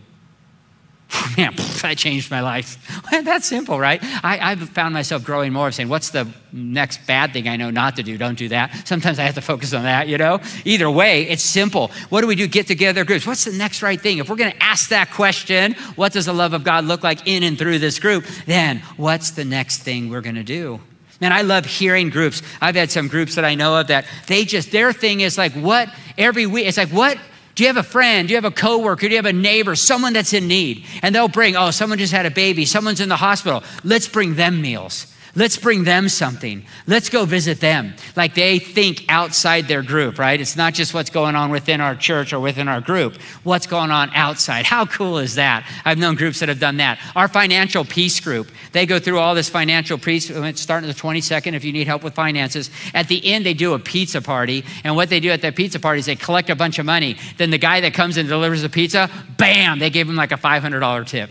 man, 1.37 1.55
that 1.83 1.97
changed 1.97 2.31
my 2.31 2.41
life. 2.41 2.79
That's 3.11 3.47
simple, 3.47 3.79
right? 3.79 4.01
I, 4.03 4.55
have 4.55 4.69
found 4.71 4.95
myself 4.95 5.25
growing 5.25 5.53
more 5.53 5.69
of 5.69 5.75
saying, 5.75 5.89
what's 5.89 6.11
the 6.11 6.29
next 6.53 7.07
bad 7.07 7.33
thing 7.33 7.49
I 7.49 7.57
know 7.57 7.71
not 7.71 7.97
to 7.97 8.03
do? 8.03 8.17
Don't 8.17 8.39
do 8.39 8.49
that. 8.49 8.87
Sometimes 8.87 9.19
I 9.19 9.25
have 9.25 9.35
to 9.35 9.41
focus 9.41 9.73
on 9.75 9.85
that, 9.85 10.09
you 10.09 10.19
know? 10.19 10.41
Either 10.65 10.91
way, 10.91 11.23
it's 11.25 11.43
simple. 11.43 11.91
What 12.09 12.21
do 12.21 12.27
we 12.27 12.35
do? 12.35 12.47
Get 12.47 12.67
together 12.67 13.05
groups. 13.05 13.27
What's 13.27 13.45
the 13.45 13.53
next 13.53 13.83
right 13.83 14.01
thing? 14.01 14.19
If 14.19 14.29
we're 14.29 14.37
going 14.37 14.53
to 14.53 14.63
ask 14.63 14.89
that 14.91 15.11
question, 15.11 15.75
what 15.97 16.13
does 16.13 16.27
the 16.27 16.33
love 16.33 16.53
of 16.53 16.65
God 16.65 16.85
look 16.85 17.03
like 17.03 17.27
in 17.27 17.43
and 17.43 17.59
through 17.59 17.79
this 17.79 17.99
group? 17.99 18.25
Then 18.47 18.79
what's 18.97 19.33
the 19.33 19.45
next 19.45 19.83
thing 19.83 20.11
we're 20.11 20.21
going 20.21 20.37
to 20.37 20.45
do? 20.45 20.81
Man, 21.21 21.33
I 21.33 21.43
love 21.43 21.65
hearing 21.65 22.11
groups. 22.11 22.43
I've 22.61 22.75
had 22.75 22.91
some 22.91 23.09
groups 23.09 23.37
that 23.37 23.45
I 23.45 23.55
know 23.55 23.79
of 23.79 23.87
that 23.87 24.05
they 24.27 24.45
just, 24.45 24.73
their 24.73 24.93
thing 24.93 25.21
is 25.21 25.39
like, 25.39 25.53
what 25.53 25.89
every 26.19 26.47
week, 26.47 26.67
it's 26.67 26.77
like, 26.77 26.91
what 26.91 27.19
do 27.55 27.63
you 27.63 27.69
have 27.69 27.77
a 27.77 27.83
friend? 27.83 28.27
Do 28.27 28.33
you 28.33 28.37
have 28.37 28.45
a 28.45 28.51
coworker? 28.51 29.07
Do 29.07 29.11
you 29.11 29.17
have 29.17 29.27
a 29.27 29.33
neighbor? 29.33 29.77
Someone 29.77 30.13
that's 30.13 30.33
in 30.33 30.49
need? 30.49 30.85
And 31.03 31.15
they'll 31.15 31.29
bring, 31.29 31.57
oh, 31.57 31.71
someone 31.71 31.99
just 31.99 32.13
had 32.13 32.27
a 32.27 32.31
baby. 32.31 32.65
Someone's 32.65 33.01
in 33.01 33.09
the 33.09 33.17
hospital. 33.17 33.63
Let's 33.85 34.09
bring 34.09 34.35
them 34.35 34.61
meals. 34.61 35.14
Let's 35.37 35.57
bring 35.57 35.83
them 35.83 36.09
something. 36.09 36.65
Let's 36.87 37.09
go 37.09 37.25
visit 37.25 37.61
them. 37.61 37.95
Like 38.15 38.35
they 38.35 38.61
think 38.61 39.05
outside 39.09 39.67
their 39.67 39.83
group, 39.83 40.19
right? 40.19 40.41
It's 40.41 40.55
not 40.55 40.75
just 40.75 40.95
what's 40.95 41.11
going 41.11 41.35
on 41.35 41.51
within 41.51 41.81
our 41.81 41.97
church 41.97 42.33
or 42.33 42.39
within 42.39 42.69
our 42.69 42.81
group, 42.81 43.17
what's 43.43 43.67
going 43.67 43.91
on 43.91 44.11
outside. 44.15 44.65
How 44.65 44.87
cool 44.87 45.19
is 45.19 45.35
that? 45.35 45.69
I've 45.85 45.99
known 45.99 46.15
groups 46.15 46.39
that 46.39 46.49
have 46.49 46.61
done 46.61 46.77
that. 46.77 47.01
Our 47.17 47.27
financial 47.27 47.85
peace 47.85 48.21
group, 48.21 48.49
they 48.71 48.87
go 48.87 49.01
through 49.01 49.19
all 49.19 49.35
this 49.35 49.49
financial 49.49 49.99
peace, 49.99 50.27
starting 50.27 50.89
the 50.89 50.95
22nd 50.95 51.55
if 51.55 51.65
you 51.65 51.73
need 51.73 51.89
help 51.89 52.05
with 52.05 52.15
finances. 52.15 52.71
At 52.95 53.09
the 53.09 53.25
end, 53.27 53.45
they 53.45 53.55
do 53.55 53.75
a 53.75 53.79
pizza 53.81 54.23
party. 54.23 54.65
And 54.85 54.95
what 54.95 55.09
they 55.09 55.19
do 55.19 55.31
at 55.31 55.43
that 55.43 55.57
pizza 55.57 55.81
party 55.81 55.99
is 55.99 56.07
they 56.07 56.15
collect 56.15 56.49
a 56.49 56.55
bunch 56.57 56.79
of 56.79 56.87
money. 56.87 57.17
Then 57.39 57.51
the 57.51 57.59
guy 57.59 57.81
that 57.81 57.93
comes 57.93 58.17
and 58.17 58.29
delivers 58.29 58.63
the 58.63 58.69
pizza, 58.69 59.11
bam, 59.37 59.81
they 59.81 59.91
give 59.91 60.09
him 60.09 60.15
like 60.15 60.31
a 60.31 60.37
$500 60.37 61.07
tip. 61.09 61.31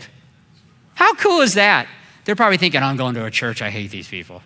How 0.92 1.14
cool 1.14 1.40
is 1.40 1.54
that? 1.54 1.88
They're 2.24 2.36
probably 2.36 2.56
thinking, 2.56 2.82
I'm 2.82 2.96
going 2.96 3.14
to 3.14 3.24
a 3.24 3.30
church, 3.30 3.62
I 3.62 3.70
hate 3.70 3.90
these 3.90 4.08
people. 4.08 4.42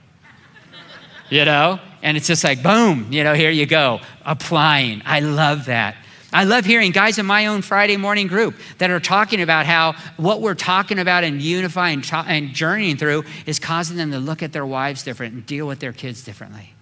you 1.31 1.45
know? 1.45 1.81
And 2.03 2.17
it's 2.17 2.27
just 2.27 2.45
like, 2.45 2.62
boom, 2.62 3.12
you 3.12 3.25
know, 3.25 3.35
here 3.35 3.51
you 3.51 3.67
go, 3.67 4.01
applying. 4.25 5.03
I 5.05 5.21
love 5.21 5.67
that. 5.67 5.97
I 6.31 6.45
love 6.45 6.67
hearing 6.67 6.93
guys 6.93 7.19
in 7.19 7.25
my 7.25 7.47
own 7.47 7.62
Friday 7.62 7.97
morning 7.97 8.27
group 8.27 8.55
that 8.79 8.91
are 8.91 9.01
talking 9.01 9.41
about 9.41 9.64
how 9.64 9.95
what 10.19 10.43
we're 10.43 10.55
talking 10.55 10.99
about 10.99 11.25
and 11.25 11.41
unifying 11.41 12.05
and 12.12 12.51
journeying 12.51 12.99
through 12.99 13.25
is 13.47 13.59
causing 13.59 13.97
them 13.97 14.11
to 14.11 14.19
look 14.19 14.43
at 14.43 14.53
their 14.53 14.67
wives 14.67 15.03
different 15.03 15.35
and 15.35 15.47
deal 15.47 15.67
with 15.67 15.79
their 15.81 15.93
kids 15.93 16.23
differently. 16.23 16.75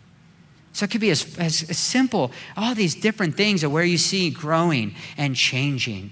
So 0.72 0.84
it 0.84 0.90
could 0.90 1.00
be 1.00 1.10
as, 1.10 1.38
as, 1.38 1.56
simple, 1.78 2.32
all 2.56 2.74
these 2.74 2.94
different 2.94 3.34
things 3.34 3.62
of 3.62 3.72
where 3.72 3.84
you 3.84 3.96
see 3.96 4.30
growing 4.30 4.94
and 5.16 5.34
changing. 5.34 6.10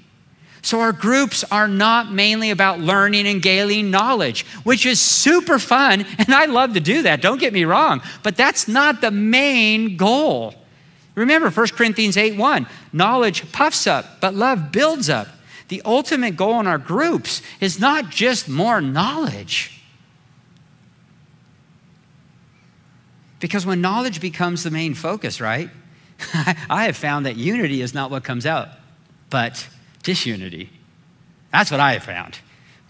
So 0.65 0.81
our 0.81 0.93
groups 0.93 1.45
are 1.51 1.69
not 1.69 2.11
mainly 2.11 2.51
about 2.51 2.81
learning 2.81 3.27
and 3.27 3.43
gaining 3.43 3.91
knowledge, 3.91 4.47
which 4.65 4.87
is 4.87 4.99
super 4.99 5.59
fun, 5.59 6.07
and 6.17 6.35
I 6.35 6.47
love 6.47 6.73
to 6.73 6.81
do 6.81 7.03
that, 7.03 7.21
don't 7.21 7.39
get 7.39 7.53
me 7.53 7.67
wrong, 7.67 8.01
but 8.23 8.35
that's 8.35 8.67
not 8.67 9.03
the 9.03 9.11
main 9.11 9.99
goal. 9.99 10.55
Remember 11.17 11.51
1 11.51 11.67
Corinthians 11.69 12.17
8 12.17 12.39
1 12.39 12.67
knowledge 12.95 13.53
puffs 13.53 13.87
up, 13.87 14.23
but 14.23 14.35
love 14.35 14.73
builds 14.73 15.11
up. 15.11 15.29
The 15.69 15.83
ultimate 15.85 16.35
goal 16.35 16.59
in 16.61 16.67
our 16.67 16.79
groups 16.79 17.43
is 17.61 17.79
not 17.79 18.09
just 18.09 18.49
more 18.49 18.81
knowledge. 18.81 19.83
Because 23.39 23.67
when 23.67 23.83
knowledge 23.83 24.19
becomes 24.19 24.63
the 24.63 24.71
main 24.71 24.95
focus, 24.95 25.43
right? 25.43 25.69
I 26.71 26.85
have 26.85 26.97
found 26.97 27.27
that 27.27 27.37
unity 27.37 27.83
is 27.83 27.93
not 27.93 28.11
what 28.11 28.25
comes 28.25 28.47
out, 28.47 28.69
but 29.29 29.69
disunity. 30.05 30.71
That's 31.51 31.71
what 31.71 31.81
I 31.81 31.95
have 31.95 32.05
found. 32.05 32.39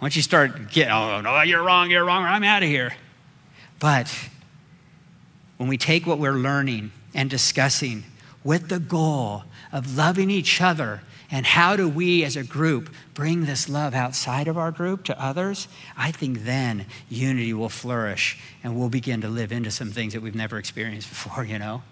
Once 0.02 0.16
you 0.16 0.22
start 0.22 0.70
getting, 0.70 0.92
oh, 0.92 1.20
no, 1.22 1.40
you're 1.42 1.62
wrong, 1.62 1.90
you're 1.90 2.04
wrong, 2.04 2.24
I'm 2.24 2.44
out 2.44 2.62
of 2.62 2.68
here. 2.68 2.94
But 3.78 4.14
when 5.56 5.68
we 5.68 5.78
take 5.78 6.06
what 6.06 6.18
we're 6.18 6.32
learning 6.32 6.92
and 7.14 7.30
discussing 7.30 8.04
with 8.42 8.68
the 8.68 8.80
goal 8.80 9.44
of 9.72 9.96
loving 9.96 10.30
each 10.30 10.60
other 10.60 11.00
and 11.30 11.46
how 11.46 11.76
do 11.76 11.88
we 11.88 12.22
as 12.24 12.36
a 12.36 12.44
group 12.44 12.90
bring 13.14 13.44
this 13.44 13.68
love 13.68 13.94
outside 13.94 14.46
of 14.46 14.58
our 14.58 14.70
group 14.70 15.04
to 15.04 15.22
others, 15.22 15.68
I 15.96 16.10
think 16.10 16.44
then 16.44 16.86
unity 17.08 17.52
will 17.54 17.68
flourish 17.68 18.38
and 18.62 18.76
we'll 18.76 18.90
begin 18.90 19.20
to 19.22 19.28
live 19.28 19.52
into 19.52 19.70
some 19.70 19.90
things 19.90 20.12
that 20.12 20.20
we've 20.20 20.34
never 20.34 20.58
experienced 20.58 21.08
before, 21.08 21.44
you 21.44 21.58
know? 21.58 21.82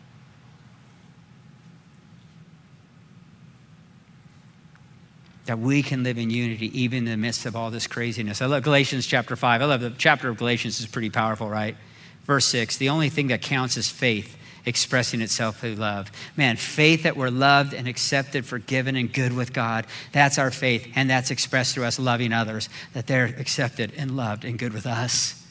That 5.53 5.59
we 5.59 5.83
can 5.83 6.03
live 6.03 6.17
in 6.17 6.31
unity 6.31 6.81
even 6.81 7.01
in 7.01 7.05
the 7.05 7.17
midst 7.19 7.45
of 7.45 7.55
all 7.55 7.71
this 7.71 7.87
craziness. 7.87 8.41
I 8.41 8.47
love 8.47 8.63
Galatians 8.63 9.07
chapter 9.07 9.37
5. 9.37 9.61
I 9.61 9.65
love 9.67 9.83
the 9.83 9.91
chapter 9.91 10.31
of 10.31 10.39
Galatians, 10.39 10.81
is 10.81 10.87
pretty 10.87 11.11
powerful, 11.11 11.47
right? 11.47 11.77
Verse 12.25 12.47
6 12.47 12.79
The 12.79 12.89
only 12.89 13.11
thing 13.11 13.27
that 13.27 13.43
counts 13.43 13.77
is 13.77 13.91
faith 13.91 14.39
expressing 14.65 15.21
itself 15.21 15.61
through 15.61 15.75
love. 15.75 16.11
Man, 16.39 16.57
faith 16.57 17.03
that 17.03 17.19
we're 17.19 17.29
loved 17.29 17.75
and 17.75 17.87
accepted, 17.87 18.47
forgiven, 18.47 18.97
and 18.97 19.13
good 19.13 19.35
with 19.35 19.53
God. 19.53 19.85
That's 20.13 20.39
our 20.39 20.51
faith, 20.51 20.91
and 20.95 21.11
that's 21.11 21.31
expressed 21.31 21.75
through 21.75 21.85
us 21.85 21.99
loving 21.99 22.33
others, 22.33 22.71
that 22.95 23.07
they're 23.07 23.27
accepted 23.27 23.93
and 23.99 24.17
loved 24.17 24.47
and 24.47 24.59
good 24.59 24.73
with 24.73 24.87
us. 24.87 25.47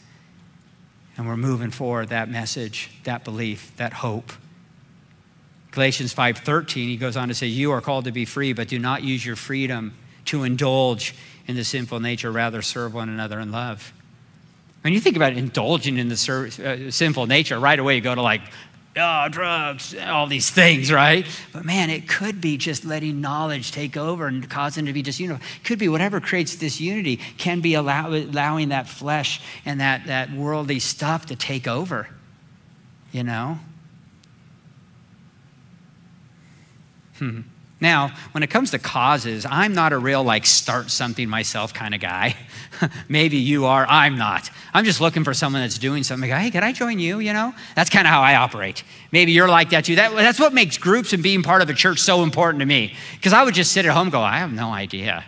And 1.16 1.28
we're 1.28 1.38
moving 1.38 1.70
forward 1.70 2.10
that 2.10 2.28
message, 2.28 2.90
that 3.04 3.24
belief, 3.24 3.72
that 3.78 3.94
hope. 3.94 4.32
Galatians 5.72 6.14
5:13 6.14 6.90
he 6.90 6.98
goes 6.98 7.18
on 7.18 7.30
to 7.30 7.34
say 7.34 7.48
you 7.48 7.72
are 7.72 7.82
called 7.82 8.06
to 8.06 8.12
be 8.12 8.26
free 8.26 8.54
but 8.54 8.68
do 8.68 8.78
not 8.78 9.04
use 9.04 9.26
your 9.26 9.36
freedom 9.36 9.94
to 10.26 10.44
indulge 10.44 11.16
in 11.48 11.56
the 11.56 11.64
sinful 11.64 12.00
nature 12.00 12.32
rather 12.32 12.62
serve 12.62 12.94
one 12.94 13.10
another 13.10 13.40
in 13.40 13.52
love. 13.52 13.94
When 14.82 14.94
you 14.94 15.00
think 15.00 15.16
about 15.16 15.34
indulging 15.34 15.98
in 15.98 16.10
the 16.10 16.16
uh, 16.88 16.92
sinful 16.92 17.28
nature, 17.28 17.60
right 17.60 17.78
away 17.78 17.96
you 17.96 18.02
go 18.02 18.16
to 18.16 18.22
like 18.22 18.42
oh, 18.98 19.28
drugs, 19.30 19.96
all 19.96 20.28
these 20.28 20.50
things, 20.50 20.92
right? 20.92 21.26
But 21.54 21.66
man, 21.66 21.90
it 21.90 22.08
could 22.08 22.42
be 22.42 22.58
just 22.58 22.84
letting 22.86 23.22
knowledge 23.22 23.72
take 23.72 23.96
over 23.96 24.28
and 24.28 24.50
causing 24.50 24.86
to 24.86 24.94
be 24.94 25.02
you 25.02 25.28
know, 25.28 25.40
could 25.64 25.80
be 25.80 25.88
whatever 25.88 26.20
creates 26.20 26.56
this 26.56 26.82
unity 26.82 27.18
can 27.38 27.62
be 27.62 27.74
allow, 27.74 28.10
allowing 28.10 28.70
that 28.70 28.88
flesh 28.88 29.42
and 29.66 29.80
that, 29.80 30.08
that 30.08 30.32
worldly 30.32 30.80
stuff 30.80 31.28
to 31.28 31.36
take 31.36 31.68
over, 31.68 32.10
you 33.12 33.24
know? 33.24 33.60
Hmm. 37.22 37.42
Now, 37.80 38.12
when 38.32 38.42
it 38.42 38.50
comes 38.50 38.72
to 38.72 38.80
causes, 38.80 39.46
I'm 39.48 39.74
not 39.76 39.94
a 39.94 39.98
real 40.00 40.24
like 40.24 40.48
start 40.48 40.90
something 40.90 41.30
myself 41.30 41.72
kind 41.72 41.94
of 41.94 42.02
guy. 42.02 42.36
Maybe 43.10 43.38
you 43.38 43.66
are, 43.66 43.86
I'm 43.88 44.18
not. 44.18 44.50
I'm 44.74 44.86
just 44.86 45.02
looking 45.02 45.24
for 45.24 45.36
someone 45.36 45.62
that's 45.62 45.78
doing 45.78 46.02
something. 46.02 46.30
hey, 46.32 46.50
can 46.50 46.64
I 46.64 46.74
join 46.74 46.98
you? 46.98 47.20
You 47.20 47.34
know, 47.34 47.54
that's 47.76 47.92
kind 47.92 48.08
of 48.08 48.12
how 48.12 48.22
I 48.22 48.36
operate. 48.36 48.84
Maybe 49.12 49.34
you're 49.34 49.48
like 49.48 49.70
that 49.70 49.86
too. 49.86 49.96
That, 49.98 50.16
that's 50.16 50.40
what 50.40 50.52
makes 50.52 50.80
groups 50.80 51.14
and 51.14 51.22
being 51.22 51.44
part 51.44 51.62
of 51.62 51.70
a 51.70 51.76
church 51.76 52.00
so 52.00 52.24
important 52.24 52.62
to 52.62 52.66
me. 52.66 52.96
Because 53.18 53.34
I 53.34 53.44
would 53.44 53.54
just 53.54 53.72
sit 53.72 53.86
at 53.86 53.94
home 53.94 54.10
go, 54.10 54.22
I 54.22 54.40
have 54.40 54.52
no 54.52 54.72
idea. 54.72 55.24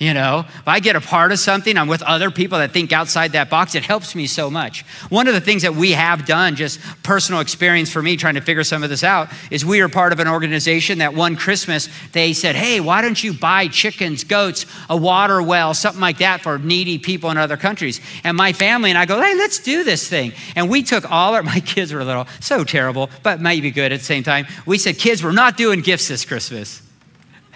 You 0.00 0.14
know, 0.14 0.46
if 0.48 0.66
I 0.66 0.80
get 0.80 0.96
a 0.96 1.00
part 1.00 1.30
of 1.30 1.38
something, 1.38 1.76
I'm 1.76 1.86
with 1.86 2.00
other 2.00 2.30
people 2.30 2.56
that 2.56 2.70
think 2.70 2.90
outside 2.90 3.32
that 3.32 3.50
box, 3.50 3.74
it 3.74 3.84
helps 3.84 4.14
me 4.14 4.26
so 4.26 4.50
much. 4.50 4.80
One 5.10 5.28
of 5.28 5.34
the 5.34 5.42
things 5.42 5.60
that 5.60 5.74
we 5.74 5.92
have 5.92 6.24
done, 6.24 6.56
just 6.56 6.80
personal 7.02 7.42
experience 7.42 7.92
for 7.92 8.00
me 8.00 8.16
trying 8.16 8.36
to 8.36 8.40
figure 8.40 8.64
some 8.64 8.82
of 8.82 8.88
this 8.88 9.04
out, 9.04 9.28
is 9.50 9.62
we 9.62 9.82
are 9.82 9.90
part 9.90 10.14
of 10.14 10.18
an 10.18 10.26
organization 10.26 11.00
that 11.00 11.12
one 11.12 11.36
Christmas 11.36 11.90
they 12.12 12.32
said, 12.32 12.56
Hey, 12.56 12.80
why 12.80 13.02
don't 13.02 13.22
you 13.22 13.34
buy 13.34 13.68
chickens, 13.68 14.24
goats, 14.24 14.64
a 14.88 14.96
water 14.96 15.42
well, 15.42 15.74
something 15.74 16.00
like 16.00 16.16
that 16.18 16.40
for 16.40 16.56
needy 16.58 16.96
people 16.96 17.30
in 17.30 17.36
other 17.36 17.58
countries? 17.58 18.00
And 18.24 18.38
my 18.38 18.54
family 18.54 18.88
and 18.88 18.98
I 18.98 19.04
go, 19.04 19.20
Hey, 19.20 19.34
let's 19.34 19.58
do 19.58 19.84
this 19.84 20.08
thing. 20.08 20.32
And 20.56 20.70
we 20.70 20.82
took 20.82 21.10
all 21.10 21.34
our, 21.34 21.42
my 21.50 21.60
kids 21.60 21.92
were 21.92 22.02
little, 22.02 22.26
so 22.40 22.64
terrible, 22.64 23.10
but 23.22 23.42
maybe 23.42 23.70
good 23.70 23.92
at 23.92 23.98
the 23.98 24.06
same 24.06 24.22
time. 24.22 24.46
We 24.64 24.78
said, 24.78 24.96
Kids, 24.96 25.22
we're 25.22 25.32
not 25.32 25.58
doing 25.58 25.82
gifts 25.82 26.08
this 26.08 26.24
Christmas. 26.24 26.80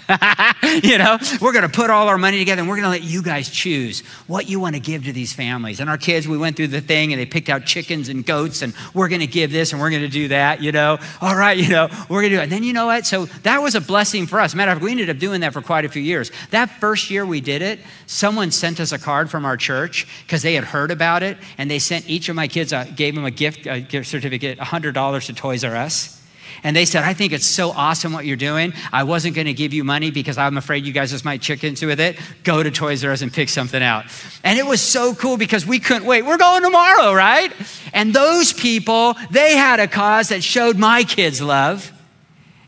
you 0.83 0.99
know, 0.99 1.19
we're 1.41 1.53
going 1.53 1.69
to 1.69 1.69
put 1.69 1.91
all 1.91 2.09
our 2.09 2.19
money 2.19 2.39
together 2.39 2.61
and 2.61 2.69
we're 2.69 2.77
going 2.77 2.85
to 2.85 2.91
let 2.91 3.03
you 3.03 3.23
guys 3.23 3.49
choose 3.49 4.01
what 4.27 4.49
you 4.49 4.61
want 4.61 4.75
to 4.75 4.81
give 4.81 5.05
to 5.05 5.13
these 5.13 5.33
families. 5.33 5.81
And 5.81 5.89
our 5.89 5.99
kids, 5.99 6.29
we 6.29 6.37
went 6.37 6.57
through 6.57 6.69
the 6.69 6.81
thing 6.81 7.13
and 7.13 7.21
they 7.21 7.27
picked 7.27 7.49
out 7.49 7.65
chickens 7.65 8.09
and 8.09 8.25
goats 8.25 8.63
and 8.63 8.75
we're 8.93 9.09
going 9.09 9.21
to 9.21 9.27
give 9.27 9.53
this 9.53 9.73
and 9.73 9.81
we're 9.81 9.91
going 9.91 10.03
to 10.03 10.09
do 10.09 10.29
that, 10.29 10.63
you 10.63 10.73
know. 10.73 10.99
All 11.21 11.37
right, 11.37 11.57
you 11.57 11.69
know, 11.69 11.89
we're 12.09 12.23
going 12.23 12.31
to 12.31 12.37
do 12.37 12.41
it. 12.41 12.45
And 12.45 12.53
then 12.53 12.63
you 12.63 12.73
know 12.73 12.87
what? 12.87 13.07
So 13.07 13.27
that 13.43 13.63
was 13.63 13.75
a 13.75 13.81
blessing 13.81 14.27
for 14.27 14.41
us. 14.41 14.55
Matter 14.55 14.73
of 14.73 14.77
fact, 14.77 14.85
we 14.85 14.91
ended 14.91 15.11
up 15.11 15.19
doing 15.19 15.41
that 15.41 15.53
for 15.53 15.63
quite 15.63 15.85
a 15.85 15.89
few 15.89 16.03
years. 16.03 16.31
That 16.51 16.69
first 16.69 17.11
year 17.11 17.25
we 17.25 17.41
did 17.41 17.63
it, 17.63 17.81
someone 18.07 18.51
sent 18.51 18.81
us 18.81 18.93
a 18.93 18.99
card 18.99 19.31
from 19.31 19.45
our 19.45 19.57
church 19.57 20.07
because 20.27 20.43
they 20.43 20.55
had 20.55 20.65
heard 20.65 20.91
about 20.91 21.23
it 21.23 21.39
and 21.59 21.71
they 21.71 21.79
sent 21.79 22.09
each 22.09 22.29
of 22.29 22.37
my 22.37 22.49
kids, 22.49 22.73
a, 22.73 22.85
gave 22.95 23.15
them 23.15 23.25
a 23.25 23.31
gift, 23.31 23.67
a 23.67 23.81
gift 23.81 24.09
certificate, 24.09 24.59
$100 24.59 25.27
to 25.27 25.33
Toys 25.33 25.65
R 25.65 25.77
Us 25.77 26.24
and 26.63 26.75
they 26.75 26.85
said, 26.85 27.05
I 27.05 27.15
think 27.15 27.33
it's 27.33 27.47
so 27.47 27.71
awesome 27.71 28.13
what 28.13 28.27
you're 28.27 28.37
doing. 28.37 28.73
I 28.93 29.05
wasn't 29.05 29.35
going 29.35 29.47
to 29.47 29.55
give 29.55 29.73
you 29.73 29.85
money 29.85 30.11
because 30.11 30.39
I'm 30.39 30.57
afraid 30.57 30.87
you 30.87 30.93
guys 30.93 31.11
just 31.11 31.25
might 31.25 31.43
chicken 31.43 31.71
into 31.71 31.87
with 31.87 32.01
it. 32.01 32.19
Go 32.43 32.63
to 32.63 32.71
Toys 32.71 33.05
R 33.05 33.13
Us 33.13 33.23
and 33.23 33.33
pick 33.33 33.49
something 33.49 33.83
out. 33.83 34.07
And 34.43 34.59
it 34.59 34.67
was 34.67 34.81
so 34.81 35.15
cool 35.15 35.37
because 35.37 35.67
we 35.67 35.79
couldn't 35.79 36.07
wait. 36.07 36.23
We're 36.23 36.39
going 36.39 36.63
tomorrow, 36.63 37.13
right? 37.13 37.53
And 37.93 38.15
those 38.15 38.53
people, 38.53 39.15
they 39.31 39.57
had 39.57 39.81
a 39.81 39.89
cause 39.89 40.29
that 40.29 40.43
showed 40.43 40.79
my 40.79 41.05
kids 41.05 41.41
love. 41.41 41.91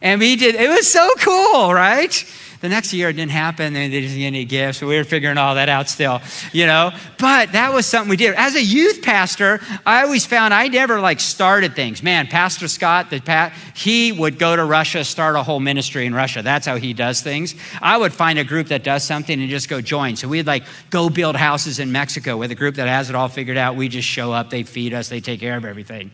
And 0.03 0.21
we 0.21 0.37
did, 0.37 0.55
it 0.55 0.69
was 0.69 0.91
so 0.91 1.09
cool, 1.19 1.73
right? 1.73 2.25
The 2.61 2.69
next 2.69 2.93
year 2.93 3.11
it 3.11 3.15
didn't 3.15 3.33
happen, 3.33 3.73
they 3.73 3.89
didn't 3.89 4.17
get 4.17 4.27
any 4.27 4.45
gifts. 4.45 4.81
We 4.81 4.97
were 4.97 5.05
figuring 5.05 5.39
all 5.39 5.55
that 5.57 5.69
out 5.69 5.89
still, 5.89 6.21
you 6.53 6.67
know. 6.67 6.91
But 7.19 7.53
that 7.53 7.73
was 7.73 7.87
something 7.87 8.09
we 8.09 8.17
did. 8.17 8.35
As 8.35 8.55
a 8.55 8.63
youth 8.63 9.03
pastor, 9.03 9.61
I 9.85 10.03
always 10.05 10.25
found 10.25 10.55
I 10.55 10.69
never 10.69 11.01
like 11.01 11.21
started 11.21 11.75
things. 11.75 12.03
Man, 12.03 12.27
Pastor 12.27 12.69
Scott, 12.69 13.11
the 13.11 13.21
pat, 13.21 13.53
he 13.75 14.13
would 14.13 14.39
go 14.39 14.57
to 14.57 14.65
Russia, 14.65 15.05
start 15.05 15.37
a 15.37 15.43
whole 15.43 15.61
ministry 15.61 16.07
in 16.07 16.15
Russia. 16.15 16.43
That's 16.43 16.67
how 16.67 16.77
he 16.77 16.93
does 16.93 17.21
things. 17.21 17.55
I 17.83 17.97
would 17.97 18.13
find 18.13 18.39
a 18.39 18.45
group 18.45 18.69
that 18.69 18.83
does 18.85 19.05
something 19.05 19.41
and 19.41 19.51
just 19.51 19.69
go 19.69 19.81
join. 19.81 20.17
So 20.17 20.29
we'd 20.29 20.47
like 20.47 20.65
go 20.91 21.11
build 21.11 21.37
houses 21.37 21.79
in 21.79 21.93
Mexico 21.93 22.37
with 22.37 22.51
a 22.51 22.55
group 22.55 22.77
that 22.77 22.89
has 22.89 23.11
it 23.11 23.17
all 23.17 23.29
figured 23.29 23.57
out. 23.57 23.77
We 23.77 23.89
just 23.89 24.09
show 24.09 24.33
up, 24.33 24.51
they 24.51 24.63
feed 24.63 24.95
us, 24.95 25.09
they 25.09 25.21
take 25.21 25.41
care 25.41 25.57
of 25.57 25.65
everything. 25.65 26.11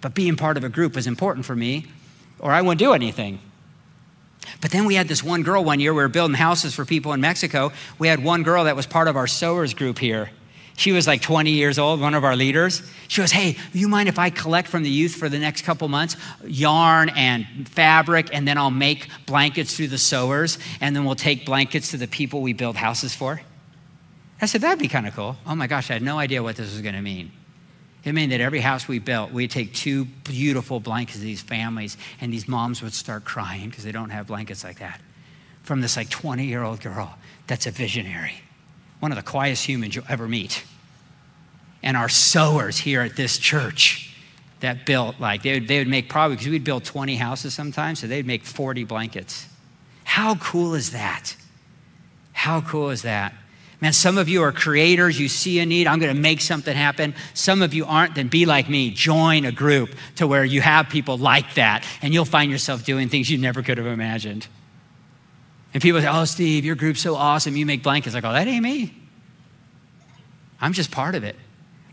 But 0.00 0.14
being 0.14 0.36
part 0.36 0.56
of 0.56 0.64
a 0.64 0.68
group 0.68 0.94
was 0.94 1.06
important 1.06 1.46
for 1.46 1.56
me, 1.56 1.86
or 2.38 2.52
I 2.52 2.60
wouldn't 2.60 2.78
do 2.78 2.92
anything. 2.92 3.40
But 4.60 4.70
then 4.70 4.84
we 4.84 4.94
had 4.94 5.08
this 5.08 5.22
one 5.22 5.42
girl 5.42 5.64
one 5.64 5.80
year, 5.80 5.92
we 5.92 6.02
were 6.02 6.08
building 6.08 6.36
houses 6.36 6.74
for 6.74 6.84
people 6.84 7.12
in 7.12 7.20
Mexico. 7.20 7.72
We 7.98 8.08
had 8.08 8.22
one 8.22 8.42
girl 8.42 8.64
that 8.64 8.76
was 8.76 8.86
part 8.86 9.08
of 9.08 9.16
our 9.16 9.26
sewers 9.26 9.74
group 9.74 9.98
here. 9.98 10.30
She 10.76 10.92
was 10.92 11.06
like 11.06 11.22
20 11.22 11.52
years 11.52 11.78
old, 11.78 12.00
one 12.00 12.12
of 12.12 12.22
our 12.22 12.36
leaders. 12.36 12.82
She 13.08 13.22
goes, 13.22 13.32
Hey, 13.32 13.56
you 13.72 13.88
mind 13.88 14.08
if 14.10 14.18
I 14.18 14.28
collect 14.28 14.68
from 14.68 14.82
the 14.82 14.90
youth 14.90 15.14
for 15.14 15.28
the 15.28 15.38
next 15.38 15.62
couple 15.62 15.88
months 15.88 16.16
yarn 16.44 17.08
and 17.10 17.46
fabric, 17.68 18.28
and 18.32 18.46
then 18.46 18.58
I'll 18.58 18.70
make 18.70 19.08
blankets 19.24 19.74
through 19.74 19.88
the 19.88 19.98
sewers, 19.98 20.58
and 20.80 20.94
then 20.94 21.06
we'll 21.06 21.14
take 21.14 21.46
blankets 21.46 21.92
to 21.92 21.96
the 21.96 22.06
people 22.06 22.42
we 22.42 22.52
build 22.52 22.76
houses 22.76 23.14
for? 23.14 23.40
I 24.40 24.46
said, 24.46 24.60
That'd 24.60 24.78
be 24.78 24.88
kind 24.88 25.06
of 25.06 25.14
cool. 25.14 25.36
Oh 25.46 25.54
my 25.54 25.66
gosh, 25.66 25.90
I 25.90 25.94
had 25.94 26.02
no 26.02 26.18
idea 26.18 26.42
what 26.42 26.56
this 26.56 26.70
was 26.70 26.82
going 26.82 26.94
to 26.94 27.00
mean. 27.00 27.32
It 28.06 28.14
meant 28.14 28.30
that 28.30 28.40
every 28.40 28.60
house 28.60 28.86
we 28.86 29.00
built, 29.00 29.32
we'd 29.32 29.50
take 29.50 29.74
two 29.74 30.04
beautiful 30.04 30.78
blankets 30.78 31.16
of 31.16 31.22
these 31.22 31.42
families, 31.42 31.96
and 32.20 32.32
these 32.32 32.46
moms 32.46 32.80
would 32.80 32.94
start 32.94 33.24
crying 33.24 33.68
because 33.68 33.82
they 33.82 33.90
don't 33.90 34.10
have 34.10 34.28
blankets 34.28 34.62
like 34.62 34.78
that. 34.78 35.00
From 35.64 35.80
this 35.80 35.96
like 35.96 36.08
20 36.08 36.46
year 36.46 36.62
old 36.62 36.80
girl 36.80 37.18
that's 37.48 37.66
a 37.66 37.72
visionary, 37.72 38.34
one 39.00 39.10
of 39.10 39.16
the 39.16 39.24
quietest 39.24 39.66
humans 39.66 39.96
you'll 39.96 40.04
ever 40.08 40.28
meet. 40.28 40.64
And 41.82 41.96
our 41.96 42.08
sowers 42.08 42.78
here 42.78 43.02
at 43.02 43.16
this 43.16 43.38
church 43.38 44.14
that 44.60 44.86
built, 44.86 45.18
like, 45.18 45.42
they 45.42 45.54
would, 45.54 45.66
they 45.66 45.78
would 45.78 45.88
make 45.88 46.08
probably, 46.08 46.36
because 46.36 46.48
we'd 46.48 46.62
build 46.62 46.84
20 46.84 47.16
houses 47.16 47.54
sometimes, 47.54 47.98
so 47.98 48.06
they'd 48.06 48.24
make 48.24 48.44
40 48.44 48.84
blankets. 48.84 49.48
How 50.04 50.36
cool 50.36 50.74
is 50.74 50.92
that? 50.92 51.34
How 52.32 52.60
cool 52.60 52.90
is 52.90 53.02
that? 53.02 53.34
Man, 53.80 53.92
some 53.92 54.16
of 54.16 54.28
you 54.28 54.42
are 54.42 54.52
creators. 54.52 55.20
You 55.20 55.28
see 55.28 55.60
a 55.60 55.66
need. 55.66 55.86
I'm 55.86 55.98
going 55.98 56.14
to 56.14 56.20
make 56.20 56.40
something 56.40 56.74
happen. 56.74 57.14
Some 57.34 57.60
of 57.60 57.74
you 57.74 57.84
aren't. 57.84 58.14
Then 58.14 58.28
be 58.28 58.46
like 58.46 58.70
me. 58.70 58.90
Join 58.90 59.44
a 59.44 59.52
group 59.52 59.94
to 60.16 60.26
where 60.26 60.44
you 60.44 60.62
have 60.62 60.88
people 60.88 61.18
like 61.18 61.54
that, 61.54 61.84
and 62.00 62.14
you'll 62.14 62.24
find 62.24 62.50
yourself 62.50 62.84
doing 62.84 63.08
things 63.08 63.30
you 63.30 63.36
never 63.36 63.62
could 63.62 63.76
have 63.78 63.86
imagined. 63.86 64.46
And 65.74 65.82
people 65.82 66.00
say, 66.00 66.08
Oh, 66.08 66.24
Steve, 66.24 66.64
your 66.64 66.74
group's 66.74 67.00
so 67.00 67.16
awesome. 67.16 67.54
You 67.56 67.66
make 67.66 67.82
blankets. 67.82 68.16
I 68.16 68.20
go, 68.20 68.32
That 68.32 68.48
ain't 68.48 68.62
me. 68.62 68.94
I'm 70.58 70.72
just 70.72 70.90
part 70.90 71.14
of 71.14 71.22
it 71.22 71.36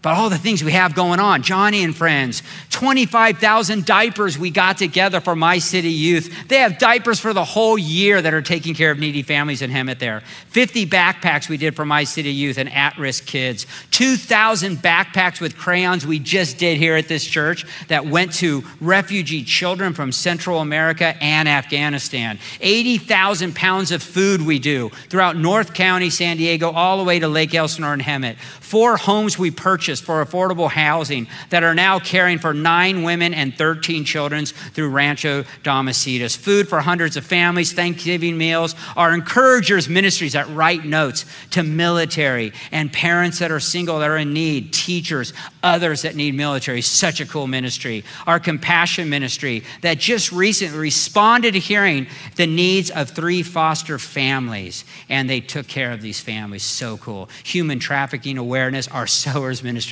but 0.03 0.15
all 0.15 0.29
the 0.29 0.37
things 0.37 0.63
we 0.63 0.73
have 0.73 0.93
going 0.93 1.19
on. 1.19 1.41
Johnny 1.41 1.81
and 1.81 1.95
friends, 1.95 2.43
25,000 2.71 3.85
diapers 3.85 4.37
we 4.37 4.51
got 4.51 4.77
together 4.77 5.21
for 5.21 5.33
My 5.33 5.57
City 5.57 5.89
Youth. 5.89 6.47
They 6.49 6.57
have 6.57 6.77
diapers 6.77 7.21
for 7.21 7.33
the 7.33 7.45
whole 7.45 7.77
year 7.77 8.21
that 8.21 8.33
are 8.33 8.41
taking 8.41 8.75
care 8.75 8.91
of 8.91 8.99
needy 8.99 9.23
families 9.23 9.61
in 9.61 9.71
Hemet 9.71 9.99
there. 9.99 10.19
50 10.49 10.85
backpacks 10.87 11.47
we 11.47 11.55
did 11.55 11.73
for 11.73 11.85
My 11.85 12.03
City 12.03 12.31
Youth 12.31 12.57
and 12.57 12.71
at 12.71 12.97
risk 12.97 13.25
kids. 13.25 13.65
2,000 13.91 14.77
backpacks 14.77 15.39
with 15.39 15.57
crayons 15.57 16.05
we 16.05 16.19
just 16.19 16.57
did 16.57 16.77
here 16.77 16.97
at 16.97 17.07
this 17.07 17.23
church 17.23 17.65
that 17.87 18.05
went 18.05 18.33
to 18.33 18.63
refugee 18.81 19.43
children 19.43 19.93
from 19.93 20.11
Central 20.11 20.59
America 20.59 21.15
and 21.21 21.47
Afghanistan. 21.47 22.37
80,000 22.59 23.55
pounds 23.55 23.91
of 23.91 24.03
food 24.03 24.41
we 24.41 24.59
do 24.59 24.89
throughout 25.07 25.37
North 25.37 25.73
County, 25.73 26.09
San 26.09 26.35
Diego, 26.35 26.71
all 26.71 26.97
the 26.97 27.05
way 27.05 27.19
to 27.19 27.29
Lake 27.29 27.55
Elsinore 27.55 27.93
and 27.93 28.01
Hemet. 28.01 28.35
Four 28.59 28.97
homes 28.97 29.39
we 29.39 29.49
purchased 29.49 29.92
for 29.99 30.23
affordable 30.23 30.69
housing 30.69 31.27
that 31.49 31.63
are 31.63 31.75
now 31.75 31.99
caring 31.99 32.38
for 32.38 32.53
nine 32.53 33.03
women 33.03 33.34
and 33.34 33.56
13 33.56 34.06
children 34.06 34.46
through 34.46 34.89
Rancho 34.89 35.44
Damacitas. 35.63 36.35
Food 36.35 36.67
for 36.67 36.81
hundreds 36.81 37.17
of 37.17 37.25
families, 37.25 37.73
Thanksgiving 37.73 38.37
meals, 38.37 38.75
our 38.96 39.13
encouragers 39.13 39.87
ministries 39.87 40.33
that 40.33 40.50
write 40.50 40.85
notes 40.85 41.25
to 41.52 41.63
military 41.63 42.54
and 42.71 42.91
parents 42.91 43.39
that 43.39 43.52
are 43.52 43.60
single 43.60 44.00
that 44.00 44.10
are 44.10 44.17
in 44.17 44.33
need, 44.33 44.73
teachers, 44.73 45.33
others 45.62 46.02
that 46.02 46.15
need 46.15 46.35
military. 46.35 46.81
Such 46.81 47.21
a 47.21 47.25
cool 47.25 47.48
ministry. 47.48 48.04
Our 48.27 48.39
compassion 48.39 49.10
ministry 49.10 49.63
that 49.81 50.00
just 50.00 50.31
recently 50.31 50.77
responded 50.77 51.54
to 51.54 51.60
hearing 51.60 52.08
the 52.35 52.48
needs 52.48 52.89
of 52.89 53.10
three 53.10 53.44
foster 53.44 54.00
families 54.00 54.85
and 55.10 55.29
they 55.29 55.39
took 55.39 55.67
care 55.67 55.91
of 55.91 56.02
these 56.02 56.19
families. 56.19 56.63
So 56.63 56.98
cool. 56.98 57.29
Human 57.44 57.79
trafficking 57.79 58.37
awareness, 58.37 58.87
our 58.87 59.08
sowers 59.23 59.63
ministry. 59.63 59.83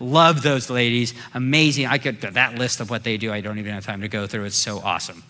Love 0.00 0.42
those 0.42 0.70
ladies. 0.70 1.14
Amazing. 1.34 1.86
I 1.86 1.98
could, 1.98 2.20
that 2.20 2.56
list 2.56 2.80
of 2.80 2.90
what 2.90 3.04
they 3.04 3.16
do, 3.16 3.32
I 3.32 3.40
don't 3.40 3.58
even 3.58 3.72
have 3.72 3.86
time 3.86 4.00
to 4.02 4.08
go 4.08 4.26
through. 4.26 4.44
It's 4.44 4.56
so 4.56 4.78
awesome. 4.78 5.22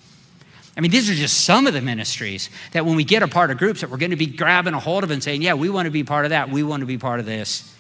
I 0.77 0.81
mean, 0.81 0.91
these 0.91 1.11
are 1.11 1.15
just 1.15 1.45
some 1.45 1.67
of 1.67 1.75
the 1.75 1.81
ministries 1.81 2.51
that 2.73 2.87
when 2.87 2.95
we 2.95 3.05
get 3.05 3.23
a 3.23 3.29
part 3.29 3.51
of 3.51 3.59
groups 3.59 3.81
that 3.81 3.91
we're 3.91 3.97
going 3.97 4.11
to 4.11 4.17
be 4.17 4.27
grabbing 4.27 4.75
a 4.75 4.81
hold 4.81 5.03
of 5.03 5.11
and 5.11 5.23
saying, 5.23 5.43
yeah, 5.43 5.55
we 5.55 5.69
want 5.69 5.87
to 5.87 5.91
be 5.91 6.05
part 6.05 6.25
of 6.25 6.31
that. 6.31 6.51
We 6.51 6.63
want 6.63 6.81
to 6.81 6.87
be 6.87 6.99
part 6.99 7.19
of 7.19 7.27
this. 7.27 7.75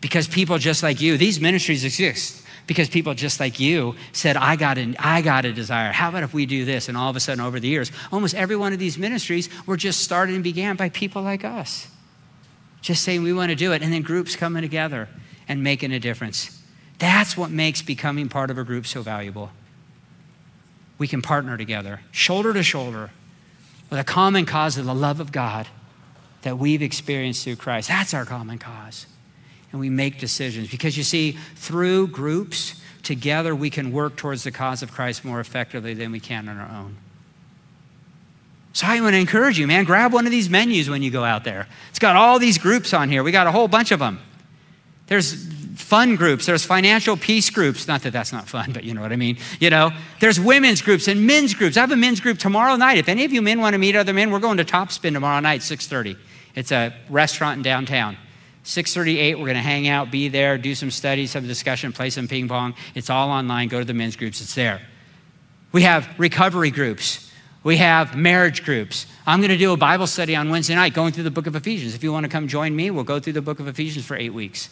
Because 0.00 0.28
people 0.28 0.58
just 0.58 0.82
like 0.82 1.00
you, 1.00 1.16
these 1.16 1.40
ministries 1.40 1.84
exist 1.84 2.46
because 2.66 2.88
people 2.88 3.14
just 3.14 3.40
like 3.40 3.60
you 3.60 3.94
said, 4.12 4.36
I 4.36 4.56
got, 4.56 4.78
an, 4.78 4.96
I 4.98 5.22
got 5.22 5.44
a 5.44 5.52
desire. 5.52 5.92
How 5.92 6.08
about 6.08 6.22
if 6.22 6.34
we 6.34 6.46
do 6.46 6.64
this? 6.64 6.88
And 6.88 6.96
all 6.96 7.08
of 7.08 7.16
a 7.16 7.20
sudden, 7.20 7.44
over 7.44 7.60
the 7.60 7.68
years, 7.68 7.92
almost 8.10 8.34
every 8.34 8.56
one 8.56 8.72
of 8.72 8.78
these 8.78 8.98
ministries 8.98 9.48
were 9.66 9.76
just 9.76 10.00
started 10.00 10.34
and 10.34 10.44
began 10.44 10.76
by 10.76 10.88
people 10.88 11.22
like 11.22 11.44
us. 11.44 11.88
Just 12.86 13.02
saying 13.02 13.24
we 13.24 13.32
want 13.32 13.50
to 13.50 13.56
do 13.56 13.72
it, 13.72 13.82
and 13.82 13.92
then 13.92 14.02
groups 14.02 14.36
coming 14.36 14.62
together 14.62 15.08
and 15.48 15.60
making 15.62 15.90
a 15.90 15.98
difference. 15.98 16.62
That's 17.00 17.36
what 17.36 17.50
makes 17.50 17.82
becoming 17.82 18.28
part 18.28 18.48
of 18.48 18.58
a 18.58 18.64
group 18.64 18.86
so 18.86 19.02
valuable. 19.02 19.50
We 20.96 21.08
can 21.08 21.20
partner 21.20 21.56
together, 21.56 22.02
shoulder 22.12 22.52
to 22.52 22.62
shoulder, 22.62 23.10
with 23.90 23.98
a 23.98 24.04
common 24.04 24.46
cause 24.46 24.78
of 24.78 24.86
the 24.86 24.94
love 24.94 25.18
of 25.18 25.32
God 25.32 25.66
that 26.42 26.58
we've 26.58 26.80
experienced 26.80 27.42
through 27.42 27.56
Christ. 27.56 27.88
That's 27.88 28.14
our 28.14 28.24
common 28.24 28.58
cause 28.58 29.06
and 29.72 29.80
we 29.80 29.90
make 29.90 30.18
decisions. 30.18 30.70
Because 30.70 30.96
you 30.96 31.02
see, 31.02 31.32
through 31.56 32.06
groups, 32.06 32.80
together 33.02 33.54
we 33.54 33.68
can 33.68 33.92
work 33.92 34.16
towards 34.16 34.44
the 34.44 34.50
cause 34.52 34.82
of 34.82 34.92
Christ 34.92 35.24
more 35.24 35.40
effectively 35.40 35.92
than 35.94 36.12
we 36.12 36.20
can 36.20 36.48
on 36.48 36.58
our 36.58 36.70
own. 36.70 36.96
So 38.76 38.86
I 38.86 39.00
want 39.00 39.14
to 39.14 39.18
encourage 39.18 39.58
you, 39.58 39.66
man, 39.66 39.84
grab 39.84 40.12
one 40.12 40.26
of 40.26 40.30
these 40.30 40.50
menus 40.50 40.90
when 40.90 41.02
you 41.02 41.10
go 41.10 41.24
out 41.24 41.44
there. 41.44 41.66
It's 41.88 41.98
got 41.98 42.14
all 42.14 42.38
these 42.38 42.58
groups 42.58 42.92
on 42.92 43.08
here. 43.08 43.22
We 43.22 43.32
got 43.32 43.46
a 43.46 43.50
whole 43.50 43.68
bunch 43.68 43.90
of 43.90 44.00
them. 44.00 44.18
There's 45.06 45.48
fun 45.76 46.16
groups, 46.16 46.44
there's 46.44 46.66
financial 46.66 47.16
peace 47.16 47.48
groups. 47.48 47.88
Not 47.88 48.02
that 48.02 48.12
that's 48.12 48.34
not 48.34 48.46
fun, 48.46 48.72
but 48.72 48.84
you 48.84 48.92
know 48.92 49.00
what 49.00 49.12
I 49.12 49.16
mean. 49.16 49.38
You 49.60 49.70
know, 49.70 49.92
there's 50.20 50.38
women's 50.38 50.82
groups 50.82 51.08
and 51.08 51.26
men's 51.26 51.54
groups. 51.54 51.78
I 51.78 51.80
have 51.80 51.90
a 51.90 51.96
men's 51.96 52.20
group 52.20 52.36
tomorrow 52.36 52.76
night. 52.76 52.98
If 52.98 53.08
any 53.08 53.24
of 53.24 53.32
you 53.32 53.40
men 53.40 53.62
want 53.62 53.72
to 53.72 53.78
meet 53.78 53.96
other 53.96 54.12
men, 54.12 54.30
we're 54.30 54.40
going 54.40 54.58
to 54.58 54.64
Topspin 54.64 55.14
tomorrow 55.14 55.40
night, 55.40 55.62
6:30. 55.62 56.18
It's 56.54 56.70
a 56.70 56.94
restaurant 57.08 57.56
in 57.56 57.62
downtown. 57.62 58.18
638, 58.64 59.38
we're 59.38 59.46
going 59.46 59.56
to 59.56 59.62
hang 59.62 59.88
out, 59.88 60.10
be 60.10 60.28
there, 60.28 60.58
do 60.58 60.74
some 60.74 60.90
studies, 60.90 61.30
some 61.30 61.46
discussion, 61.46 61.94
play 61.94 62.10
some 62.10 62.28
ping 62.28 62.46
pong. 62.46 62.74
It's 62.94 63.08
all 63.08 63.30
online. 63.30 63.68
Go 63.68 63.78
to 63.78 63.86
the 63.86 63.94
men's 63.94 64.16
groups, 64.16 64.42
it's 64.42 64.54
there. 64.54 64.82
We 65.72 65.80
have 65.84 66.06
recovery 66.18 66.70
groups. 66.70 67.26
We 67.66 67.78
have 67.78 68.14
marriage 68.14 68.64
groups. 68.64 69.06
I'm 69.26 69.40
going 69.40 69.50
to 69.50 69.56
do 69.56 69.72
a 69.72 69.76
Bible 69.76 70.06
study 70.06 70.36
on 70.36 70.50
Wednesday 70.50 70.76
night 70.76 70.94
going 70.94 71.12
through 71.12 71.24
the 71.24 71.32
book 71.32 71.48
of 71.48 71.56
Ephesians. 71.56 71.96
If 71.96 72.04
you 72.04 72.12
want 72.12 72.22
to 72.22 72.30
come 72.30 72.46
join 72.46 72.76
me, 72.76 72.92
we'll 72.92 73.02
go 73.02 73.18
through 73.18 73.32
the 73.32 73.42
book 73.42 73.58
of 73.58 73.66
Ephesians 73.66 74.06
for 74.06 74.16
eight 74.16 74.32
weeks 74.32 74.70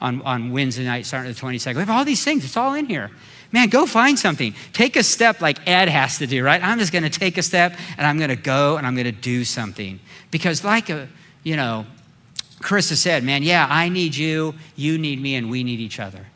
on, 0.00 0.22
on 0.22 0.52
Wednesday 0.52 0.84
night, 0.84 1.04
starting 1.04 1.32
the 1.32 1.36
22nd. 1.36 1.74
We 1.74 1.80
have 1.80 1.90
all 1.90 2.04
these 2.04 2.22
things, 2.22 2.44
it's 2.44 2.56
all 2.56 2.74
in 2.74 2.86
here. 2.86 3.10
Man, 3.50 3.70
go 3.70 3.86
find 3.86 4.16
something. 4.16 4.54
Take 4.72 4.94
a 4.94 5.02
step 5.02 5.40
like 5.40 5.66
Ed 5.68 5.88
has 5.88 6.18
to 6.18 6.28
do, 6.28 6.44
right? 6.44 6.62
I'm 6.62 6.78
just 6.78 6.92
going 6.92 7.02
to 7.02 7.10
take 7.10 7.38
a 7.38 7.42
step 7.42 7.76
and 7.98 8.06
I'm 8.06 8.18
going 8.18 8.30
to 8.30 8.36
go 8.36 8.76
and 8.76 8.86
I'm 8.86 8.94
going 8.94 9.06
to 9.06 9.10
do 9.10 9.44
something. 9.44 9.98
Because, 10.30 10.62
like 10.62 10.90
a, 10.90 11.08
you 11.42 11.56
know, 11.56 11.86
Chris 12.60 12.90
has 12.90 13.00
said, 13.00 13.24
man, 13.24 13.42
yeah, 13.42 13.66
I 13.68 13.88
need 13.88 14.14
you, 14.14 14.54
you 14.76 14.96
need 14.96 15.20
me, 15.20 15.34
and 15.34 15.50
we 15.50 15.64
need 15.64 15.80
each 15.80 15.98
other. 15.98 16.26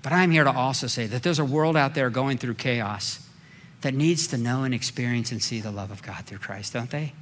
But 0.00 0.14
I'm 0.14 0.30
here 0.30 0.44
to 0.44 0.52
also 0.52 0.86
say 0.86 1.06
that 1.06 1.22
there's 1.22 1.38
a 1.38 1.44
world 1.44 1.76
out 1.76 1.94
there 1.94 2.08
going 2.08 2.38
through 2.38 2.54
chaos 2.54 3.27
that 3.80 3.94
needs 3.94 4.26
to 4.28 4.36
know 4.36 4.64
and 4.64 4.74
experience 4.74 5.30
and 5.30 5.42
see 5.42 5.60
the 5.60 5.70
love 5.70 5.90
of 5.90 6.02
God 6.02 6.24
through 6.26 6.38
Christ, 6.38 6.72
don't 6.72 6.90
they? 6.90 7.12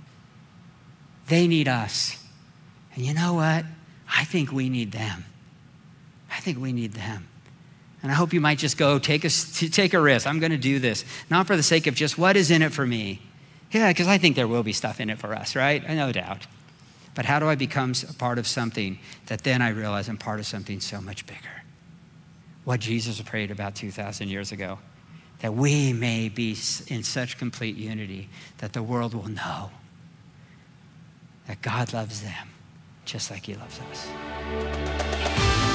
They 1.28 1.46
need 1.46 1.68
us. 1.68 2.22
And 2.94 3.04
you 3.04 3.12
know 3.12 3.34
what? 3.34 3.64
I 4.08 4.24
think 4.24 4.52
we 4.52 4.68
need 4.68 4.92
them. 4.92 5.24
I 6.30 6.40
think 6.40 6.58
we 6.58 6.72
need 6.72 6.92
them. 6.92 7.28
And 8.02 8.12
I 8.12 8.14
hope 8.14 8.32
you 8.32 8.40
might 8.40 8.58
just 8.58 8.78
go 8.78 8.98
take 8.98 9.24
a, 9.24 9.28
take 9.28 9.92
a 9.92 10.00
risk. 10.00 10.26
I'm 10.26 10.38
going 10.38 10.52
to 10.52 10.58
do 10.58 10.78
this, 10.78 11.04
not 11.28 11.46
for 11.46 11.56
the 11.56 11.62
sake 11.62 11.86
of 11.86 11.94
just 11.94 12.16
what 12.16 12.36
is 12.36 12.50
in 12.50 12.62
it 12.62 12.72
for 12.72 12.86
me. 12.86 13.20
Yeah, 13.72 13.88
because 13.88 14.06
I 14.06 14.18
think 14.18 14.36
there 14.36 14.46
will 14.46 14.62
be 14.62 14.72
stuff 14.72 15.00
in 15.00 15.10
it 15.10 15.18
for 15.18 15.34
us, 15.34 15.56
right? 15.56 15.86
No 15.88 16.12
doubt. 16.12 16.46
But 17.14 17.24
how 17.24 17.38
do 17.38 17.48
I 17.48 17.54
become 17.54 17.94
a 18.08 18.12
part 18.12 18.38
of 18.38 18.46
something 18.46 18.98
that 19.26 19.42
then 19.42 19.60
I 19.60 19.70
realize 19.70 20.08
I'm 20.08 20.18
part 20.18 20.38
of 20.38 20.46
something 20.46 20.80
so 20.80 21.00
much 21.00 21.26
bigger? 21.26 21.40
What 22.64 22.80
Jesus 22.80 23.20
prayed 23.22 23.50
about 23.50 23.74
2,000 23.74 24.28
years 24.28 24.52
ago 24.52 24.78
that 25.40 25.54
we 25.54 25.92
may 25.92 26.28
be 26.28 26.56
in 26.88 27.02
such 27.02 27.38
complete 27.38 27.76
unity 27.76 28.28
that 28.58 28.72
the 28.72 28.82
world 28.82 29.14
will 29.14 29.28
know 29.28 29.70
that 31.46 31.62
God 31.62 31.92
loves 31.92 32.22
them 32.22 32.48
just 33.04 33.30
like 33.30 33.46
He 33.46 33.54
loves 33.54 33.78
us. 33.90 35.65